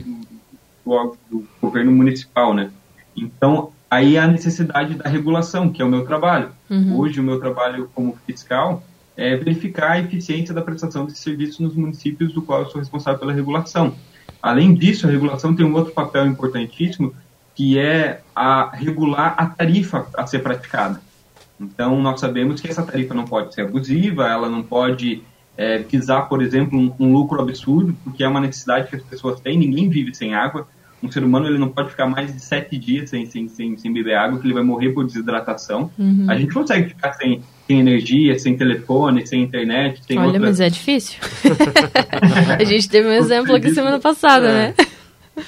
do, 0.86 1.18
do 1.30 1.48
governo 1.62 1.92
municipal, 1.92 2.54
né? 2.54 2.72
Então, 3.16 3.72
aí 3.90 4.18
há 4.18 4.24
a 4.24 4.28
necessidade 4.28 4.96
da 4.96 5.10
regulação, 5.10 5.70
que 5.70 5.82
é 5.82 5.86
o 5.86 5.90
meu 5.90 6.06
trabalho. 6.06 6.50
Uhum. 6.70 6.98
Hoje, 6.98 7.20
o 7.20 7.24
meu 7.24 7.40
trabalho 7.40 7.90
como 7.94 8.18
fiscal 8.26 8.84
é 9.16 9.36
verificar 9.36 9.92
a 9.92 10.00
eficiência 10.00 10.54
da 10.54 10.62
prestação 10.62 11.06
de 11.06 11.18
serviços 11.18 11.60
nos 11.60 11.76
municípios 11.76 12.34
do 12.34 12.42
qual 12.42 12.62
eu 12.62 12.70
sou 12.70 12.80
responsável 12.80 13.20
pela 13.20 13.34
regulação. 13.34 13.96
Além 14.42 14.74
disso, 14.74 15.08
a 15.08 15.12
regulação 15.12 15.54
tem 15.54 15.66
um 15.66 15.74
outro 15.74 15.94
papel 15.94 16.26
importantíssimo, 16.26 17.14
que 17.54 17.78
é 17.78 18.22
a 18.34 18.70
regular 18.74 19.36
a 19.38 19.46
tarifa 19.48 20.08
a 20.16 20.26
ser 20.26 20.40
praticada. 20.40 21.02
Então, 21.60 22.02
nós 22.02 22.22
sabemos 22.22 22.62
que 22.62 22.70
essa 22.70 22.84
tarifa 22.84 23.14
não 23.14 23.26
pode 23.26 23.54
ser 23.54 23.64
abusiva, 23.64 24.26
ela 24.28 24.48
não 24.48 24.64
pode 24.64 25.22
é, 25.60 25.78
visar, 25.80 26.22
por 26.22 26.42
exemplo, 26.42 26.80
um, 26.80 26.94
um, 26.98 27.12
lucro 27.12 27.42
absurdo, 27.42 27.94
porque 28.02 28.24
é 28.24 28.28
uma 28.30 28.40
necessidade 28.40 28.88
que 28.88 28.96
as 28.96 29.04
pessoas 29.04 29.42
têm, 29.42 29.58
ninguém 29.58 29.90
vive 29.90 30.16
sem 30.16 30.34
água. 30.34 30.66
Um 31.04 31.12
ser 31.12 31.22
humano 31.22 31.48
ele 31.48 31.58
não 31.58 31.68
pode 31.68 31.90
ficar 31.90 32.06
mais 32.06 32.34
de 32.34 32.42
sete 32.42 32.78
dias 32.78 33.10
sem, 33.10 33.26
sem, 33.26 33.50
sem, 33.50 33.78
sem 33.78 33.92
beber 33.92 34.16
água, 34.16 34.40
que 34.40 34.48
ele 34.48 34.54
vai 34.54 34.64
morrer 34.64 34.92
por 34.92 35.06
desidratação. 35.06 35.92
Uhum. 36.00 36.28
A 36.30 36.38
gente 36.38 36.54
consegue 36.54 36.88
ficar 36.88 37.12
sem, 37.12 37.42
sem 37.68 37.78
energia, 37.78 38.40
sem 38.40 38.56
telefone, 38.56 39.28
sem 39.28 39.44
internet. 39.44 40.02
Sem 40.06 40.18
Olha, 40.18 40.28
outras... 40.28 40.44
mas 40.44 40.60
é 40.62 40.70
difícil. 40.70 41.20
a 42.58 42.64
gente 42.64 42.88
teve 42.88 43.10
um 43.10 43.14
exemplo 43.14 43.54
aqui 43.54 43.74
semana 43.74 44.00
passada, 44.00 44.48
é. 44.48 44.52
né? 44.52 45.44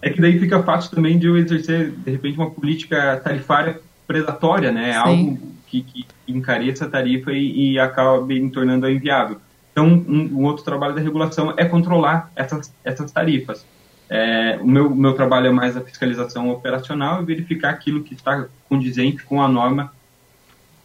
É 0.00 0.08
que 0.08 0.22
daí 0.22 0.38
fica 0.38 0.62
fácil 0.62 0.90
também 0.90 1.18
de 1.18 1.26
eu 1.26 1.36
exercer, 1.36 1.90
de 1.90 2.10
repente, 2.10 2.38
uma 2.38 2.50
política 2.50 3.20
tarifária 3.22 3.78
predatória, 4.06 4.72
né? 4.72 4.94
Sim. 4.94 4.98
Algo 4.98 5.52
que, 5.72 6.04
que 6.04 6.06
encareça 6.28 6.84
a 6.84 6.88
tarifa 6.88 7.32
e, 7.32 7.72
e 7.72 7.78
acabe 7.78 8.50
tornando 8.50 8.90
inviável. 8.90 9.38
Então, 9.72 9.86
um, 9.86 10.38
um, 10.38 10.44
outro 10.44 10.62
trabalho 10.64 10.94
da 10.94 11.00
regulação 11.00 11.54
é 11.56 11.64
controlar 11.64 12.30
essas, 12.36 12.74
essas 12.84 13.10
tarifas. 13.10 13.64
É, 14.08 14.58
o 14.60 14.66
meu, 14.66 14.94
meu 14.94 15.14
trabalho 15.14 15.46
é 15.46 15.50
mais 15.50 15.74
a 15.76 15.80
fiscalização 15.80 16.50
operacional 16.50 17.22
e 17.22 17.24
verificar 17.24 17.70
aquilo 17.70 18.02
que 18.02 18.12
está 18.12 18.46
condizente 18.68 19.24
com 19.24 19.40
a 19.40 19.48
norma 19.48 19.90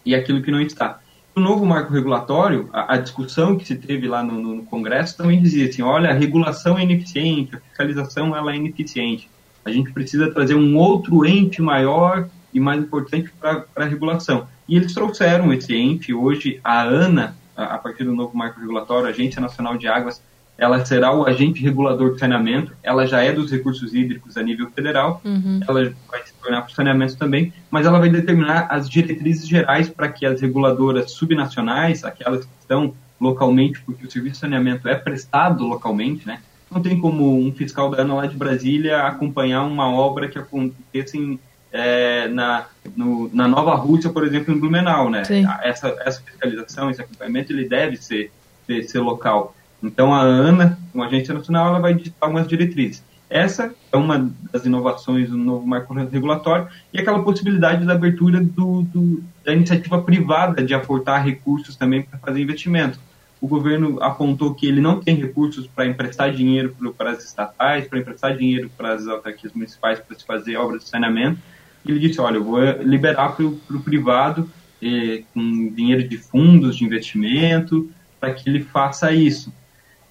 e 0.06 0.16
aquilo 0.16 0.42
que 0.42 0.52
não 0.52 0.62
está. 0.62 1.02
No 1.36 1.44
novo 1.44 1.66
marco 1.66 1.94
regulatório, 1.94 2.70
a, 2.72 2.96
a 2.96 2.98
discussão 2.98 3.58
que 3.58 3.66
se 3.66 3.76
teve 3.76 4.08
lá 4.08 4.24
no, 4.24 4.56
no, 4.56 4.64
Congresso 4.64 5.18
também 5.18 5.42
dizia 5.42 5.68
assim, 5.68 5.82
olha, 5.82 6.10
a 6.10 6.14
regulação 6.14 6.80
é 6.80 6.84
ineficiente, 6.84 7.56
a 7.56 7.60
fiscalização 7.60 8.36
ela 8.36 8.54
é 8.54 8.56
ineficiente. 8.56 9.30
A 9.66 9.70
gente 9.70 9.92
precisa 9.92 10.32
trazer 10.32 10.56
um 10.56 10.78
outro 10.78 11.26
ente 11.26 11.62
maior 11.62 12.30
e 12.54 12.60
mais 12.60 12.82
importante 12.82 13.32
para 13.40 13.66
a 13.76 13.84
regulação. 13.86 14.48
E 14.68 14.76
eles 14.76 14.94
trouxeram 14.94 15.54
esse 15.54 15.76
ente, 15.76 16.14
hoje 16.14 16.60
a 16.64 16.82
ANA, 16.84 17.36
a 17.56 17.78
partir 17.78 18.04
do 18.04 18.14
novo 18.14 18.38
marco 18.38 18.60
regulatório, 18.60 19.08
a 19.08 19.10
Agência 19.10 19.42
Nacional 19.42 19.78
de 19.78 19.88
Águas, 19.88 20.22
ela 20.58 20.84
será 20.84 21.14
o 21.14 21.26
agente 21.26 21.62
regulador 21.62 22.12
do 22.12 22.20
saneamento, 22.20 22.74
ela 22.82 23.06
já 23.06 23.22
é 23.22 23.32
dos 23.32 23.52
recursos 23.52 23.94
hídricos 23.94 24.36
a 24.38 24.44
nível 24.44 24.70
federal, 24.72 25.22
uhum. 25.24 25.60
ela 25.68 25.94
vai 26.10 26.24
se 26.24 26.34
tornar 26.42 26.64
para 26.64 26.72
o 26.72 26.76
saneamento 26.76 27.16
também, 27.16 27.54
mas 27.70 27.86
ela 27.86 28.00
vai 28.00 28.10
determinar 28.10 28.68
as 28.70 28.90
diretrizes 28.90 29.48
gerais 29.48 29.88
para 29.88 30.10
que 30.10 30.26
as 30.26 30.42
reguladoras 30.42 31.12
subnacionais, 31.12 32.04
aquelas 32.04 32.44
que 32.44 32.52
estão 32.60 32.94
localmente, 33.22 33.82
porque 33.82 34.06
o 34.06 34.12
serviço 34.12 34.36
de 34.36 34.40
saneamento 34.42 34.88
é 34.88 34.96
prestado 34.96 35.64
localmente, 35.64 36.26
né? 36.26 36.40
Não 36.70 36.82
tem 36.82 37.00
como 37.00 37.40
um 37.40 37.52
fiscal 37.52 37.90
da 37.90 38.02
ANA 38.02 38.14
lá 38.16 38.26
de 38.26 38.36
Brasília 38.36 39.04
acompanhar 39.04 39.64
uma 39.64 39.90
obra 39.90 40.28
que 40.28 40.38
aconteça 40.38 41.18
em 41.18 41.40
é, 41.78 42.28
na, 42.28 42.66
no, 42.96 43.30
na 43.34 43.48
Nova 43.48 43.76
Rússia, 43.76 44.10
por 44.10 44.26
exemplo, 44.26 44.54
em 44.54 44.60
Blumenau, 44.60 45.10
né? 45.10 45.24
Essa, 45.64 45.96
essa 46.02 46.22
fiscalização, 46.22 46.90
esse 46.90 47.02
acompanhamento, 47.02 47.54
ele 47.54 47.68
deve 47.68 47.98
ser, 47.98 48.32
ser, 48.66 48.84
ser, 48.84 49.00
local. 49.00 49.56
Então, 49.82 50.14
a 50.14 50.22
ANA, 50.22 50.78
como 50.92 51.04
agência 51.04 51.34
nacional, 51.34 51.68
ela 51.68 51.80
vai 51.80 51.94
ditar 51.94 52.28
algumas 52.28 52.48
diretrizes. 52.48 53.04
Essa 53.30 53.74
é 53.92 53.98
uma 53.98 54.32
das 54.52 54.66
inovações 54.66 55.30
do 55.30 55.38
novo 55.38 55.68
marco 55.68 55.94
regulatório 55.94 56.68
e 56.94 57.00
aquela 57.00 57.22
possibilidade 57.22 57.86
da 57.86 57.94
abertura 57.94 58.42
do, 58.42 58.84
do, 58.84 59.22
da 59.44 59.54
iniciativa 59.54 60.02
privada 60.02 60.64
de 60.64 60.74
aportar 60.74 61.26
recursos 61.26 61.76
também 61.76 62.04
para 62.04 62.18
fazer 62.20 62.42
investimento. 62.42 62.98
O 63.40 63.48
governo 63.48 64.02
apontou 64.02 64.56
que 64.56 64.66
ele 64.66 64.82
não 64.82 65.00
tem 65.00 65.16
recursos 65.16 65.68
para 65.68 65.86
emprestar 65.86 66.32
dinheiro 66.32 66.76
para 66.98 67.12
as 67.12 67.24
estatais, 67.24 67.86
para 67.86 68.00
emprestar 68.00 68.36
dinheiro 68.36 68.72
para 68.76 68.94
as 68.94 69.08
autarquias 69.08 69.54
municipais 69.54 70.00
para 70.00 70.18
se 70.18 70.26
fazer 70.26 70.56
obras 70.56 70.84
de 70.84 70.90
saneamento, 70.90 71.38
ele 71.92 72.00
disse, 72.00 72.20
olha, 72.22 72.38
eu 72.38 72.44
vou 72.44 72.60
liberar 72.82 73.36
para 73.36 73.46
o 73.46 73.82
privado 73.84 74.50
eh, 74.82 75.24
com 75.34 75.74
dinheiro 75.74 76.08
de 76.08 76.18
fundos 76.18 76.78
de 76.78 76.86
investimento 76.86 77.90
para 78.20 78.34
que 78.34 78.50
ele 78.50 78.64
faça 78.64 79.12
isso. 79.12 79.54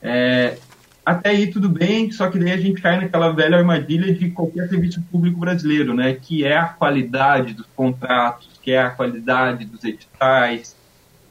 É, 0.03 0.57
até 1.05 1.31
aí 1.31 1.47
tudo 1.49 1.69
bem, 1.69 2.11
só 2.11 2.29
que 2.29 2.39
daí 2.39 2.51
a 2.51 2.57
gente 2.57 2.83
cai 2.83 3.01
naquela 3.01 3.31
velha 3.31 3.59
armadilha 3.59 4.13
de 4.13 4.31
qualquer 4.31 4.69
serviço 4.69 5.01
público 5.03 5.39
brasileiro, 5.39 5.95
né? 5.95 6.15
Que 6.15 6.45
é 6.45 6.57
a 6.57 6.65
qualidade 6.65 7.55
dos 7.55 7.67
contratos, 7.77 8.49
que 8.61 8.73
é 8.73 8.81
a 8.81 8.91
qualidade 8.91 9.65
dos 9.65 9.85
editais, 9.85 10.77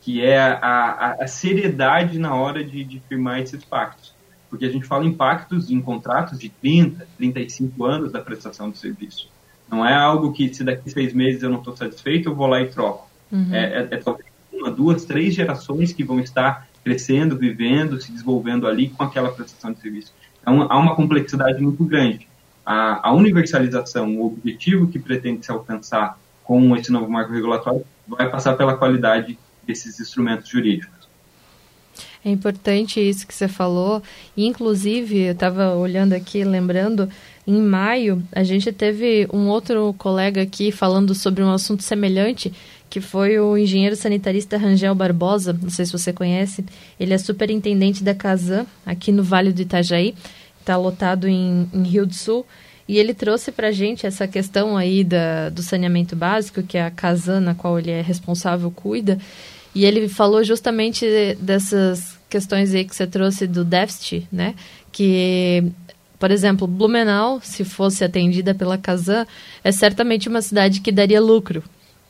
que 0.02 0.24
é 0.24 0.40
a, 0.40 0.54
a, 0.62 1.24
a 1.24 1.28
seriedade 1.28 2.18
na 2.18 2.34
hora 2.34 2.64
de, 2.64 2.86
de, 2.86 3.02
firmar 3.02 3.40
esses 3.40 3.66
pactos. 3.66 4.14
Porque 4.50 4.64
a 4.64 4.70
gente 4.70 4.86
fala 4.86 5.04
em 5.04 5.14
pactos, 5.14 5.70
em 5.70 5.82
contratos 5.82 6.40
de 6.40 6.48
30, 6.48 7.06
35 7.18 7.84
anos 7.84 8.12
da 8.14 8.22
prestação 8.22 8.70
do 8.70 8.78
serviço. 8.78 9.30
Não 9.70 9.86
é 9.86 9.94
algo 9.94 10.32
que 10.32 10.54
se 10.54 10.64
daqui 10.64 10.90
seis 10.90 11.14
meses 11.14 11.42
eu 11.42 11.50
não 11.50 11.60
estou 11.60 11.76
satisfeito, 11.76 12.30
eu 12.30 12.36
vou 12.36 12.48
lá 12.48 12.62
e 12.62 12.68
troco. 12.68 13.10
Uhum. 13.32 13.54
É, 13.54 13.88
é, 13.92 13.96
é 13.96 13.98
talvez 13.98 14.28
uma, 14.52 14.72
duas, 14.72 15.06
três 15.06 15.34
gerações 15.34 15.92
que 15.92 16.04
vão 16.04 16.20
estar 16.20 16.68
crescendo, 16.84 17.38
vivendo, 17.38 18.00
se 18.00 18.12
desenvolvendo 18.12 18.68
ali 18.68 18.90
com 18.90 19.04
aquela 19.04 19.32
prestação 19.32 19.72
de 19.74 19.82
serviço. 19.82 20.14
Então, 20.42 20.68
há 20.70 20.78
uma 20.78 20.96
complexidade 20.96 21.62
muito 21.62 21.84
grande. 21.84 22.28
A, 22.66 23.10
a 23.10 23.14
universalização, 23.14 24.18
o 24.18 24.28
objetivo 24.28 24.88
que 24.88 25.00
pretende 25.00 25.46
se 25.46 25.52
alcançar 25.52 26.18
com 26.44 26.76
esse 26.76 26.92
novo 26.92 27.10
marco 27.10 27.34
regulatório, 27.34 27.84
vai 28.08 28.30
passar 28.30 28.56
pela 28.56 28.78
qualidade 28.78 29.38
desses 29.66 30.00
instrumentos 30.00 30.48
jurídicos. 30.48 30.94
É 32.24 32.30
importante 32.30 33.00
isso 33.00 33.26
que 33.28 33.34
você 33.34 33.48
falou. 33.48 34.02
Inclusive, 34.36 35.28
eu 35.28 35.34
estava 35.34 35.76
olhando 35.76 36.14
aqui, 36.14 36.44
lembrando, 36.44 37.10
em 37.48 37.62
maio, 37.62 38.24
a 38.32 38.44
gente 38.44 38.72
teve 38.72 39.28
um 39.32 39.48
outro 39.48 39.94
colega 39.98 40.42
aqui 40.42 40.72
falando 40.72 41.14
sobre 41.14 41.44
um 41.44 41.52
assunto 41.52 41.84
semelhante, 41.84 42.52
que 42.90 43.00
foi 43.00 43.40
o 43.40 43.56
engenheiro 43.56 43.96
sanitarista 43.96 44.58
Rangel 44.58 44.96
Barbosa, 44.96 45.54
não 45.54 45.70
sei 45.70 45.86
se 45.86 45.92
você 45.92 46.12
conhece. 46.12 46.66
Ele 47.00 47.14
é 47.14 47.18
superintendente 47.18 48.04
da 48.04 48.16
Casan, 48.16 48.66
aqui 48.86 49.12
no 49.12 49.24
Vale 49.24 49.52
do 49.52 49.62
Itajaí, 49.62 50.16
está 50.60 50.76
lotado 50.76 51.28
em, 51.28 51.70
em, 51.72 51.84
Rio 51.84 52.08
do 52.08 52.16
Sul. 52.16 52.46
E 52.88 52.98
ele 52.98 53.14
trouxe 53.14 53.52
para 53.52 53.68
a 53.68 53.72
gente 53.72 54.08
essa 54.08 54.28
questão 54.28 54.76
aí 54.76 55.04
da, 55.04 55.50
do 55.50 55.62
saneamento 55.62 56.16
básico, 56.16 56.64
que 56.64 56.78
a 56.78 56.90
Casan, 56.90 57.42
na 57.42 57.54
qual 57.54 57.78
ele 57.78 57.92
é 57.92 58.02
responsável, 58.02 58.72
cuida. 58.72 59.20
E 59.74 59.86
ele 59.86 60.08
falou 60.08 60.44
justamente 60.44 61.06
dessas 61.40 62.18
questões 62.30 62.74
aí 62.74 62.86
que 62.86 62.96
você 62.96 63.06
trouxe 63.06 63.46
do 63.46 63.64
déficit, 63.64 64.28
né? 64.32 64.56
Que 64.92 65.72
por 66.20 66.32
exemplo, 66.32 66.68
Blumenau, 66.68 67.40
se 67.42 67.64
fosse 67.64 68.04
atendida 68.04 68.54
pela 68.54 68.78
Casan, 68.78 69.26
é 69.64 69.72
certamente 69.72 70.30
uma 70.30 70.42
cidade 70.42 70.82
que 70.82 70.92
daria 70.92 71.22
lucro 71.22 71.64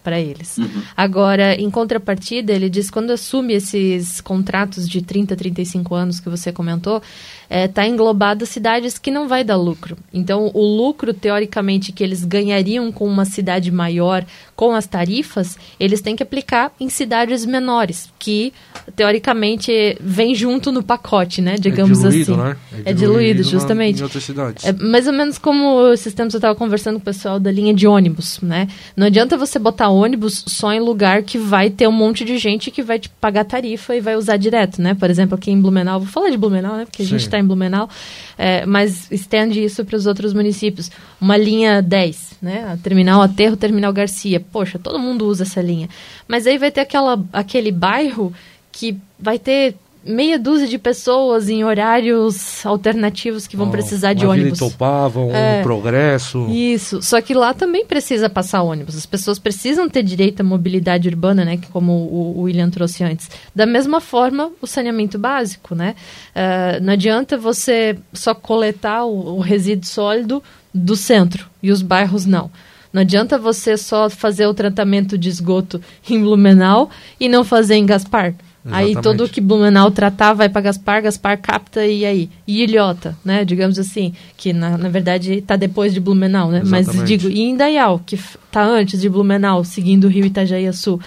para 0.05 0.19
eles. 0.19 0.59
Uhum. 0.59 0.83
Agora, 0.95 1.55
em 1.55 1.69
contrapartida, 1.71 2.53
ele 2.53 2.69
diz 2.69 2.91
quando 2.91 3.09
assume 3.09 3.55
esses 3.55 4.21
contratos 4.21 4.87
de 4.87 5.01
30, 5.01 5.35
35 5.35 5.95
anos 5.95 6.19
que 6.19 6.29
você 6.29 6.51
comentou, 6.51 7.01
está 7.45 7.55
é, 7.55 7.67
tá 7.67 7.87
englobado 7.87 8.45
cidades 8.45 8.97
que 8.97 9.11
não 9.11 9.27
vai 9.27 9.43
dar 9.43 9.55
lucro. 9.55 9.97
Então, 10.13 10.51
o 10.53 10.63
lucro, 10.63 11.13
teoricamente, 11.13 11.91
que 11.91 12.03
eles 12.03 12.23
ganhariam 12.23 12.91
com 12.91 13.07
uma 13.07 13.25
cidade 13.25 13.71
maior, 13.71 14.25
com 14.55 14.73
as 14.73 14.87
tarifas, 14.87 15.57
eles 15.79 16.01
têm 16.01 16.15
que 16.15 16.23
aplicar 16.23 16.71
em 16.79 16.89
cidades 16.89 17.45
menores, 17.45 18.09
que, 18.17 18.53
teoricamente, 18.95 19.97
vem 19.99 20.33
junto 20.33 20.71
no 20.71 20.81
pacote, 20.81 21.41
né? 21.41 21.55
Digamos 21.59 22.03
é 22.03 22.09
diluído, 22.09 22.33
assim. 22.33 22.41
Né? 22.41 22.57
É, 22.85 22.91
é 22.91 22.93
diluído, 22.93 23.43
justamente. 23.43 23.99
em 23.99 24.03
outras 24.03 24.23
cidades. 24.23 24.65
É 24.65 24.71
mais 24.73 25.07
ou 25.07 25.13
menos 25.13 25.37
como 25.37 25.91
esses 25.91 26.13
tempos 26.13 26.33
eu 26.33 26.37
estava 26.37 26.55
conversando 26.55 26.95
com 26.95 27.01
o 27.01 27.05
pessoal 27.05 27.39
da 27.39 27.51
linha 27.51 27.73
de 27.73 27.85
ônibus, 27.85 28.39
né? 28.41 28.67
Não 28.95 29.07
adianta 29.07 29.37
você 29.37 29.59
botar 29.59 29.89
ônibus 29.89 30.43
só 30.47 30.71
em 30.71 30.79
lugar 30.79 31.23
que 31.23 31.37
vai 31.37 31.69
ter 31.69 31.87
um 31.87 31.91
monte 31.91 32.23
de 32.23 32.37
gente 32.37 32.71
que 32.71 32.81
vai 32.81 32.99
te 32.99 33.09
pagar 33.09 33.43
tarifa 33.43 33.95
e 33.95 34.01
vai 34.01 34.15
usar 34.15 34.37
direto, 34.37 34.81
né? 34.81 34.93
Por 34.93 35.09
exemplo, 35.09 35.35
aqui 35.35 35.51
em 35.51 35.59
Blumenau, 35.59 35.99
vou 35.99 36.09
falar 36.09 36.29
de 36.29 36.37
Blumenau, 36.37 36.77
né? 36.77 36.85
Porque 36.85 37.01
a 37.01 37.05
Sim. 37.05 37.11
gente 37.11 37.21
está 37.21 37.34
em 37.39 37.45
Blumenau, 37.45 37.89
é, 38.37 38.65
mas 38.65 39.11
estende 39.11 39.63
isso 39.63 39.83
para 39.85 39.95
os 39.95 40.05
outros 40.05 40.33
municípios. 40.33 40.91
Uma 41.19 41.37
linha 41.37 41.81
10, 41.81 42.37
né? 42.41 42.71
A 42.73 42.77
terminal 42.77 43.21
Aterro, 43.21 43.57
Terminal 43.57 43.93
Garcia. 43.93 44.39
Poxa, 44.39 44.79
todo 44.79 44.99
mundo 44.99 45.25
usa 45.27 45.43
essa 45.43 45.61
linha. 45.61 45.89
Mas 46.27 46.47
aí 46.47 46.57
vai 46.57 46.71
ter 46.71 46.81
aquela, 46.81 47.23
aquele 47.31 47.71
bairro 47.71 48.33
que 48.71 48.97
vai 49.19 49.39
ter 49.39 49.75
meia 50.05 50.37
dúzia 50.37 50.67
de 50.67 50.77
pessoas 50.77 51.49
em 51.49 51.63
horários 51.63 52.63
alternativos 52.65 53.47
que 53.47 53.57
vão 53.57 53.67
oh, 53.67 53.71
precisar 53.71 54.13
de 54.13 54.25
ônibus. 54.25 54.59
Topavam, 54.59 55.31
é, 55.33 55.59
um 55.59 55.63
progresso. 55.63 56.47
Isso. 56.49 57.01
Só 57.01 57.19
que 57.21 57.33
lá 57.33 57.53
também 57.53 57.85
precisa 57.85 58.29
passar 58.29 58.61
ônibus. 58.61 58.95
As 58.95 59.05
pessoas 59.05 59.39
precisam 59.39 59.89
ter 59.89 60.03
direito 60.03 60.41
à 60.41 60.43
mobilidade 60.43 61.09
urbana, 61.09 61.43
né? 61.43 61.59
Como 61.71 61.91
o, 61.91 62.37
o 62.37 62.41
William 62.43 62.69
trouxe 62.69 63.03
antes. 63.03 63.29
Da 63.53 63.65
mesma 63.65 63.99
forma, 63.99 64.51
o 64.61 64.67
saneamento 64.67 65.17
básico, 65.17 65.73
né? 65.73 65.95
Uh, 66.35 66.83
não 66.83 66.93
adianta 66.93 67.37
você 67.37 67.97
só 68.13 68.35
coletar 68.35 69.05
o, 69.05 69.37
o 69.37 69.39
resíduo 69.39 69.87
sólido 69.87 70.43
do 70.73 70.95
centro 70.95 71.47
e 71.63 71.71
os 71.71 71.81
bairros 71.81 72.25
não. 72.25 72.51
Não 72.95 73.01
adianta 73.01 73.37
você 73.37 73.75
só 73.75 74.09
fazer 74.09 74.47
o 74.47 74.53
tratamento 74.53 75.17
de 75.17 75.27
esgoto 75.27 75.81
em 76.09 76.21
Blumenau 76.21 76.89
e 77.19 77.27
não 77.27 77.43
fazer 77.43 77.75
em 77.75 77.85
Gaspar. 77.85 78.33
Exatamente. 78.65 78.97
Aí 78.97 79.03
todo 79.03 79.23
o 79.25 79.29
que 79.29 79.39
Blumenau 79.39 79.91
tratar 79.91 80.33
vai 80.33 80.49
para 80.49 80.61
Gaspar, 80.61 81.03
Gaspar 81.03 81.39
capta 81.39 81.85
e 81.85 82.03
aí? 82.03 82.29
E 82.47 82.63
Ilhota, 82.63 83.15
né? 83.23 83.45
Digamos 83.45 83.77
assim, 83.77 84.13
que 84.35 84.51
na, 84.53 84.75
na 84.75 84.89
verdade 84.89 85.33
está 85.33 85.55
depois 85.55 85.93
de 85.93 85.99
Blumenau, 85.99 86.49
né? 86.49 86.61
Exatamente. 86.63 86.97
Mas 86.97 87.07
digo, 87.07 87.29
e 87.29 87.41
Indaial, 87.41 88.01
que 88.03 88.15
está 88.15 88.65
antes 88.65 88.99
de 88.99 89.07
Blumenau, 89.07 89.63
seguindo 89.63 90.05
o 90.05 90.09
rio 90.09 90.25
Itajaí 90.25 90.71
Sul. 90.73 90.99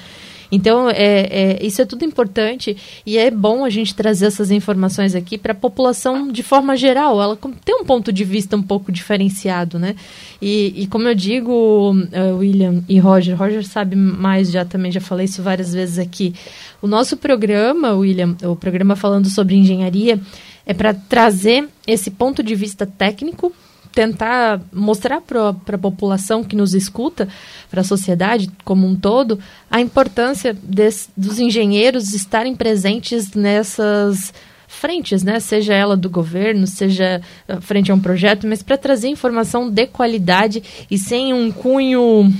Então, 0.50 0.88
é, 0.90 0.94
é, 1.30 1.58
isso 1.66 1.82
é 1.82 1.84
tudo 1.84 2.04
importante 2.04 2.76
e 3.04 3.18
é 3.18 3.30
bom 3.30 3.64
a 3.64 3.70
gente 3.70 3.94
trazer 3.94 4.26
essas 4.26 4.50
informações 4.50 5.14
aqui 5.14 5.36
para 5.36 5.52
a 5.52 5.54
população 5.54 6.30
de 6.30 6.42
forma 6.42 6.76
geral. 6.76 7.20
Ela 7.20 7.38
tem 7.64 7.74
um 7.80 7.84
ponto 7.84 8.12
de 8.12 8.24
vista 8.24 8.56
um 8.56 8.62
pouco 8.62 8.90
diferenciado, 8.90 9.78
né? 9.78 9.94
E, 10.40 10.82
e 10.82 10.86
como 10.86 11.06
eu 11.08 11.14
digo, 11.14 11.92
uh, 11.92 12.36
William 12.36 12.82
e 12.88 12.98
Roger, 12.98 13.36
Roger 13.36 13.66
sabe 13.66 13.94
mais 13.96 14.50
já 14.50 14.64
também, 14.64 14.90
já 14.90 15.00
falei 15.00 15.26
isso 15.26 15.42
várias 15.42 15.72
vezes 15.72 15.98
aqui. 15.98 16.34
O 16.80 16.86
nosso 16.86 17.16
programa, 17.16 17.92
William, 17.92 18.36
o 18.42 18.56
programa 18.56 18.96
falando 18.96 19.28
sobre 19.28 19.56
engenharia, 19.56 20.18
é 20.64 20.72
para 20.72 20.94
trazer 20.94 21.68
esse 21.86 22.10
ponto 22.10 22.42
de 22.42 22.54
vista 22.54 22.86
técnico 22.86 23.52
tentar 23.98 24.60
mostrar 24.72 25.20
para 25.20 25.48
a 25.48 25.78
população 25.78 26.44
que 26.44 26.54
nos 26.54 26.72
escuta, 26.72 27.26
para 27.68 27.80
a 27.80 27.84
sociedade 27.84 28.48
como 28.64 28.86
um 28.86 28.94
todo, 28.94 29.40
a 29.68 29.80
importância 29.80 30.56
des, 30.62 31.10
dos 31.16 31.40
engenheiros 31.40 32.14
estarem 32.14 32.54
presentes 32.54 33.32
nessas 33.32 34.32
frentes, 34.68 35.24
né? 35.24 35.40
Seja 35.40 35.74
ela 35.74 35.96
do 35.96 36.08
governo, 36.08 36.64
seja 36.64 37.20
ah, 37.48 37.60
frente 37.60 37.90
a 37.90 37.94
um 37.94 37.98
projeto, 37.98 38.46
mas 38.46 38.62
para 38.62 38.78
trazer 38.78 39.08
informação 39.08 39.68
de 39.68 39.88
qualidade 39.88 40.62
e 40.88 40.96
sem 40.96 41.34
um 41.34 41.50
cunho 41.50 42.32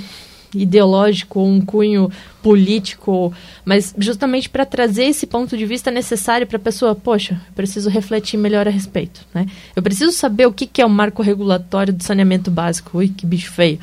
ideológico, 0.55 1.43
um 1.43 1.61
cunho 1.61 2.11
político, 2.43 3.33
mas 3.65 3.95
justamente 3.99 4.49
para 4.49 4.65
trazer 4.65 5.05
esse 5.05 5.27
ponto 5.27 5.57
de 5.57 5.67
vista 5.67 5.91
necessário 5.91 6.47
para 6.47 6.57
a 6.57 6.61
pessoa, 6.61 6.95
poxa, 6.95 7.41
eu 7.49 7.53
preciso 7.55 7.91
refletir 7.91 8.39
melhor 8.39 8.67
a 8.67 8.71
respeito, 8.71 9.21
né? 9.35 9.47
Eu 9.77 9.83
preciso 9.83 10.13
saber 10.13 10.47
o 10.47 10.53
que, 10.53 10.67
que 10.67 10.81
é 10.81 10.87
o 10.87 10.91
marco 10.91 11.23
regulatório 11.23 11.93
do 11.93 12.03
saneamento 12.03 12.51
básico. 12.51 12.99
Ui, 12.99 13.09
que 13.09 13.27
bicho 13.27 13.53
feio. 13.53 13.79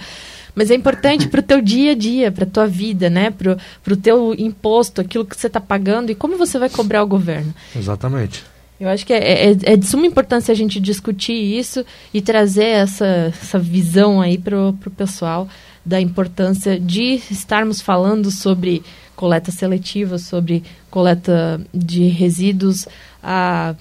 Mas 0.55 0.71
é 0.71 0.75
importante 0.75 1.27
para 1.27 1.41
o 1.41 1.43
teu 1.43 1.61
dia 1.61 1.91
a 1.91 1.95
dia, 1.95 2.31
para 2.31 2.45
a 2.45 2.49
tua 2.49 2.65
vida, 2.65 3.09
né? 3.09 3.29
Para 3.29 3.57
o 3.93 3.97
teu 3.97 4.33
imposto, 4.37 5.01
aquilo 5.01 5.25
que 5.25 5.35
você 5.35 5.47
está 5.47 5.59
pagando 5.59 6.11
e 6.11 6.15
como 6.15 6.37
você 6.37 6.57
vai 6.57 6.69
cobrar 6.69 7.03
o 7.03 7.07
governo. 7.07 7.53
Exatamente. 7.75 8.43
Eu 8.79 8.89
acho 8.89 9.05
que 9.05 9.13
é, 9.13 9.51
é, 9.51 9.57
é, 9.63 9.77
de 9.77 9.85
suma 9.85 10.05
importância 10.05 10.51
a 10.51 10.55
gente 10.55 10.79
discutir 10.79 11.33
isso 11.33 11.85
e 12.13 12.21
trazer 12.21 12.65
essa, 12.65 13.05
essa 13.05 13.59
visão 13.59 14.21
aí 14.21 14.37
para 14.37 14.69
o 14.69 14.73
pessoal 14.95 15.47
da 15.85 16.01
importância 16.01 16.79
de 16.79 17.21
estarmos 17.29 17.81
falando 17.81 18.31
sobre 18.31 18.81
coleta 19.15 19.51
seletiva, 19.51 20.17
sobre 20.17 20.63
coleta 20.89 21.61
de 21.73 22.07
resíduos, 22.07 22.87
a 23.23 23.75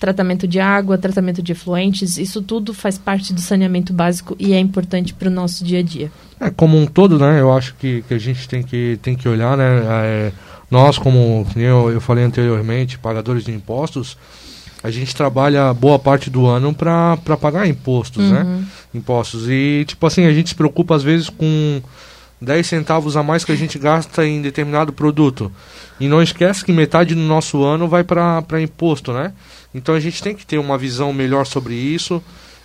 tratamento 0.00 0.48
de 0.48 0.58
água, 0.58 0.96
tratamento 0.96 1.42
de 1.42 1.52
efluentes, 1.52 2.16
isso 2.16 2.40
tudo 2.40 2.72
faz 2.72 2.96
parte 2.96 3.34
do 3.34 3.40
saneamento 3.40 3.92
básico 3.92 4.34
e 4.38 4.54
é 4.54 4.58
importante 4.58 5.12
para 5.12 5.28
o 5.28 5.30
nosso 5.30 5.62
dia 5.62 5.80
a 5.80 5.82
dia. 5.82 6.10
É, 6.40 6.48
como 6.48 6.78
um 6.78 6.86
todo, 6.86 7.18
né, 7.18 7.38
eu 7.38 7.52
acho 7.52 7.74
que, 7.74 8.02
que 8.08 8.14
a 8.14 8.18
gente 8.18 8.48
tem 8.48 8.62
que, 8.62 8.98
tem 9.02 9.14
que 9.14 9.28
olhar, 9.28 9.58
né, 9.58 9.82
é, 9.86 10.32
nós 10.70 10.96
como 10.96 11.46
eu, 11.54 11.90
eu 11.90 12.00
falei 12.00 12.24
anteriormente, 12.24 12.98
pagadores 12.98 13.44
de 13.44 13.52
impostos, 13.52 14.16
a 14.82 14.90
gente 14.90 15.14
trabalha 15.14 15.72
boa 15.74 15.98
parte 15.98 16.30
do 16.30 16.46
ano 16.46 16.74
para 16.74 17.16
pagar 17.40 17.66
impostos, 17.66 18.30
né? 18.30 18.42
uhum. 18.42 18.56
né? 18.60 18.64
Impostos. 18.94 19.48
E, 19.48 19.84
tipo 19.86 20.06
assim, 20.06 20.24
a 20.24 20.32
gente 20.32 20.50
se 20.50 20.54
preocupa 20.54 20.96
às 20.96 21.02
vezes 21.02 21.28
com 21.28 21.82
10 22.40 22.66
centavos 22.66 23.16
a 23.16 23.22
mais 23.22 23.44
que 23.44 23.52
a 23.52 23.56
gente 23.56 23.78
gasta 23.78 24.26
em 24.26 24.40
determinado 24.40 24.92
produto. 24.92 25.52
E 25.98 26.08
não 26.08 26.22
esquece 26.22 26.64
que 26.64 26.72
metade 26.72 27.14
do 27.14 27.20
nosso 27.20 27.62
ano 27.62 27.86
vai 27.86 28.02
para 28.02 28.60
imposto, 28.60 29.12
né? 29.12 29.32
Então 29.74 29.94
a 29.94 30.00
gente 30.00 30.22
tem 30.22 30.34
que 30.34 30.46
ter 30.46 30.58
uma 30.58 30.78
visão 30.78 31.12
melhor 31.12 31.44
sobre 31.44 31.74
isso. 31.74 32.22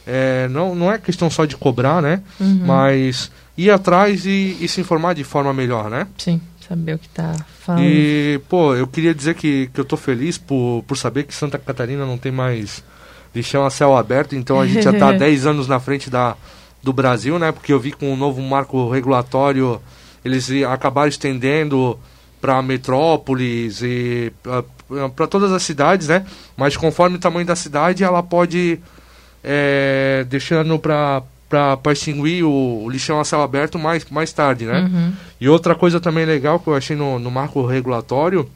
É, 0.07 0.47
não, 0.49 0.73
não 0.73 0.91
é 0.91 0.97
questão 0.97 1.29
só 1.29 1.45
de 1.45 1.57
cobrar, 1.57 2.01
né? 2.01 2.21
Uhum. 2.39 2.61
Mas 2.65 3.29
ir 3.57 3.69
atrás 3.71 4.25
e, 4.25 4.57
e 4.61 4.67
se 4.67 4.79
informar 4.79 5.13
de 5.13 5.23
forma 5.23 5.53
melhor, 5.53 5.89
né? 5.89 6.07
Sim 6.17 6.39
saber 6.67 6.95
o 6.95 6.99
que 6.99 7.07
está 7.07 7.33
falando. 7.59 7.83
E, 7.83 8.39
pô, 8.49 8.75
eu 8.75 8.87
queria 8.87 9.13
dizer 9.13 9.35
que, 9.35 9.67
que 9.73 9.79
eu 9.79 9.85
tô 9.85 9.97
feliz 9.97 10.37
por, 10.37 10.83
por 10.87 10.97
saber 10.97 11.23
que 11.23 11.33
Santa 11.33 11.57
Catarina 11.57 12.05
não 12.05 12.17
tem 12.17 12.31
mais 12.31 12.83
lixão 13.33 13.65
a 13.65 13.69
céu 13.69 13.95
aberto, 13.95 14.35
então 14.35 14.59
a 14.59 14.67
gente 14.67 14.83
já 14.83 14.91
está 14.93 15.11
10 15.11 15.45
anos 15.45 15.67
na 15.67 15.79
frente 15.79 16.09
da, 16.09 16.35
do 16.81 16.93
Brasil, 16.93 17.37
né? 17.37 17.51
Porque 17.51 17.73
eu 17.73 17.79
vi 17.79 17.91
com 17.91 18.13
o 18.13 18.15
novo 18.15 18.41
marco 18.41 18.89
regulatório 18.89 19.81
eles 20.25 20.49
acabaram 20.63 21.07
estendendo 21.07 21.99
para 22.41 22.59
metrópoles 22.63 23.81
e 23.83 24.33
para 25.15 25.27
todas 25.27 25.51
as 25.51 25.61
cidades, 25.61 26.07
né? 26.07 26.25
Mas 26.57 26.75
conforme 26.75 27.17
o 27.17 27.19
tamanho 27.19 27.45
da 27.45 27.55
cidade, 27.55 28.03
ela 28.03 28.23
pode 28.23 28.79
é, 29.43 30.25
deixando 30.27 30.79
para 30.79 31.21
para 31.49 31.91
extinguir 31.91 32.43
o, 32.43 32.83
o, 32.83 32.89
lixão 32.89 33.19
a 33.19 33.25
céu 33.25 33.41
aberto 33.41 33.77
mais, 33.77 34.05
mais 34.09 34.33
tarde, 34.33 34.65
né? 34.65 34.81
Uhum. 34.81 35.13
E 35.39 35.47
outra 35.47 35.75
coisa 35.75 35.99
também 35.99 36.25
legal 36.25 36.59
que 36.59 36.67
eu 36.67 36.75
achei 36.75 36.95
no, 36.95 37.19
no 37.19 37.29
marco 37.29 37.65
regulatório 37.65 38.49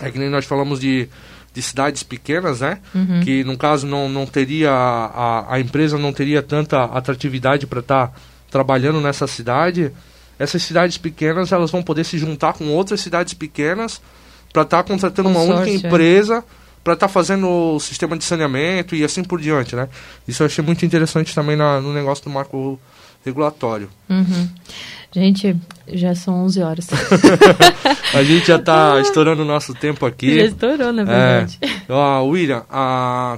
é 0.00 0.10
que 0.10 0.18
nem 0.18 0.30
nós 0.30 0.44
falamos 0.44 0.80
de, 0.80 1.08
de 1.52 1.62
cidades 1.62 2.02
pequenas, 2.02 2.60
né? 2.60 2.78
Uhum. 2.94 3.20
Que 3.20 3.44
no 3.44 3.56
caso 3.56 3.86
não, 3.86 4.08
não 4.08 4.26
teria 4.26 4.70
a, 4.70 5.54
a 5.54 5.60
empresa 5.60 5.98
não 5.98 6.12
teria 6.12 6.42
tanta 6.42 6.84
atratividade 6.84 7.66
para 7.66 7.80
estar 7.80 8.08
tá 8.08 8.14
trabalhando 8.50 9.00
nessa 9.00 9.26
cidade. 9.26 9.92
Essas 10.38 10.62
cidades 10.62 10.96
pequenas 10.96 11.52
elas 11.52 11.70
vão 11.70 11.82
poder 11.82 12.04
se 12.04 12.16
juntar 12.16 12.54
com 12.54 12.68
outras 12.68 13.00
cidades 13.00 13.34
pequenas 13.34 14.00
para 14.52 14.62
estar 14.62 14.82
tá 14.82 14.88
contratando 14.88 15.28
uma 15.28 15.42
única 15.42 15.68
é. 15.68 15.74
empresa. 15.74 16.38
É 16.38 16.59
para 16.82 16.94
estar 16.94 17.08
tá 17.08 17.12
fazendo 17.12 17.48
o 17.48 17.80
sistema 17.80 18.16
de 18.16 18.24
saneamento 18.24 18.94
e 18.94 19.04
assim 19.04 19.22
por 19.22 19.40
diante, 19.40 19.76
né? 19.76 19.88
Isso 20.26 20.42
eu 20.42 20.46
achei 20.46 20.64
muito 20.64 20.84
interessante 20.84 21.34
também 21.34 21.56
na, 21.56 21.80
no 21.80 21.92
negócio 21.92 22.24
do 22.24 22.30
marco 22.30 22.78
regulatório. 23.24 23.90
Uhum. 24.08 24.48
Gente, 25.12 25.56
já 25.88 26.14
são 26.14 26.44
11 26.44 26.62
horas. 26.62 26.86
a 28.14 28.22
gente 28.22 28.46
já 28.46 28.56
está 28.56 29.00
estourando 29.00 29.42
o 29.42 29.44
nosso 29.44 29.74
tempo 29.74 30.06
aqui. 30.06 30.36
Já 30.36 30.44
estourou, 30.46 30.92
na 30.92 31.04
verdade. 31.04 31.58
É. 31.60 31.92
Uh, 31.92 32.24
William, 32.26 32.64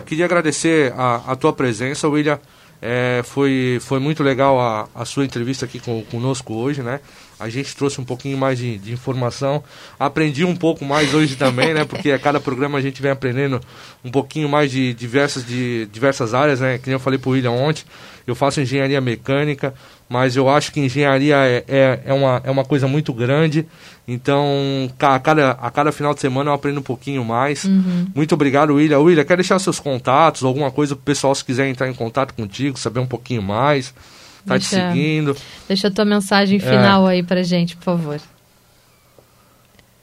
queria 0.05 0.27
agradecer 0.27 0.93
a, 0.97 1.33
a 1.33 1.37
tua 1.37 1.53
presença, 1.53 2.09
William. 2.09 2.39
É, 2.81 3.23
foi, 3.25 3.79
foi 3.81 4.01
muito 4.01 4.23
legal 4.23 4.61
a, 4.61 4.89
a 4.95 5.05
sua 5.05 5.25
entrevista 5.25 5.65
aqui 5.65 5.79
com, 5.79 6.03
conosco 6.11 6.53
hoje, 6.53 6.83
né? 6.83 7.01
A 7.43 7.49
gente 7.49 7.75
trouxe 7.75 8.01
um 8.01 8.05
pouquinho 8.05 8.39
mais 8.39 8.57
de, 8.57 8.79
de, 8.79 8.93
informação. 8.93 9.65
Aprendi 9.99 10.45
um 10.45 10.55
pouco 10.55 10.85
mais 10.85 11.13
hoje 11.13 11.35
também, 11.35 11.75
né? 11.75 11.85
Porque 11.85 12.13
a 12.13 12.19
cada 12.19 12.39
programa 12.39 12.79
a 12.79 12.81
gente 12.81 13.03
vem 13.03 13.11
aprendendo 13.11 13.61
um 14.05 14.11
pouquinho 14.11 14.49
mais 14.49 14.71
de 14.71 14.95
diversas, 14.95 15.45
de 15.45 15.89
diversas 15.93 16.35
áreas, 16.35 16.61
né? 16.61 16.79
Que 16.79 16.87
nem 16.87 16.95
eu 16.95 17.01
falei 17.01 17.19
para 17.19 17.29
o 17.29 17.33
William 17.33 17.51
ontem. 17.51 17.83
Eu 18.25 18.37
faço 18.37 18.61
engenharia 18.61 19.01
mecânica, 19.01 19.75
mas 20.09 20.37
eu 20.37 20.49
acho 20.49 20.71
que 20.71 20.79
engenharia 20.79 21.35
é, 21.37 21.65
é, 21.67 22.01
é, 22.05 22.13
uma, 22.15 22.41
é 22.45 22.51
uma 22.51 22.65
coisa 22.65 22.87
muito 22.87 23.13
grande. 23.13 23.67
Então, 24.07 24.89
a 25.01 25.19
cada, 25.19 25.51
a 25.51 25.71
cada 25.71 25.91
final 25.91 26.15
de 26.15 26.21
semana 26.21 26.51
eu 26.51 26.55
aprendo 26.55 26.79
um 26.79 26.85
pouquinho 26.85 27.25
mais. 27.25 27.65
Uhum. 27.65 28.07
Muito 28.15 28.37
obrigado, 28.37 28.75
William. 28.75 29.01
William, 29.01 29.25
quer 29.25 29.37
deixar 29.37 29.59
seus 29.59 29.81
contatos, 29.81 30.45
alguma 30.45 30.71
coisa 30.71 30.95
para 30.95 31.03
o 31.03 31.05
pessoal, 31.05 31.35
se 31.35 31.45
quiser 31.45 31.67
entrar 31.67 31.89
em 31.89 31.95
contato 31.95 32.35
contigo, 32.35 32.79
saber 32.79 33.01
um 33.01 33.07
pouquinho 33.07 33.43
mais? 33.43 33.93
Tá 34.47 34.55
deixa, 34.55 34.69
te 34.69 34.93
seguindo. 34.93 35.37
Deixa 35.69 35.89
a 35.89 35.91
tua 35.91 36.05
mensagem 36.05 36.59
final 36.59 37.09
é. 37.09 37.15
aí 37.15 37.23
pra 37.23 37.43
gente, 37.43 37.77
por 37.77 37.85
favor. 37.85 38.21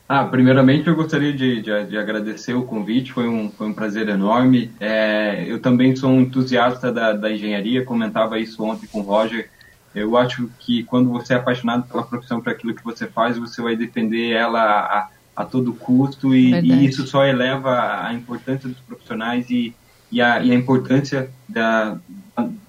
Ah, 0.07 0.25
primeiramente 0.25 0.87
eu 0.87 0.95
gostaria 0.95 1.31
de, 1.31 1.61
de, 1.61 1.85
de, 1.85 1.95
agradecer 1.95 2.55
o 2.55 2.63
convite, 2.63 3.13
foi 3.13 3.27
um, 3.27 3.51
foi 3.51 3.67
um 3.67 3.73
prazer 3.73 4.09
enorme. 4.09 4.71
É, 4.79 5.45
eu 5.47 5.59
também 5.59 5.95
sou 5.95 6.09
um 6.09 6.21
entusiasta 6.21 6.91
da, 6.91 7.13
da 7.13 7.31
engenharia, 7.31 7.85
comentava 7.85 8.39
isso 8.39 8.63
ontem 8.63 8.87
com 8.87 9.01
o 9.01 9.03
Roger. 9.03 9.47
Eu 9.93 10.17
acho 10.17 10.49
que 10.59 10.83
quando 10.83 11.11
você 11.11 11.33
é 11.33 11.37
apaixonado 11.37 11.87
pela 11.87 12.01
profissão, 12.01 12.41
para 12.41 12.53
aquilo 12.53 12.73
que 12.73 12.83
você 12.83 13.05
faz, 13.05 13.37
você 13.37 13.61
vai 13.61 13.75
defender 13.75 14.31
ela 14.31 14.61
a, 14.61 15.09
a 15.35 15.45
todo 15.45 15.73
custo 15.73 16.33
e, 16.33 16.53
e, 16.53 16.85
isso 16.85 17.05
só 17.05 17.23
eleva 17.23 18.03
a 18.03 18.11
importância 18.11 18.67
dos 18.67 18.79
profissionais 18.79 19.47
e, 19.51 19.75
e, 20.11 20.21
a, 20.21 20.41
e 20.41 20.51
a 20.51 20.55
importância 20.55 21.29
da, 21.47 21.97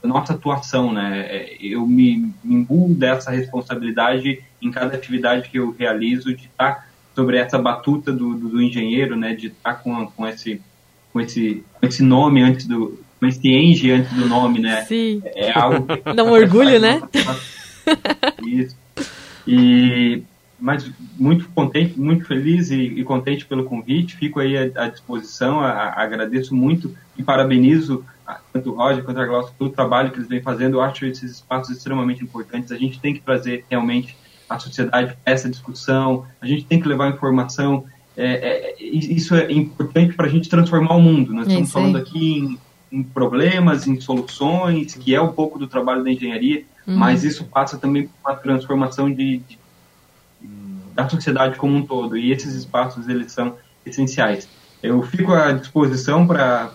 nossa 0.02 0.32
atuação, 0.32 0.92
né? 0.92 1.26
É, 1.28 1.56
eu 1.60 1.86
me, 1.86 2.32
me 2.42 2.54
imbuo 2.54 2.94
dessa 2.94 3.30
responsabilidade 3.30 4.42
em 4.60 4.70
cada 4.70 4.94
atividade 4.94 5.48
que 5.48 5.58
eu 5.58 5.74
realizo 5.78 6.34
de 6.34 6.46
estar 6.46 6.88
sobre 7.14 7.36
essa 7.36 7.58
batuta 7.58 8.12
do, 8.12 8.34
do, 8.34 8.48
do 8.48 8.62
engenheiro, 8.62 9.16
né, 9.16 9.34
de 9.34 9.48
estar 9.48 9.74
com, 9.74 10.06
com 10.06 10.26
esse 10.26 10.60
com 11.12 11.20
esse 11.20 11.64
com 11.78 11.86
esse 11.86 12.02
nome 12.02 12.40
antes 12.40 12.66
do 12.66 12.98
com 13.18 13.26
esse 13.26 13.48
enge 13.48 13.90
antes 13.90 14.12
do 14.12 14.26
nome, 14.26 14.60
né? 14.60 14.82
Sim. 14.82 15.20
É 15.34 15.50
algo 15.52 15.86
dá 16.14 16.24
um 16.24 16.30
orgulho, 16.30 16.80
né? 16.80 17.02
Isso. 18.46 18.76
E 19.46 20.22
mas 20.60 20.90
muito 21.18 21.48
contente, 21.48 21.98
muito 21.98 22.26
feliz 22.26 22.70
e, 22.70 22.80
e, 22.80 23.02
contente 23.02 23.46
pelo 23.46 23.64
convite. 23.64 24.16
Fico 24.16 24.38
aí 24.38 24.56
à, 24.56 24.84
à 24.84 24.88
disposição. 24.88 25.60
A, 25.60 25.70
a, 25.70 26.02
agradeço 26.02 26.54
muito 26.54 26.94
e 27.16 27.22
parabenizo 27.22 28.04
a, 28.26 28.38
tanto 28.52 28.70
o 28.70 28.74
Roger 28.74 29.02
quanto 29.02 29.20
a 29.20 29.26
Glaucia 29.26 29.54
pelo 29.56 29.70
trabalho 29.70 30.10
que 30.10 30.18
eles 30.18 30.28
vêm 30.28 30.42
fazendo. 30.42 30.76
Eu 30.76 30.82
acho 30.82 31.06
esses 31.06 31.32
espaços 31.32 31.76
extremamente 31.76 32.22
importantes. 32.22 32.70
A 32.70 32.76
gente 32.76 33.00
tem 33.00 33.14
que 33.14 33.20
trazer 33.20 33.64
realmente 33.70 34.16
a 34.48 34.58
sociedade 34.58 35.16
essa 35.24 35.48
discussão. 35.48 36.26
A 36.40 36.46
gente 36.46 36.64
tem 36.64 36.80
que 36.80 36.88
levar 36.88 37.08
informação. 37.08 37.84
É, 38.16 38.74
é, 38.76 38.82
isso 38.82 39.34
é 39.34 39.50
importante 39.50 40.14
para 40.14 40.26
a 40.26 40.30
gente 40.30 40.48
transformar 40.48 40.94
o 40.94 41.00
mundo. 41.00 41.32
Nós 41.32 41.46
estamos 41.46 41.72
falando 41.72 41.96
aqui 41.96 42.38
em, 42.92 42.98
em, 42.98 43.02
problemas, 43.02 43.86
em 43.86 43.98
soluções, 44.00 44.94
que 44.94 45.14
é 45.14 45.20
um 45.20 45.32
pouco 45.32 45.58
do 45.58 45.66
trabalho 45.66 46.04
da 46.04 46.10
engenharia, 46.10 46.64
uhum. 46.86 46.96
mas 46.96 47.24
isso 47.24 47.44
passa 47.44 47.78
também 47.78 48.08
por 48.08 48.30
uma 48.30 48.36
transformação 48.36 49.10
de, 49.10 49.38
de 49.38 49.59
da 51.02 51.08
sociedade 51.08 51.56
como 51.56 51.76
um 51.76 51.84
todo. 51.84 52.16
E 52.16 52.32
esses 52.32 52.54
espaços 52.54 53.08
eles 53.08 53.32
são 53.32 53.56
essenciais. 53.84 54.48
Eu 54.82 55.02
fico 55.02 55.32
à 55.32 55.52
disposição 55.52 56.26
para 56.26 56.70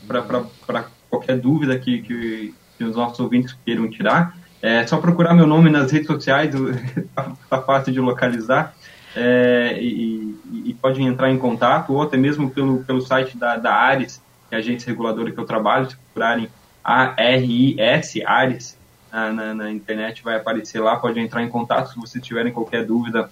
qualquer 1.09 1.37
dúvida 1.39 1.77
que, 1.77 2.01
que, 2.01 2.53
que, 2.77 2.83
os 2.83 2.95
nossos 2.95 3.19
ouvintes 3.19 3.57
queiram 3.65 3.89
tirar. 3.89 4.37
É 4.61 4.85
só 4.85 4.97
procurar 4.97 5.33
meu 5.33 5.47
nome 5.47 5.69
nas 5.69 5.91
redes 5.91 6.07
sociais, 6.07 6.53
está 6.53 7.31
tá 7.49 7.61
fácil 7.61 7.91
de 7.91 7.99
localizar. 7.99 8.75
É, 9.15 9.77
e, 9.81 10.37
e, 10.65 10.73
pode 10.73 11.01
entrar 11.01 11.31
em 11.31 11.37
contato, 11.37 11.93
ou 11.93 12.01
até 12.01 12.17
mesmo 12.17 12.49
pelo, 12.49 12.83
pelo 12.83 12.99
site 12.99 13.37
da, 13.37 13.55
da 13.55 13.73
Ares, 13.73 14.21
que 14.49 14.55
é 14.55 14.57
a 14.57 14.59
agência 14.59 14.89
reguladora 14.89 15.31
que 15.31 15.39
eu 15.39 15.45
trabalho, 15.45 15.89
se 15.89 15.95
procurarem 15.95 16.49
A-R-I-S, 16.83 18.25
Ares, 18.25 18.77
na, 19.11 19.31
na, 19.31 19.53
na, 19.53 19.71
internet 19.71 20.21
vai 20.21 20.35
aparecer 20.35 20.81
lá, 20.81 20.97
pode 20.97 21.17
entrar 21.17 21.41
em 21.41 21.47
contato 21.47 21.93
se 21.93 21.95
vocês 21.95 22.21
tiverem 22.21 22.51
qualquer 22.51 22.85
dúvida 22.85 23.29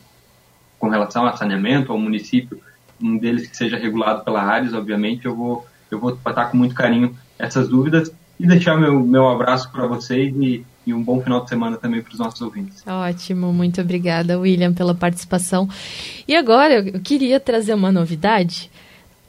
com 0.84 0.90
relação 0.90 1.26
a 1.26 1.38
saneamento 1.38 1.94
ao 1.94 1.98
município, 1.98 2.60
um 3.02 3.18
deles 3.18 3.48
que 3.48 3.56
seja 3.56 3.78
regulado 3.78 4.22
pela 4.26 4.44
Ares, 4.44 4.74
obviamente, 4.74 5.26
eu 5.26 5.34
vou, 5.34 5.66
eu 5.90 5.98
vou 5.98 6.12
tratar 6.12 6.48
com 6.48 6.58
muito 6.58 6.76
carinho 6.76 7.16
essas 7.40 7.70
dúvidas 7.70 8.12
e 8.38 8.46
deixar 8.46 8.76
meu, 8.76 9.00
meu 9.00 9.30
abraço 9.30 9.72
para 9.72 9.88
vocês 9.88 10.36
e, 10.36 10.66
e 10.86 10.94
um 10.94 11.02
bom 11.02 11.22
final 11.22 11.42
de 11.42 11.48
semana 11.48 11.78
também 11.78 12.02
para 12.02 12.12
os 12.12 12.20
nossos 12.20 12.42
ouvintes. 12.42 12.84
Ótimo, 12.86 13.54
muito 13.54 13.80
obrigada, 13.80 14.38
William, 14.38 14.74
pela 14.74 14.94
participação. 14.94 15.70
E 16.28 16.36
agora 16.36 16.86
eu 16.86 17.00
queria 17.00 17.40
trazer 17.40 17.74
uma 17.74 17.90
novidade 17.90 18.70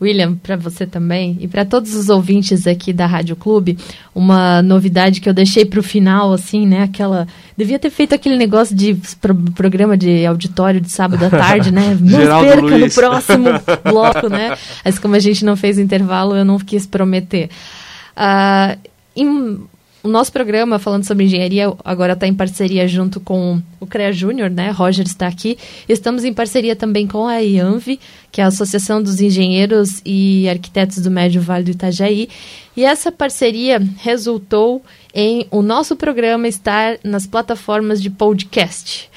William, 0.00 0.34
para 0.34 0.56
você 0.56 0.86
também 0.86 1.36
e 1.40 1.46
para 1.46 1.64
todos 1.64 1.94
os 1.94 2.08
ouvintes 2.08 2.66
aqui 2.66 2.92
da 2.92 3.06
Rádio 3.06 3.36
Clube, 3.36 3.78
uma 4.14 4.60
novidade 4.60 5.20
que 5.20 5.28
eu 5.28 5.32
deixei 5.32 5.64
para 5.64 5.78
o 5.78 5.82
final, 5.82 6.32
assim, 6.32 6.66
né? 6.66 6.82
Aquela. 6.82 7.26
Devia 7.56 7.78
ter 7.78 7.90
feito 7.90 8.14
aquele 8.14 8.36
negócio 8.36 8.74
de 8.74 8.96
pro, 9.20 9.34
programa 9.52 9.96
de 9.96 10.26
auditório 10.26 10.80
de 10.80 10.90
sábado 10.90 11.24
à 11.24 11.30
tarde, 11.30 11.70
né? 11.70 11.96
Não 12.00 12.42
perca 12.42 12.60
Luiz. 12.60 12.94
no 12.96 13.02
próximo 13.02 13.48
bloco, 13.84 14.28
né? 14.28 14.56
Mas 14.84 14.98
como 14.98 15.14
a 15.14 15.20
gente 15.20 15.44
não 15.44 15.56
fez 15.56 15.78
intervalo, 15.78 16.36
eu 16.36 16.44
não 16.44 16.58
quis 16.58 16.86
prometer. 16.86 17.48
Uh, 18.16 18.78
em 19.16 19.60
o 20.04 20.08
nosso 20.08 20.30
programa, 20.30 20.78
falando 20.78 21.04
sobre 21.04 21.24
engenharia, 21.24 21.72
agora 21.82 22.12
está 22.12 22.26
em 22.26 22.34
parceria 22.34 22.86
junto 22.86 23.18
com 23.18 23.58
o 23.80 23.86
CREA 23.86 24.12
Júnior, 24.12 24.50
né? 24.50 24.70
Roger 24.70 25.06
está 25.06 25.26
aqui. 25.26 25.56
Estamos 25.88 26.24
em 26.24 26.32
parceria 26.34 26.76
também 26.76 27.06
com 27.06 27.26
a 27.26 27.38
IANV, 27.38 27.98
que 28.30 28.42
é 28.42 28.44
a 28.44 28.48
Associação 28.48 29.02
dos 29.02 29.18
Engenheiros 29.22 30.02
e 30.04 30.46
Arquitetos 30.46 30.98
do 30.98 31.10
Médio 31.10 31.40
Vale 31.40 31.64
do 31.64 31.70
Itajaí. 31.70 32.28
E 32.76 32.84
essa 32.84 33.10
parceria 33.10 33.82
resultou 34.02 34.82
em 35.14 35.46
o 35.50 35.62
nosso 35.62 35.96
programa 35.96 36.46
estar 36.46 36.98
nas 37.02 37.26
plataformas 37.26 38.02
de 38.02 38.10
podcast. 38.10 39.08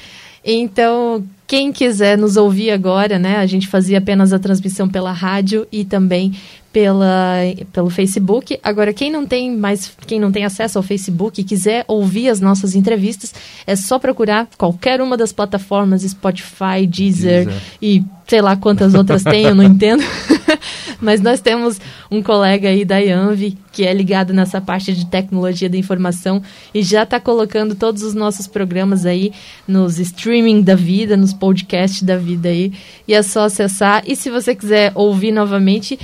Então, 0.42 1.22
quem 1.46 1.70
quiser 1.70 2.16
nos 2.16 2.38
ouvir 2.38 2.70
agora, 2.70 3.18
né? 3.18 3.36
A 3.36 3.44
gente 3.44 3.68
fazia 3.68 3.98
apenas 3.98 4.32
a 4.32 4.38
transmissão 4.38 4.88
pela 4.88 5.12
rádio 5.12 5.68
e 5.70 5.84
também 5.84 6.32
pela, 6.78 7.38
pelo 7.72 7.90
Facebook. 7.90 8.56
Agora, 8.62 8.92
quem 8.92 9.10
não 9.10 9.26
tem 9.26 9.56
mais, 9.56 9.90
quem 10.06 10.20
não 10.20 10.30
tem 10.30 10.44
acesso 10.44 10.78
ao 10.78 10.82
Facebook 10.84 11.40
e 11.40 11.44
quiser 11.44 11.84
ouvir 11.88 12.28
as 12.28 12.40
nossas 12.40 12.76
entrevistas, 12.76 13.34
é 13.66 13.74
só 13.74 13.98
procurar 13.98 14.48
qualquer 14.56 15.00
uma 15.00 15.16
das 15.16 15.32
plataformas 15.32 16.02
Spotify, 16.02 16.86
Deezer, 16.88 17.46
Deezer. 17.46 17.62
e 17.82 18.04
sei 18.28 18.42
lá 18.42 18.54
quantas 18.56 18.94
outras 18.94 19.24
tem, 19.24 19.44
eu 19.44 19.54
não 19.54 19.64
entendo. 19.64 20.04
Mas 21.00 21.20
nós 21.20 21.40
temos 21.40 21.80
um 22.10 22.22
colega 22.22 22.68
aí 22.68 22.84
da 22.84 22.98
IANV 22.98 23.56
que 23.72 23.84
é 23.84 23.94
ligado 23.94 24.34
nessa 24.34 24.60
parte 24.60 24.92
de 24.92 25.06
tecnologia 25.06 25.70
da 25.70 25.76
informação 25.76 26.42
e 26.74 26.82
já 26.82 27.04
está 27.04 27.18
colocando 27.20 27.74
todos 27.74 28.02
os 28.02 28.14
nossos 28.14 28.46
programas 28.46 29.06
aí 29.06 29.32
nos 29.66 29.98
streaming 29.98 30.60
da 30.60 30.74
vida, 30.74 31.16
nos 31.16 31.32
podcasts 31.32 32.02
da 32.02 32.16
vida 32.16 32.48
aí. 32.48 32.72
E 33.06 33.14
é 33.14 33.22
só 33.22 33.44
acessar. 33.44 34.02
E 34.06 34.14
se 34.14 34.28
você 34.28 34.54
quiser 34.54 34.92
ouvir 34.94 35.30
novamente, 35.30 35.98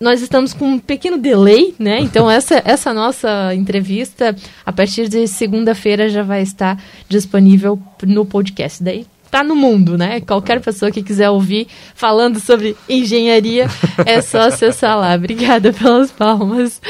nós 0.00 0.22
estamos 0.22 0.54
com 0.54 0.66
um 0.66 0.78
pequeno 0.78 1.18
delay, 1.18 1.74
né? 1.78 2.00
Então 2.00 2.30
essa 2.30 2.62
essa 2.64 2.94
nossa 2.94 3.54
entrevista 3.54 4.34
a 4.64 4.72
partir 4.72 5.08
de 5.08 5.26
segunda-feira 5.26 6.08
já 6.08 6.22
vai 6.22 6.40
estar 6.40 6.80
disponível 7.08 7.78
no 8.06 8.24
podcast. 8.24 8.82
Daí 8.82 9.04
tá 9.30 9.44
no 9.44 9.54
mundo, 9.54 9.96
né? 9.96 10.20
Qualquer 10.20 10.60
pessoa 10.60 10.90
que 10.90 11.02
quiser 11.02 11.30
ouvir 11.30 11.68
falando 11.94 12.40
sobre 12.40 12.76
engenharia 12.88 13.68
é 14.04 14.20
só 14.20 14.40
acessar 14.40 14.98
lá. 14.98 15.14
Obrigada 15.14 15.72
pelas 15.72 16.10
palmas, 16.10 16.80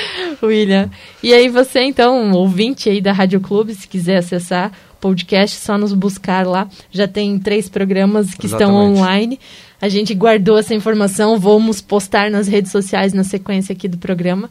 William. 0.43 0.91
E 1.23 1.35
aí 1.35 1.49
você 1.49 1.81
então, 1.83 2.33
ouvinte 2.33 2.89
aí 2.89 3.01
da 3.01 3.13
Rádio 3.13 3.41
Clube, 3.41 3.75
se 3.75 3.87
quiser 3.87 4.19
acessar 4.19 4.73
o 4.95 4.97
podcast, 5.01 5.57
só 5.57 5.77
nos 5.77 5.93
buscar 5.93 6.47
lá. 6.47 6.69
Já 6.91 7.07
tem 7.07 7.39
três 7.39 7.69
programas 7.69 8.35
que 8.35 8.47
Exatamente. 8.47 8.53
estão 8.53 8.93
online. 8.93 9.41
A 9.81 9.89
gente 9.89 10.15
guardou 10.15 10.59
essa 10.59 10.75
informação, 10.75 11.39
vamos 11.39 11.81
postar 11.81 12.31
nas 12.31 12.47
redes 12.47 12.71
sociais 12.71 13.13
na 13.13 13.25
sequência 13.25 13.73
aqui 13.73 13.89
do 13.89 13.97
programa. 13.97 14.51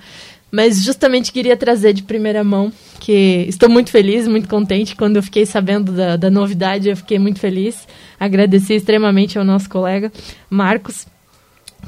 Mas 0.52 0.84
justamente 0.84 1.32
queria 1.32 1.56
trazer 1.56 1.94
de 1.94 2.04
primeira 2.04 2.44
mão 2.44 2.72
que 3.00 3.46
estou 3.48 3.70
muito 3.70 3.92
feliz, 3.92 4.28
muito 4.28 4.48
contente. 4.48 4.96
Quando 4.96 5.18
eu 5.18 5.24
fiquei 5.24 5.46
sabendo 5.46 5.92
da, 5.92 6.16
da 6.16 6.30
novidade, 6.30 6.90
eu 6.90 6.98
fiquei 6.98 7.20
muito 7.20 7.40
feliz. 7.40 7.88
Agradeci 8.20 8.74
extremamente 8.74 9.38
ao 9.38 9.46
nosso 9.46 9.70
colega 9.70 10.12
Marcos, 10.50 11.08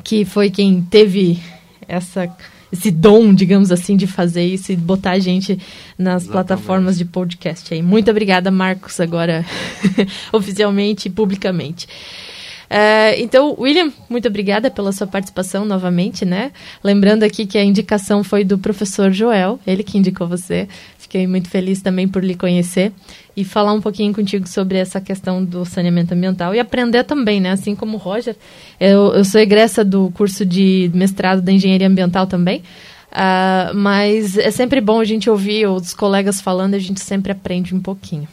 que 0.04 0.24
foi 0.26 0.50
quem 0.50 0.82
teve 0.82 1.40
essa, 1.88 2.30
esse 2.72 2.92
dom, 2.92 3.34
digamos 3.34 3.72
assim, 3.72 3.98
de 3.98 4.08
fazer 4.08 4.46
isso 4.46 4.72
e 4.72 4.76
botar 4.76 5.12
a 5.12 5.20
gente 5.20 5.60
nas 5.98 6.24
Exatamente. 6.24 6.32
plataformas 6.32 6.98
de 6.98 7.06
podcast 7.06 7.74
aí. 7.74 7.82
Muito 7.82 8.10
obrigada, 8.12 8.52
Marcos, 8.52 9.00
agora 9.00 9.44
oficialmente 10.32 11.08
e 11.08 11.12
publicamente. 11.12 11.88
Uh, 12.72 13.14
então, 13.18 13.54
William, 13.60 13.92
muito 14.10 14.30
obrigada 14.30 14.72
pela 14.72 14.94
sua 14.94 15.06
participação 15.06 15.66
novamente, 15.66 16.24
né? 16.24 16.54
Lembrando 16.82 17.24
aqui 17.24 17.46
que 17.46 17.58
a 17.58 17.64
indicação 17.66 18.24
foi 18.24 18.46
do 18.46 18.58
professor 18.58 19.12
Joel, 19.12 19.60
ele 19.68 19.84
que 19.84 19.98
indicou 19.98 20.26
você. 20.26 20.70
Fiquei 20.98 21.28
muito 21.28 21.50
feliz 21.50 21.82
também 21.82 22.08
por 22.08 22.24
lhe 22.24 22.34
conhecer 22.34 22.94
e 23.36 23.44
falar 23.44 23.74
um 23.74 23.82
pouquinho 23.82 24.14
contigo 24.14 24.48
sobre 24.48 24.78
essa 24.78 25.02
questão 25.02 25.44
do 25.44 25.66
saneamento 25.66 26.14
ambiental 26.14 26.56
e 26.56 26.62
aprender 26.62 27.04
também, 27.04 27.42
né? 27.42 27.52
Assim 27.52 27.76
como 27.76 27.98
o 27.98 28.00
Roger, 28.00 28.38
eu, 28.80 29.16
eu 29.16 29.26
sou 29.26 29.42
egressa 29.42 29.84
do 29.84 30.10
curso 30.12 30.46
de 30.46 30.90
mestrado 30.94 31.42
da 31.42 31.52
engenharia 31.52 31.88
ambiental 31.88 32.26
também. 32.26 32.64
Uh, 33.12 33.76
mas 33.76 34.38
é 34.38 34.50
sempre 34.50 34.80
bom 34.80 35.02
a 35.02 35.06
gente 35.06 35.30
ouvir 35.30 35.68
os 35.68 35.94
colegas 35.94 36.40
falando, 36.40 36.76
a 36.76 36.80
gente 36.80 37.02
sempre 37.02 37.34
aprende 37.34 37.76
um 37.76 37.82
pouquinho. 37.82 38.30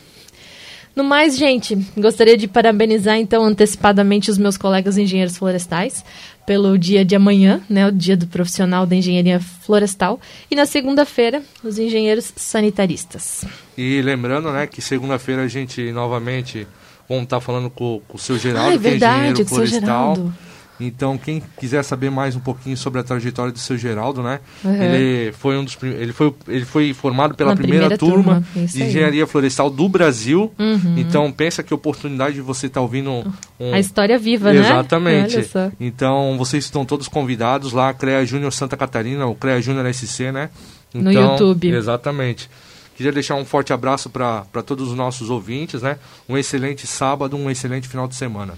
No 0.98 1.04
mais, 1.04 1.38
gente, 1.38 1.78
gostaria 1.96 2.36
de 2.36 2.48
parabenizar 2.48 3.18
então 3.18 3.44
antecipadamente 3.44 4.32
os 4.32 4.36
meus 4.36 4.58
colegas 4.58 4.98
engenheiros 4.98 5.38
florestais 5.38 6.04
pelo 6.44 6.76
dia 6.76 7.04
de 7.04 7.14
amanhã, 7.14 7.60
né, 7.70 7.86
o 7.86 7.92
dia 7.92 8.16
do 8.16 8.26
profissional 8.26 8.84
da 8.84 8.96
engenharia 8.96 9.38
florestal, 9.38 10.20
e 10.50 10.56
na 10.56 10.66
segunda-feira, 10.66 11.40
os 11.62 11.78
engenheiros 11.78 12.32
sanitaristas. 12.34 13.44
E 13.76 14.02
lembrando, 14.02 14.50
né, 14.50 14.66
que 14.66 14.82
segunda-feira 14.82 15.44
a 15.44 15.46
gente 15.46 15.92
novamente 15.92 16.66
vamos 17.08 17.22
estar 17.22 17.40
falando 17.40 17.70
com, 17.70 18.02
com 18.08 18.16
o 18.16 18.20
seu 18.20 18.36
Geraldo, 18.36 18.70
ah, 18.70 18.74
é 18.74 18.76
verdade, 18.76 19.34
que 19.34 19.40
é 19.40 19.44
engenheiro 19.44 19.48
florestal. 19.48 20.32
Então, 20.80 21.18
quem 21.18 21.42
quiser 21.58 21.82
saber 21.82 22.10
mais 22.10 22.36
um 22.36 22.40
pouquinho 22.40 22.76
sobre 22.76 23.00
a 23.00 23.04
trajetória 23.04 23.52
do 23.52 23.58
seu 23.58 23.76
Geraldo, 23.76 24.22
né? 24.22 24.40
Uhum. 24.64 24.82
Ele 24.82 25.32
foi 25.32 25.58
um 25.58 25.64
dos 25.64 25.76
ele 25.82 26.12
foi 26.12 26.32
ele 26.46 26.64
foi 26.64 26.94
formado 26.94 27.34
pela 27.34 27.56
primeira, 27.56 27.86
primeira, 27.86 27.98
turma, 27.98 28.44
turma 28.52 28.66
de 28.66 28.82
engenharia 28.84 29.26
florestal 29.26 29.68
do 29.70 29.88
Brasil. 29.88 30.52
Uhum. 30.58 30.94
Então, 30.96 31.30
pensa 31.32 31.62
que 31.62 31.74
oportunidade 31.74 32.36
de 32.36 32.40
você 32.40 32.66
estar 32.66 32.80
tá 32.80 32.82
ouvindo 32.82 33.10
um... 33.58 33.72
a 33.72 33.78
história 33.78 34.18
viva, 34.18 34.54
Exatamente. 34.54 35.34
né? 35.34 35.40
Exatamente. 35.42 35.76
Então, 35.80 36.36
vocês 36.38 36.64
estão 36.64 36.84
todos 36.84 37.08
convidados 37.08 37.72
lá, 37.72 37.92
CREA 37.92 38.24
Júnior 38.24 38.52
Santa 38.52 38.76
Catarina, 38.76 39.26
o 39.26 39.34
CREA 39.34 39.60
Júnior 39.60 39.92
SC, 39.92 40.30
né? 40.32 40.50
Então, 40.94 41.02
no 41.02 41.12
YouTube. 41.12 41.68
Exatamente. 41.68 42.48
Queria 42.96 43.12
deixar 43.12 43.36
um 43.36 43.44
forte 43.44 43.72
abraço 43.72 44.10
para 44.10 44.62
todos 44.66 44.88
os 44.88 44.96
nossos 44.96 45.30
ouvintes, 45.30 45.82
né? 45.82 45.98
Um 46.28 46.36
excelente 46.36 46.84
sábado, 46.86 47.36
um 47.36 47.48
excelente 47.48 47.86
final 47.86 48.08
de 48.08 48.16
semana. 48.16 48.54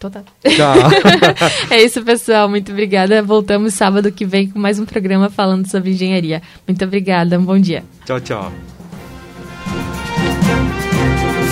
Total. 0.00 0.24
Tchau. 0.42 0.74
é 1.70 1.82
isso, 1.82 2.02
pessoal. 2.02 2.48
Muito 2.48 2.72
obrigada. 2.72 3.22
Voltamos 3.22 3.74
sábado 3.74 4.10
que 4.10 4.24
vem 4.24 4.48
com 4.48 4.58
mais 4.58 4.78
um 4.78 4.86
programa 4.86 5.28
falando 5.28 5.70
sobre 5.70 5.90
engenharia. 5.90 6.40
Muito 6.66 6.82
obrigada. 6.82 7.38
Um 7.38 7.44
bom 7.44 7.58
dia. 7.58 7.84
Tchau, 8.06 8.18
tchau. 8.18 8.52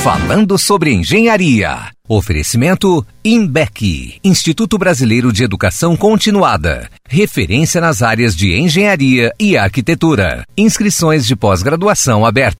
Falando 0.03 0.57
sobre 0.57 0.95
engenharia. 0.95 1.91
Oferecimento 2.09 3.07
INBEC, 3.23 4.19
Instituto 4.25 4.79
Brasileiro 4.79 5.31
de 5.31 5.45
Educação 5.45 5.95
Continuada. 5.95 6.89
Referência 7.07 7.83
nas 7.83 8.01
áreas 8.01 8.35
de 8.35 8.59
engenharia 8.59 9.31
e 9.39 9.59
arquitetura. 9.59 10.47
Inscrições 10.57 11.27
de 11.27 11.37
pós-graduação 11.37 12.25
abertas. 12.25 12.57